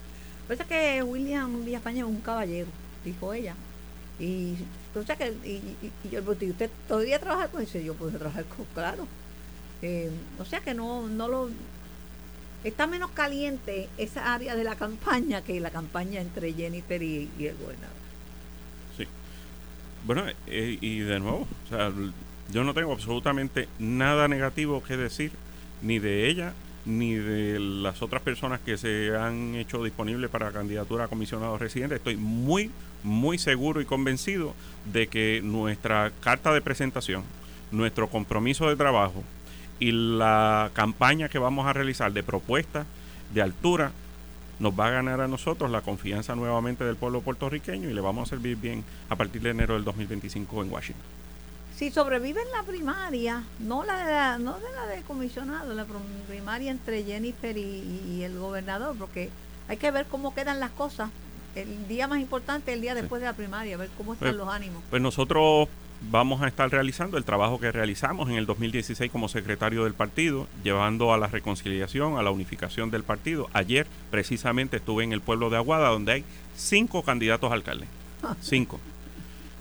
Parece 0.50 0.64
que 0.64 1.02
William 1.04 1.64
Villafaña 1.64 2.00
es 2.00 2.08
un 2.08 2.20
caballero, 2.20 2.66
dijo 3.04 3.32
ella. 3.32 3.54
Y, 4.18 4.56
o 4.96 5.02
sea 5.04 5.14
que, 5.14 5.32
y, 5.44 5.62
y, 5.80 6.10
yo 6.10 6.22
¿usted 6.28 6.68
todavía 6.88 7.20
trabaja 7.20 7.46
con 7.46 7.62
eso? 7.62 7.78
Yo 7.78 7.94
puedo 7.94 8.10
trabajar 8.18 8.44
con, 8.46 8.64
claro. 8.74 9.06
Eh, 9.80 10.10
o 10.40 10.44
sea 10.44 10.58
que 10.58 10.74
no, 10.74 11.06
no 11.06 11.28
lo. 11.28 11.50
Está 12.62 12.86
menos 12.86 13.10
caliente 13.12 13.88
esa 13.96 14.34
área 14.34 14.54
de 14.54 14.64
la 14.64 14.76
campaña 14.76 15.42
que 15.42 15.58
la 15.60 15.70
campaña 15.70 16.20
entre 16.20 16.52
Jennifer 16.52 17.02
y, 17.02 17.30
el 17.38 17.56
gobernador. 17.56 17.96
Sí. 18.96 19.06
Bueno, 20.04 20.24
eh, 20.46 20.78
y 20.80 20.98
de 20.98 21.20
nuevo, 21.20 21.48
o 21.64 21.68
sea, 21.68 21.90
yo 22.52 22.64
no 22.64 22.74
tengo 22.74 22.92
absolutamente 22.92 23.68
nada 23.78 24.28
negativo 24.28 24.82
que 24.82 24.96
decir 24.96 25.32
ni 25.82 25.98
de 25.98 26.28
ella 26.28 26.52
ni 26.84 27.14
de 27.14 27.58
las 27.60 28.02
otras 28.02 28.22
personas 28.22 28.60
que 28.60 28.76
se 28.76 29.14
han 29.16 29.54
hecho 29.54 29.82
disponibles 29.82 30.30
para 30.30 30.50
candidatura 30.50 31.04
a 31.04 31.08
comisionado 31.08 31.58
residente. 31.58 31.96
Estoy 31.96 32.16
muy, 32.16 32.70
muy 33.02 33.38
seguro 33.38 33.80
y 33.80 33.84
convencido 33.84 34.54
de 34.90 35.06
que 35.06 35.40
nuestra 35.42 36.10
carta 36.20 36.52
de 36.52 36.60
presentación, 36.60 37.22
nuestro 37.70 38.08
compromiso 38.08 38.68
de 38.68 38.76
trabajo 38.76 39.22
y 39.80 39.90
la 39.92 40.70
campaña 40.74 41.28
que 41.28 41.38
vamos 41.38 41.66
a 41.66 41.72
realizar 41.72 42.12
de 42.12 42.22
propuestas 42.22 42.86
de 43.34 43.42
altura 43.42 43.90
nos 44.60 44.78
va 44.78 44.88
a 44.88 44.90
ganar 44.90 45.20
a 45.20 45.26
nosotros 45.26 45.70
la 45.70 45.80
confianza 45.80 46.36
nuevamente 46.36 46.84
del 46.84 46.96
pueblo 46.96 47.22
puertorriqueño 47.22 47.90
y 47.90 47.94
le 47.94 48.00
vamos 48.00 48.28
a 48.28 48.30
servir 48.30 48.56
bien 48.56 48.84
a 49.08 49.16
partir 49.16 49.42
de 49.42 49.50
enero 49.50 49.74
del 49.74 49.84
2025 49.84 50.62
en 50.62 50.70
Washington 50.70 51.20
si 51.80 51.90
sobrevive 51.90 52.42
en 52.42 52.52
la 52.52 52.62
primaria, 52.62 53.42
no 53.58 53.84
la 53.84 54.04
de 54.04 54.12
la, 54.12 54.38
no 54.38 54.58
de 54.58 54.70
la 54.70 54.86
de 54.86 55.00
comisionado, 55.00 55.72
la 55.72 55.86
primaria 56.28 56.70
entre 56.70 57.04
Jennifer 57.04 57.56
y, 57.56 58.22
el 58.22 58.38
gobernador, 58.38 58.94
porque 58.98 59.30
hay 59.66 59.78
que 59.78 59.90
ver 59.90 60.04
cómo 60.04 60.34
quedan 60.34 60.60
las 60.60 60.72
cosas. 60.72 61.08
El 61.54 61.88
día 61.88 62.06
más 62.06 62.20
importante 62.20 62.70
es 62.70 62.74
el 62.74 62.82
día 62.82 62.94
después 62.94 63.22
de 63.22 63.28
la 63.28 63.32
primaria, 63.32 63.78
ver 63.78 63.88
cómo 63.96 64.12
están 64.12 64.28
pues, 64.28 64.36
los 64.36 64.48
ánimos. 64.50 64.82
Pues 64.90 65.00
nosotros 65.00 65.68
vamos 66.00 66.40
a 66.42 66.48
estar 66.48 66.70
realizando 66.70 67.18
el 67.18 67.24
trabajo 67.24 67.60
que 67.60 67.72
realizamos 67.72 68.28
en 68.30 68.36
el 68.36 68.46
2016 68.46 69.10
como 69.10 69.28
secretario 69.28 69.84
del 69.84 69.94
partido, 69.94 70.46
llevando 70.64 71.12
a 71.12 71.18
la 71.18 71.26
reconciliación, 71.26 72.16
a 72.16 72.22
la 72.22 72.30
unificación 72.30 72.90
del 72.90 73.04
partido. 73.04 73.48
Ayer 73.52 73.86
precisamente 74.10 74.78
estuve 74.78 75.04
en 75.04 75.12
el 75.12 75.20
pueblo 75.20 75.50
de 75.50 75.56
Aguada, 75.56 75.88
donde 75.88 76.12
hay 76.12 76.24
cinco 76.56 77.02
candidatos 77.02 77.50
a 77.50 77.54
alcalde. 77.54 77.86
Cinco. 78.40 78.80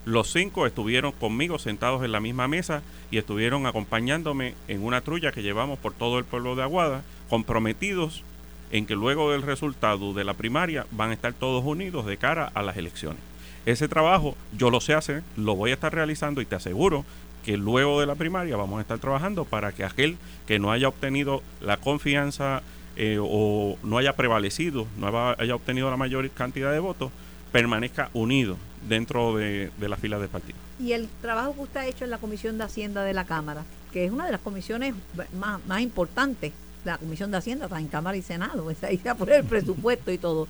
Los 0.06 0.32
cinco 0.32 0.66
estuvieron 0.66 1.12
conmigo 1.12 1.58
sentados 1.58 2.02
en 2.02 2.12
la 2.12 2.20
misma 2.20 2.48
mesa 2.48 2.82
y 3.10 3.18
estuvieron 3.18 3.66
acompañándome 3.66 4.54
en 4.66 4.82
una 4.82 5.02
trulla 5.02 5.30
que 5.30 5.42
llevamos 5.42 5.78
por 5.78 5.92
todo 5.92 6.18
el 6.18 6.24
pueblo 6.24 6.56
de 6.56 6.62
Aguada, 6.62 7.02
comprometidos 7.28 8.24
en 8.70 8.86
que 8.86 8.94
luego 8.94 9.30
del 9.30 9.42
resultado 9.42 10.14
de 10.14 10.24
la 10.24 10.34
primaria 10.34 10.86
van 10.90 11.10
a 11.10 11.14
estar 11.14 11.34
todos 11.34 11.64
unidos 11.64 12.06
de 12.06 12.16
cara 12.16 12.50
a 12.54 12.62
las 12.62 12.76
elecciones. 12.76 13.29
Ese 13.66 13.88
trabajo 13.88 14.36
yo 14.56 14.70
lo 14.70 14.80
sé 14.80 14.94
hacer, 14.94 15.22
lo 15.36 15.56
voy 15.56 15.70
a 15.70 15.74
estar 15.74 15.94
realizando 15.94 16.40
y 16.40 16.46
te 16.46 16.56
aseguro 16.56 17.04
que 17.44 17.56
luego 17.56 18.00
de 18.00 18.06
la 18.06 18.14
primaria 18.14 18.56
vamos 18.56 18.78
a 18.78 18.82
estar 18.82 18.98
trabajando 18.98 19.44
para 19.44 19.72
que 19.72 19.84
aquel 19.84 20.16
que 20.46 20.58
no 20.58 20.72
haya 20.72 20.88
obtenido 20.88 21.42
la 21.60 21.76
confianza 21.76 22.62
eh, 22.96 23.18
o 23.20 23.78
no 23.82 23.98
haya 23.98 24.14
prevalecido, 24.14 24.86
no 24.98 25.34
haya 25.38 25.54
obtenido 25.54 25.90
la 25.90 25.96
mayor 25.96 26.28
cantidad 26.30 26.72
de 26.72 26.80
votos, 26.80 27.10
permanezca 27.52 28.10
unido 28.12 28.56
dentro 28.88 29.36
de, 29.36 29.70
la 29.80 29.96
fila 29.96 30.18
del 30.18 30.28
partido. 30.28 30.58
Y 30.78 30.92
el 30.92 31.08
trabajo 31.20 31.54
que 31.54 31.60
usted 31.60 31.80
ha 31.80 31.86
hecho 31.86 32.04
en 32.04 32.10
la 32.10 32.18
Comisión 32.18 32.58
de 32.58 32.64
Hacienda 32.64 33.02
de 33.02 33.12
la 33.12 33.24
Cámara, 33.24 33.64
que 33.92 34.04
es 34.04 34.12
una 34.12 34.26
de 34.26 34.32
las 34.32 34.40
comisiones 34.40 34.94
más, 35.38 35.64
más 35.66 35.80
importantes, 35.80 36.52
la 36.84 36.98
Comisión 36.98 37.30
de 37.30 37.36
Hacienda 37.36 37.66
está 37.66 37.78
en 37.78 37.88
Cámara 37.88 38.16
y 38.16 38.22
Senado, 38.22 38.70
está 38.70 38.86
ahí 38.86 39.00
por 39.18 39.30
el 39.30 39.44
presupuesto 39.44 40.10
y 40.10 40.18
todo. 40.18 40.48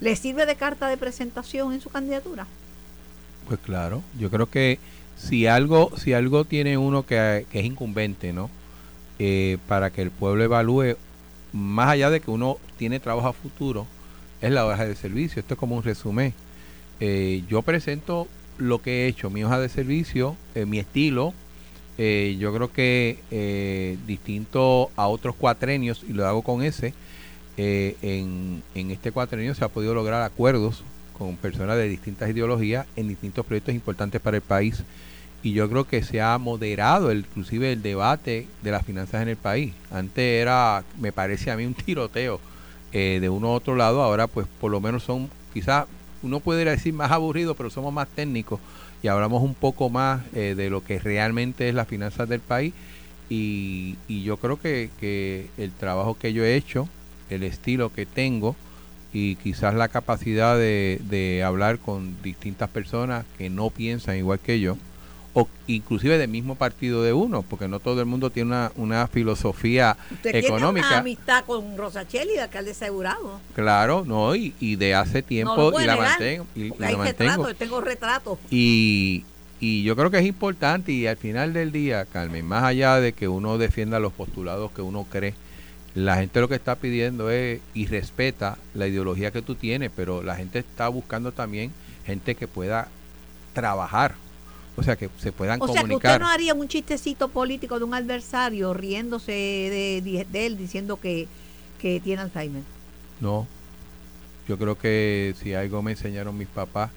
¿Le 0.00 0.16
sirve 0.16 0.46
de 0.46 0.56
carta 0.56 0.88
de 0.88 0.96
presentación 0.96 1.72
en 1.74 1.80
su 1.80 1.90
candidatura? 1.90 2.46
Pues 3.46 3.60
claro, 3.60 4.02
yo 4.18 4.30
creo 4.30 4.48
que 4.48 4.78
si 5.16 5.46
algo, 5.46 5.92
si 5.98 6.14
algo 6.14 6.44
tiene 6.44 6.78
uno 6.78 7.04
que, 7.04 7.46
es 7.52 7.64
incumbente, 7.64 8.32
¿no? 8.32 8.48
Eh, 9.18 9.58
para 9.68 9.90
que 9.90 10.00
el 10.00 10.10
pueblo 10.10 10.42
evalúe, 10.42 10.96
más 11.52 11.90
allá 11.90 12.08
de 12.08 12.20
que 12.20 12.30
uno 12.30 12.56
tiene 12.78 13.00
trabajo 13.00 13.28
a 13.28 13.32
futuro, 13.34 13.86
es 14.40 14.50
la 14.50 14.66
hoja 14.66 14.86
de 14.86 14.94
servicio. 14.94 15.40
Esto 15.40 15.54
es 15.54 15.60
como 15.60 15.76
un 15.76 15.82
resumen. 15.82 16.32
Eh, 17.00 17.42
yo 17.48 17.60
presento 17.60 18.26
lo 18.56 18.80
que 18.80 19.04
he 19.04 19.08
hecho, 19.08 19.28
mi 19.28 19.44
hoja 19.44 19.58
de 19.58 19.68
servicio, 19.68 20.36
eh, 20.54 20.64
mi 20.64 20.78
estilo. 20.78 21.34
yo 21.98 22.54
creo 22.54 22.72
que 22.72 23.98
distinto 24.06 24.90
a 24.96 25.06
otros 25.08 25.34
cuatrenios, 25.34 26.02
y 26.08 26.14
lo 26.14 26.26
hago 26.26 26.40
con 26.40 26.62
ese, 26.62 26.94
en, 27.60 28.62
en 28.74 28.90
este 28.90 29.12
cuatrenio 29.12 29.54
se 29.54 29.64
ha 29.64 29.68
podido 29.68 29.94
lograr 29.94 30.22
acuerdos 30.22 30.82
con 31.20 31.36
personas 31.36 31.76
de 31.76 31.86
distintas 31.86 32.30
ideologías 32.30 32.86
en 32.96 33.06
distintos 33.06 33.44
proyectos 33.44 33.74
importantes 33.74 34.22
para 34.22 34.38
el 34.38 34.42
país. 34.42 34.84
Y 35.42 35.52
yo 35.52 35.68
creo 35.68 35.86
que 35.86 36.02
se 36.02 36.22
ha 36.22 36.38
moderado 36.38 37.12
inclusive 37.12 37.72
el 37.72 37.82
debate 37.82 38.46
de 38.62 38.70
las 38.70 38.86
finanzas 38.86 39.20
en 39.20 39.28
el 39.28 39.36
país. 39.36 39.74
Antes 39.90 40.40
era, 40.40 40.82
me 40.98 41.12
parece 41.12 41.50
a 41.50 41.56
mí, 41.56 41.66
un 41.66 41.74
tiroteo 41.86 42.40
eh, 42.92 43.18
de 43.20 43.28
uno 43.28 43.48
a 43.48 43.52
otro 43.52 43.76
lado, 43.76 44.02
ahora 44.02 44.28
pues 44.28 44.46
por 44.60 44.70
lo 44.70 44.80
menos 44.80 45.02
son 45.02 45.28
quizás, 45.52 45.86
uno 46.22 46.40
puede 46.40 46.64
decir 46.64 46.94
más 46.94 47.10
aburridos, 47.10 47.54
pero 47.54 47.68
somos 47.68 47.92
más 47.92 48.08
técnicos 48.08 48.58
y 49.02 49.08
hablamos 49.08 49.42
un 49.42 49.54
poco 49.54 49.90
más 49.90 50.22
eh, 50.34 50.54
de 50.56 50.70
lo 50.70 50.82
que 50.82 50.98
realmente 50.98 51.68
es 51.68 51.74
las 51.74 51.86
finanzas 51.86 52.30
del 52.30 52.40
país. 52.40 52.72
Y, 53.28 53.96
y 54.08 54.22
yo 54.22 54.38
creo 54.38 54.58
que, 54.58 54.88
que 54.98 55.48
el 55.58 55.70
trabajo 55.72 56.16
que 56.18 56.32
yo 56.32 56.44
he 56.44 56.56
hecho, 56.56 56.88
el 57.30 57.42
estilo 57.42 57.92
que 57.92 58.06
tengo, 58.06 58.56
y 59.12 59.36
quizás 59.36 59.74
la 59.74 59.88
capacidad 59.88 60.56
de, 60.56 61.00
de 61.04 61.42
hablar 61.42 61.78
con 61.78 62.20
distintas 62.22 62.68
personas 62.70 63.24
que 63.38 63.50
no 63.50 63.70
piensan 63.70 64.16
igual 64.16 64.38
que 64.38 64.60
yo, 64.60 64.76
o 65.32 65.48
inclusive 65.66 66.18
del 66.18 66.28
mismo 66.28 66.56
partido 66.56 67.02
de 67.02 67.12
uno, 67.12 67.42
porque 67.42 67.68
no 67.68 67.78
todo 67.80 68.00
el 68.00 68.06
mundo 68.06 68.30
tiene 68.30 68.48
una, 68.48 68.72
una 68.76 69.06
filosofía 69.06 69.96
¿Usted 70.10 70.34
económica. 70.34 70.86
Tiene 70.86 70.86
una 70.88 70.98
amistad 70.98 71.44
con 71.44 71.76
Rosachelli, 71.76 72.34
de 72.34 72.40
alcalde 72.40 72.72
asegurado. 72.72 73.40
Claro, 73.54 74.04
no, 74.04 74.34
y, 74.34 74.54
y 74.58 74.76
de 74.76 74.94
hace 74.94 75.22
tiempo 75.22 75.80
y 75.80 75.84
la 75.84 75.96
mantengo. 75.96 76.46
Y, 76.54 76.72
hay 76.82 76.94
retrato, 76.96 77.54
tengo 77.54 77.80
retratos. 77.80 78.38
Y, 78.50 79.24
y 79.60 79.82
yo 79.84 79.94
creo 79.94 80.10
que 80.10 80.18
es 80.18 80.26
importante 80.26 80.92
y 80.92 81.06
al 81.06 81.16
final 81.16 81.52
del 81.52 81.70
día, 81.70 82.06
Carmen, 82.06 82.46
más 82.46 82.64
allá 82.64 82.98
de 83.00 83.12
que 83.12 83.28
uno 83.28 83.58
defienda 83.58 84.00
los 84.00 84.12
postulados 84.12 84.72
que 84.72 84.82
uno 84.82 85.06
cree, 85.08 85.34
la 85.94 86.16
gente 86.16 86.40
lo 86.40 86.48
que 86.48 86.54
está 86.54 86.76
pidiendo 86.76 87.30
es 87.30 87.60
y 87.74 87.86
respeta 87.86 88.58
la 88.74 88.86
ideología 88.86 89.30
que 89.30 89.42
tú 89.42 89.54
tienes, 89.54 89.90
pero 89.94 90.22
la 90.22 90.36
gente 90.36 90.60
está 90.60 90.88
buscando 90.88 91.32
también 91.32 91.72
gente 92.06 92.34
que 92.34 92.46
pueda 92.46 92.88
trabajar, 93.52 94.14
o 94.76 94.82
sea, 94.82 94.96
que 94.96 95.10
se 95.18 95.32
puedan 95.32 95.58
comunicar. 95.58 95.84
O 95.84 95.88
sea, 95.88 95.98
que 95.98 96.06
usted 96.06 96.20
no 96.20 96.28
haría 96.28 96.54
un 96.54 96.68
chistecito 96.68 97.28
político 97.28 97.78
de 97.78 97.84
un 97.84 97.94
adversario 97.94 98.72
riéndose 98.72 99.32
de, 99.32 100.46
él 100.46 100.56
diciendo 100.56 100.98
que, 100.98 101.26
que 101.80 102.00
tiene 102.00 102.22
Alzheimer. 102.22 102.62
No, 103.20 103.46
yo 104.48 104.58
creo 104.58 104.78
que 104.78 105.34
si 105.42 105.54
algo 105.54 105.82
me 105.82 105.92
enseñaron 105.92 106.38
mis 106.38 106.48
papás 106.48 106.90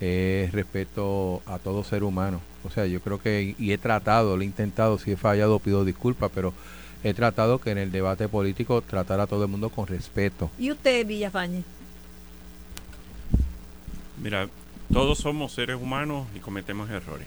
es 0.00 0.50
respeto 0.52 1.42
a 1.46 1.58
todo 1.58 1.84
ser 1.84 2.02
humano. 2.02 2.40
O 2.64 2.70
sea, 2.70 2.86
yo 2.86 3.00
creo 3.00 3.20
que, 3.20 3.54
y 3.58 3.72
he 3.72 3.78
tratado, 3.78 4.36
lo 4.36 4.42
he 4.42 4.46
intentado, 4.46 4.98
si 4.98 5.12
he 5.12 5.16
fallado 5.16 5.58
pido 5.58 5.84
disculpas, 5.84 6.30
pero 6.34 6.52
he 7.04 7.14
tratado 7.14 7.58
que 7.58 7.70
en 7.70 7.78
el 7.78 7.90
debate 7.90 8.28
político 8.28 8.82
tratar 8.82 9.20
a 9.20 9.26
todo 9.26 9.44
el 9.44 9.50
mundo 9.50 9.70
con 9.70 9.86
respeto. 9.86 10.50
¿Y 10.58 10.70
usted, 10.70 11.06
Villafañe? 11.06 11.64
Mira, 14.22 14.48
todos 14.92 15.18
somos 15.18 15.52
seres 15.52 15.76
humanos 15.80 16.26
y 16.34 16.38
cometemos 16.38 16.88
errores. 16.90 17.26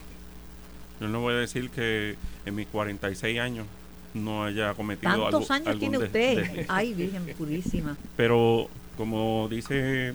Yo 1.01 1.09
no 1.09 1.19
voy 1.19 1.33
a 1.33 1.37
decir 1.37 1.69
que 1.69 2.15
en 2.45 2.55
mis 2.55 2.67
46 2.67 3.39
años 3.39 3.67
no 4.13 4.45
haya 4.45 4.73
cometido 4.73 5.29
¿Tantos 5.29 5.51
años 5.51 5.77
tiene 5.77 5.97
usted? 5.97 6.65
Ay, 6.69 6.93
Virgen 6.93 7.25
purísima. 7.37 7.97
Pero 8.15 8.69
como 8.95 9.47
dice 9.49 10.13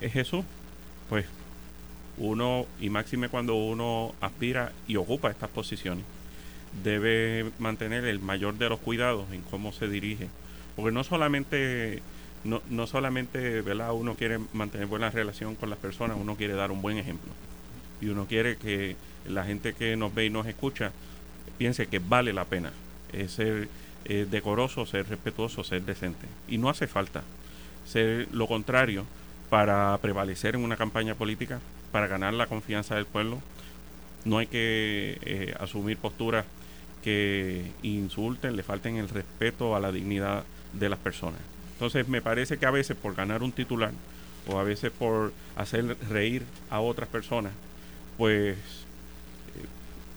Jesús, 0.00 0.44
pues 1.08 1.24
uno, 2.16 2.66
y 2.80 2.90
máxime 2.90 3.28
cuando 3.28 3.54
uno 3.54 4.12
aspira 4.20 4.72
y 4.88 4.96
ocupa 4.96 5.30
estas 5.30 5.50
posiciones, 5.50 6.04
debe 6.82 7.50
mantener 7.58 8.04
el 8.04 8.20
mayor 8.20 8.54
de 8.58 8.68
los 8.68 8.80
cuidados 8.80 9.30
en 9.32 9.42
cómo 9.42 9.72
se 9.72 9.88
dirige. 9.88 10.28
Porque 10.76 10.92
no 10.92 11.04
solamente, 11.04 12.02
no, 12.44 12.62
no 12.70 12.86
solamente 12.86 13.60
¿verdad? 13.62 13.92
uno 13.92 14.14
quiere 14.14 14.38
mantener 14.52 14.86
buena 14.86 15.10
relación 15.10 15.54
con 15.54 15.70
las 15.70 15.78
personas, 15.78 16.16
uno 16.20 16.36
quiere 16.36 16.54
dar 16.54 16.70
un 16.70 16.82
buen 16.82 16.98
ejemplo. 16.98 17.30
Y 18.00 18.08
uno 18.08 18.26
quiere 18.26 18.56
que 18.56 18.96
la 19.26 19.44
gente 19.44 19.72
que 19.72 19.96
nos 19.96 20.14
ve 20.14 20.26
y 20.26 20.30
nos 20.30 20.46
escucha 20.46 20.92
piense 21.58 21.88
que 21.88 21.98
vale 21.98 22.32
la 22.32 22.44
pena 22.44 22.72
ser 23.26 23.68
decoroso, 24.30 24.86
ser 24.86 25.08
respetuoso, 25.08 25.64
ser 25.64 25.82
decente. 25.82 26.26
Y 26.46 26.58
no 26.58 26.68
hace 26.70 26.86
falta 26.86 27.22
ser 27.88 28.28
lo 28.32 28.46
contrario 28.46 29.04
para 29.50 29.96
prevalecer 29.98 30.54
en 30.54 30.62
una 30.62 30.76
campaña 30.76 31.14
política, 31.14 31.60
para 31.90 32.06
ganar 32.06 32.34
la 32.34 32.46
confianza 32.46 32.94
del 32.94 33.06
pueblo. 33.06 33.38
No 34.24 34.38
hay 34.38 34.46
que 34.46 35.18
eh, 35.22 35.54
asumir 35.58 35.96
posturas 35.96 36.44
que 37.02 37.70
insulten, 37.82 38.56
le 38.56 38.62
falten 38.62 38.96
el 38.96 39.08
respeto 39.08 39.76
a 39.76 39.80
la 39.80 39.92
dignidad 39.92 40.44
de 40.72 40.88
las 40.88 40.98
personas. 40.98 41.40
Entonces 41.74 42.08
me 42.08 42.20
parece 42.20 42.58
que 42.58 42.66
a 42.66 42.70
veces 42.70 42.96
por 42.96 43.14
ganar 43.14 43.42
un 43.42 43.52
titular 43.52 43.92
o 44.46 44.58
a 44.58 44.64
veces 44.64 44.90
por 44.90 45.32
hacer 45.56 45.96
reír 46.08 46.42
a 46.70 46.80
otras 46.80 47.08
personas, 47.08 47.52
pues 48.16 48.56
eh, 48.56 48.58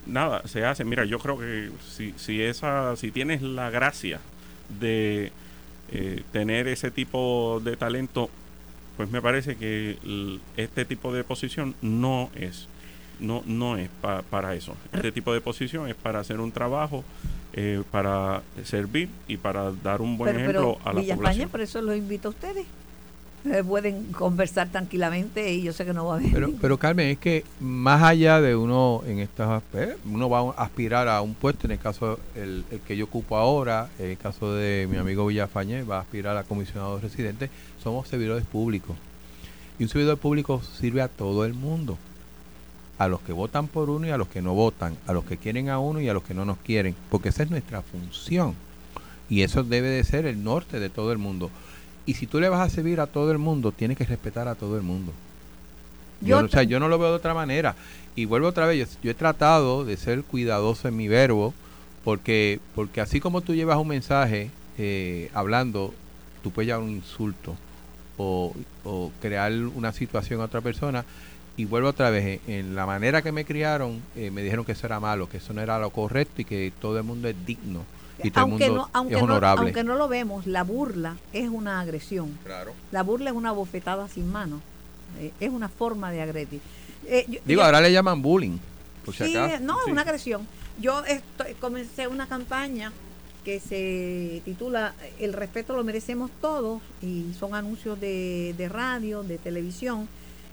nada, 0.06 0.42
se 0.48 0.66
hace. 0.66 0.84
Mira, 0.84 1.06
yo 1.06 1.20
creo 1.20 1.38
que 1.38 1.70
si, 1.88 2.14
si, 2.18 2.42
esa, 2.42 2.96
si 2.96 3.12
tienes 3.12 3.42
la 3.42 3.70
gracia 3.70 4.20
de 4.80 5.32
eh, 5.92 6.24
tener 6.32 6.68
ese 6.68 6.90
tipo 6.90 7.62
de 7.64 7.76
talento, 7.76 8.30
pues 8.98 9.12
me 9.12 9.22
parece 9.22 9.56
que 9.56 9.98
este 10.58 10.86
tipo 10.86 11.14
de 11.14 11.24
posición 11.24 11.76
no 11.82 12.30
es 12.36 12.68
no, 13.22 13.44
no 13.46 13.78
es 13.78 13.90
para 14.30 14.56
eso. 14.56 14.76
Este 14.92 15.12
tipo 15.12 15.34
de 15.34 15.42
posición 15.42 15.88
es 15.88 15.96
para 15.96 16.20
hacer 16.20 16.40
un 16.40 16.52
trabajo, 16.52 17.04
eh, 17.54 17.84
para 17.92 18.42
servir 18.66 19.10
y 19.28 19.38
para 19.38 19.72
dar 19.72 20.02
un 20.02 20.18
buen 20.18 20.36
ejemplo 20.36 20.78
a 20.84 20.94
la 20.94 21.02
Villa 21.02 21.16
población. 21.16 21.50
por 21.50 21.62
eso 21.62 21.82
los 21.82 21.96
invito 21.96 22.30
a 22.30 22.32
ustedes. 22.32 22.66
Eh, 23.44 23.64
pueden 23.64 24.12
conversar 24.12 24.70
tranquilamente 24.70 25.52
y 25.52 25.64
yo 25.64 25.74
sé 25.74 25.84
que 25.84 25.94
no 25.94 26.06
va 26.06 26.14
a 26.14 26.18
haber. 26.18 26.32
Pero, 26.32 26.52
pero 26.62 26.78
Carmen, 26.78 27.08
es 27.08 27.18
que 27.18 27.44
más 27.60 28.04
allá 28.04 28.40
de 28.40 28.56
uno 28.56 29.02
en 29.08 29.18
estas, 29.18 29.64
eh, 29.74 29.98
uno 30.06 30.30
va 30.30 30.54
a 30.56 30.64
aspirar 30.64 31.08
a 31.08 31.22
un 31.22 31.34
puesto, 31.34 31.66
en 31.66 31.72
el 31.72 31.80
caso 31.80 32.20
el, 32.36 32.64
el, 32.70 32.82
que 32.82 32.96
yo 32.96 33.06
ocupo 33.06 33.38
ahora, 33.38 33.90
en 33.98 34.12
el 34.12 34.18
caso 34.18 34.54
de 34.54 34.88
mi 34.92 34.98
amigo 34.98 35.26
Villafañe, 35.26 35.82
va 35.84 35.98
a 35.98 36.02
aspirar 36.02 36.38
a 36.38 36.44
comisionado 36.44 37.00
residente, 37.00 37.50
somos 37.84 38.08
servidores 38.08 38.46
públicos. 38.46 38.96
Y 39.80 39.84
un 39.84 39.90
servidor 39.90 40.20
público 40.20 40.62
sirve 40.62 41.02
a 41.02 41.08
todo 41.08 41.44
el 41.44 41.56
mundo 41.56 41.98
a 43.04 43.08
los 43.08 43.20
que 43.22 43.34
votan 43.34 43.68
por 43.68 43.90
uno 43.90 44.06
y 44.06 44.12
a 44.12 44.18
los 44.18 44.28
que 44.28 44.44
no 44.44 44.54
votan, 44.54 44.96
a 45.08 45.14
los 45.14 45.26
que 45.26 45.38
quieren 45.38 45.70
a 45.70 45.80
uno 45.80 46.02
y 46.02 46.08
a 46.08 46.14
los 46.14 46.22
que 46.22 46.36
no 46.36 46.46
nos 46.46 46.60
quieren, 46.60 46.96
porque 47.10 47.30
esa 47.30 47.42
es 47.42 47.50
nuestra 47.50 47.82
función. 47.82 48.54
Y 49.28 49.42
eso 49.42 49.64
debe 49.64 49.90
de 49.90 50.04
ser 50.04 50.28
el 50.28 50.44
norte 50.44 50.80
de 50.80 50.92
todo 50.92 51.12
el 51.12 51.18
mundo. 51.18 51.50
Y 52.06 52.14
si 52.14 52.28
tú 52.28 52.40
le 52.40 52.48
vas 52.48 52.62
a 52.62 52.70
servir 52.70 53.00
a 53.00 53.08
todo 53.08 53.32
el 53.32 53.40
mundo, 53.40 53.72
tienes 53.72 53.98
que 53.98 54.06
respetar 54.06 54.48
a 54.48 54.54
todo 54.54 54.78
el 54.78 54.84
mundo. 54.84 55.14
Yo, 56.20 56.38
o 56.38 56.48
sea, 56.48 56.62
yo 56.62 56.80
no 56.80 56.90
lo 56.90 57.00
veo 57.00 57.10
de 57.10 57.16
otra 57.16 57.34
manera. 57.34 57.76
Y 58.16 58.26
vuelvo 58.26 58.48
otra 58.50 58.68
vez, 58.68 59.00
yo, 59.02 59.10
he 59.10 59.16
tratado 59.16 59.84
de 59.84 59.98
ser 59.98 60.22
cuidadoso 60.22 60.88
en 60.88 60.96
mi 60.96 61.08
verbo, 61.08 61.56
porque, 62.04 62.60
porque 62.76 63.02
así 63.02 63.20
como 63.20 63.42
tú 63.42 63.56
llevas 63.56 63.80
un 63.80 63.88
mensaje 63.88 64.52
eh, 64.78 65.32
hablando, 65.34 65.92
tú 66.44 66.52
puedes 66.52 66.68
llevar 66.68 66.84
un 66.84 66.92
insulto 66.92 67.56
o, 68.18 68.54
o 68.84 69.12
crear 69.22 69.52
una 69.54 69.92
situación 69.92 70.40
a 70.42 70.46
otra 70.46 70.62
persona 70.62 71.04
y 71.58 71.66
vuelvo 71.66 71.90
otra 71.90 72.10
vez, 72.10 72.42
en 72.48 72.76
la 72.76 72.86
manera 72.86 73.22
que 73.22 73.32
me 73.32 73.46
criaron, 73.46 74.02
eh, 74.16 74.32
me 74.32 74.42
dijeron 74.42 74.66
que 74.66 74.72
eso 74.72 74.88
era 74.88 75.00
malo, 75.00 75.30
que 75.30 75.38
eso 75.38 75.54
no 75.54 75.62
era 75.62 75.78
lo 75.80 75.90
correcto 75.90 76.42
y 76.42 76.46
que 76.46 76.72
todo 76.80 76.98
el 76.98 77.04
mundo 77.04 77.28
es 77.28 77.36
digno 77.46 77.84
y 78.24 78.32
todo 78.32 78.44
aunque 78.44 78.66
el 78.66 78.72
mundo 78.72 78.86
no, 78.86 78.90
aunque 78.94 79.16
es 79.16 79.22
honorable. 79.22 79.62
No, 79.62 79.68
aunque 79.68 79.84
no 79.84 79.96
lo 79.96 80.08
vemos, 80.08 80.48
la 80.48 80.64
burla 80.64 81.18
es 81.34 81.50
una 81.50 81.80
agresión. 81.82 82.38
Claro. 82.46 82.74
La 82.92 83.04
burla 83.04 83.32
es 83.32 83.36
una 83.36 83.52
bofetada 83.52 84.08
sin 84.08 84.32
mano. 84.32 84.62
Eh, 85.20 85.32
es 85.40 85.50
una 85.50 85.70
forma 85.70 86.12
de 86.12 86.22
agredir. 86.22 86.62
Eh, 87.06 87.42
Digo, 87.46 87.62
ahora 87.62 87.82
le 87.82 87.92
llaman 87.92 88.22
bullying. 88.22 88.58
Por 89.06 89.16
si 89.16 89.26
sí, 89.26 89.34
no, 89.62 89.80
es 89.82 89.88
una 89.88 90.02
agresión. 90.02 90.48
Yo 90.80 91.04
estoy, 91.06 91.54
comencé 91.56 92.08
una 92.08 92.28
campaña 92.28 92.92
que 93.44 93.60
se 93.60 94.42
titula 94.46 94.94
El 95.20 95.34
respeto 95.34 95.76
lo 95.76 95.84
merecemos 95.84 96.30
todos 96.42 96.82
y 97.02 97.34
son 97.40 97.56
anuncios 97.56 98.00
de, 98.00 98.54
de 98.56 98.70
radio, 98.70 99.24
de 99.24 99.40
televisión 99.40 100.08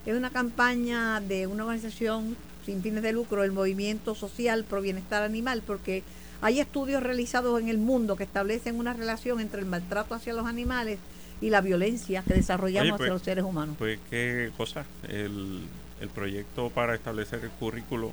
es 0.05 0.15
una 0.15 0.29
campaña 0.29 1.21
de 1.21 1.47
una 1.47 1.63
organización 1.63 2.35
sin 2.65 2.81
fines 2.81 3.03
de 3.03 3.13
lucro, 3.13 3.43
el 3.43 3.51
Movimiento 3.51 4.15
Social 4.15 4.63
Pro 4.63 4.81
Bienestar 4.81 5.23
Animal, 5.23 5.63
porque 5.65 6.03
hay 6.41 6.59
estudios 6.59 7.03
realizados 7.03 7.59
en 7.59 7.69
el 7.69 7.77
mundo 7.77 8.15
que 8.15 8.23
establecen 8.23 8.75
una 8.75 8.93
relación 8.93 9.39
entre 9.39 9.59
el 9.59 9.65
maltrato 9.65 10.15
hacia 10.15 10.33
los 10.33 10.45
animales 10.45 10.99
y 11.41 11.49
la 11.49 11.61
violencia 11.61 12.23
que 12.23 12.33
desarrollamos 12.33 12.91
Oye, 12.91 12.97
pues, 12.97 13.01
hacia 13.01 13.13
los 13.13 13.21
seres 13.21 13.43
humanos. 13.43 13.75
Pues 13.77 13.99
qué 14.09 14.51
cosa, 14.57 14.85
el, 15.07 15.61
el 16.01 16.09
proyecto 16.09 16.69
para 16.69 16.95
establecer 16.95 17.41
el 17.43 17.49
currículo 17.51 18.11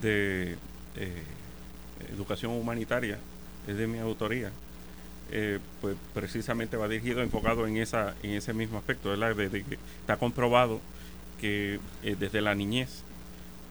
de 0.00 0.56
eh, 0.96 1.22
educación 2.12 2.52
humanitaria 2.52 3.18
es 3.66 3.76
de 3.76 3.86
mi 3.86 3.98
autoría. 3.98 4.50
Eh, 5.32 5.58
pues 5.80 5.96
precisamente 6.14 6.76
va 6.76 6.86
dirigido, 6.86 7.20
enfocado 7.20 7.66
en 7.66 7.78
esa 7.78 8.14
en 8.22 8.30
ese 8.30 8.54
mismo 8.54 8.78
aspecto, 8.78 9.08
¿verdad? 9.08 9.34
De, 9.34 9.48
de 9.48 9.64
está 10.00 10.16
comprobado 10.18 10.80
que 11.40 11.78
eh, 12.02 12.16
desde 12.18 12.40
la 12.40 12.54
niñez, 12.54 13.02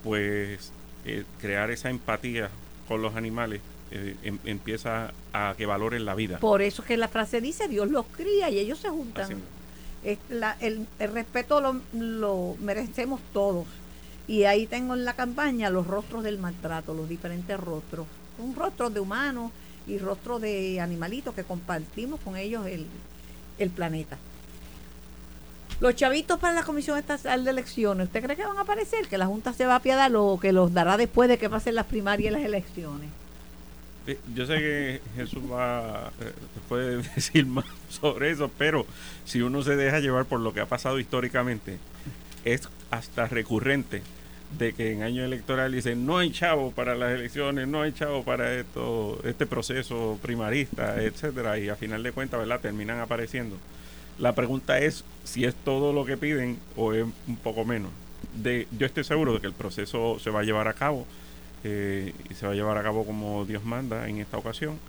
pues 0.03 0.71
eh, 1.05 1.23
crear 1.41 1.71
esa 1.71 1.89
empatía 1.89 2.49
con 2.87 3.01
los 3.01 3.15
animales 3.15 3.61
eh, 3.91 4.15
em- 4.23 4.39
empieza 4.45 5.11
a 5.33 5.53
que 5.57 5.65
valoren 5.65 6.05
la 6.05 6.15
vida. 6.15 6.39
Por 6.39 6.61
eso 6.61 6.81
es 6.81 6.87
que 6.87 6.97
la 6.97 7.07
frase 7.07 7.41
dice, 7.41 7.67
Dios 7.67 7.89
los 7.89 8.05
cría 8.07 8.49
y 8.49 8.59
ellos 8.59 8.79
se 8.79 8.89
juntan. 8.89 9.29
Es 10.03 10.19
la- 10.29 10.57
el, 10.59 10.87
el 10.99 11.11
respeto 11.11 11.61
lo, 11.61 11.81
lo 11.93 12.55
merecemos 12.59 13.19
todos. 13.33 13.65
Y 14.27 14.43
ahí 14.43 14.65
tengo 14.67 14.95
en 14.95 15.05
la 15.05 15.13
campaña 15.13 15.69
los 15.69 15.85
rostros 15.87 16.23
del 16.23 16.39
maltrato, 16.39 16.93
los 16.93 17.07
diferentes 17.07 17.59
rostros. 17.59 18.07
Un 18.39 18.55
rostro 18.55 18.89
de 18.89 18.99
humanos 18.99 19.51
y 19.87 19.99
rostros 19.99 20.41
de 20.41 20.79
animalitos 20.81 21.35
que 21.35 21.43
compartimos 21.43 22.19
con 22.21 22.35
ellos 22.35 22.65
el, 22.65 22.87
el 23.59 23.69
planeta. 23.69 24.17
Los 25.81 25.95
chavitos 25.95 26.39
para 26.39 26.53
la 26.53 26.63
Comisión 26.63 26.97
Estatal 26.97 27.43
de 27.43 27.51
Elecciones, 27.51 28.07
¿usted 28.07 28.23
cree 28.23 28.37
que 28.37 28.45
van 28.45 28.57
a 28.57 28.61
aparecer? 28.61 29.07
¿Que 29.07 29.17
la 29.17 29.25
Junta 29.25 29.51
se 29.51 29.65
va 29.65 29.73
a 29.73 29.77
apiadar 29.77 30.15
o 30.15 30.39
que 30.39 30.53
los 30.53 30.73
dará 30.73 30.95
después 30.95 31.27
de 31.27 31.37
que 31.37 31.49
pasen 31.49 31.75
las 31.75 31.85
primarias 31.85 32.31
y 32.31 32.33
las 32.33 32.45
elecciones? 32.45 33.09
Yo 34.33 34.45
sé 34.45 34.57
que 34.59 35.01
Jesús 35.15 35.43
va 35.51 36.11
eh, 36.21 36.31
puede 36.69 36.97
decir 37.15 37.45
más 37.45 37.65
sobre 37.89 38.31
eso, 38.31 38.49
pero 38.57 38.85
si 39.25 39.41
uno 39.41 39.63
se 39.63 39.75
deja 39.75 39.99
llevar 39.99 40.25
por 40.25 40.39
lo 40.39 40.53
que 40.53 40.61
ha 40.61 40.65
pasado 40.65 40.99
históricamente, 40.99 41.77
es 42.45 42.69
hasta 42.91 43.27
recurrente 43.27 44.01
de 44.57 44.73
que 44.73 44.93
en 44.93 45.01
año 45.01 45.25
electoral 45.25 45.71
dicen 45.71 46.05
no 46.05 46.19
hay 46.19 46.31
chavo 46.31 46.71
para 46.71 46.95
las 46.95 47.11
elecciones, 47.11 47.67
no 47.67 47.81
hay 47.81 47.91
chavo 47.91 48.23
para 48.23 48.53
esto, 48.53 49.19
este 49.25 49.45
proceso 49.45 50.19
primarista, 50.21 51.01
etcétera, 51.01 51.57
y 51.57 51.67
a 51.67 51.75
final 51.75 52.03
de 52.03 52.11
cuentas, 52.11 52.39
¿verdad? 52.39 52.61
terminan 52.61 52.99
apareciendo. 52.99 53.57
La 54.19 54.33
pregunta 54.33 54.79
es 54.79 55.03
si 55.23 55.45
es 55.45 55.55
todo 55.55 55.93
lo 55.93 56.05
que 56.05 56.17
piden 56.17 56.57
o 56.75 56.93
es 56.93 57.05
un 57.27 57.35
poco 57.37 57.65
menos. 57.65 57.91
De, 58.41 58.67
yo 58.77 58.85
estoy 58.85 59.03
seguro 59.03 59.33
de 59.33 59.41
que 59.41 59.47
el 59.47 59.53
proceso 59.53 60.19
se 60.19 60.29
va 60.29 60.41
a 60.41 60.43
llevar 60.43 60.67
a 60.67 60.73
cabo 60.73 61.05
eh, 61.63 62.13
y 62.29 62.33
se 62.33 62.45
va 62.45 62.53
a 62.53 62.55
llevar 62.55 62.77
a 62.77 62.83
cabo 62.83 63.05
como 63.05 63.45
Dios 63.45 63.63
manda 63.63 64.07
en 64.07 64.19
esta 64.19 64.37
ocasión. 64.37 64.79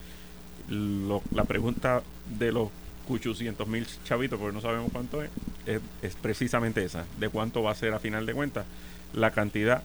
La 0.69 1.45
pregunta 1.45 2.03
de 2.39 2.53
los 2.53 2.71
800 3.09 3.69
mil 3.69 3.87
chavitos, 4.05 4.39
porque 4.39 4.55
no 4.55 4.61
sabemos 4.61 4.91
cuánto 4.93 5.23
es, 5.23 5.31
es 6.03 6.15
precisamente 6.17 6.85
esa, 6.85 7.05
de 7.19 7.29
cuánto 7.29 7.63
va 7.63 7.71
a 7.71 7.75
ser 7.75 7.95
a 7.95 8.01
final 8.01 8.27
de 8.27 8.35
cuentas 8.35 8.67
la 9.13 9.31
cantidad 9.31 9.83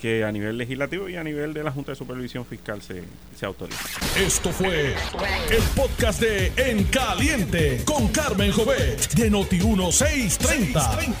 que 0.00 0.24
a 0.24 0.32
nivel 0.32 0.56
legislativo 0.56 1.08
y 1.08 1.16
a 1.16 1.24
nivel 1.24 1.52
de 1.52 1.62
la 1.62 1.70
Junta 1.70 1.92
de 1.92 1.96
Supervisión 1.96 2.44
Fiscal 2.46 2.80
se, 2.82 3.02
se 3.36 3.46
autoriza. 3.46 3.78
Esto 4.18 4.50
fue 4.50 4.94
el 5.50 5.62
podcast 5.74 6.20
de 6.20 6.52
En 6.56 6.84
Caliente 6.84 7.82
con 7.84 8.08
Carmen 8.08 8.52
Jovet 8.52 9.12
de 9.14 9.30
Noti1630. 9.30 11.14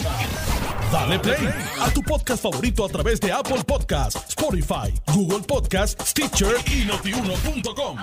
Dale 0.92 1.18
play 1.18 1.48
a 1.80 1.90
tu 1.90 2.02
podcast 2.02 2.42
favorito 2.42 2.84
a 2.84 2.88
través 2.88 3.20
de 3.20 3.30
Apple 3.30 3.62
Podcasts, 3.66 4.24
Spotify, 4.30 4.92
Google 5.12 5.44
Podcasts, 5.46 6.10
Stitcher 6.10 6.54
y 6.72 6.86
notiuno.com. 6.86 7.98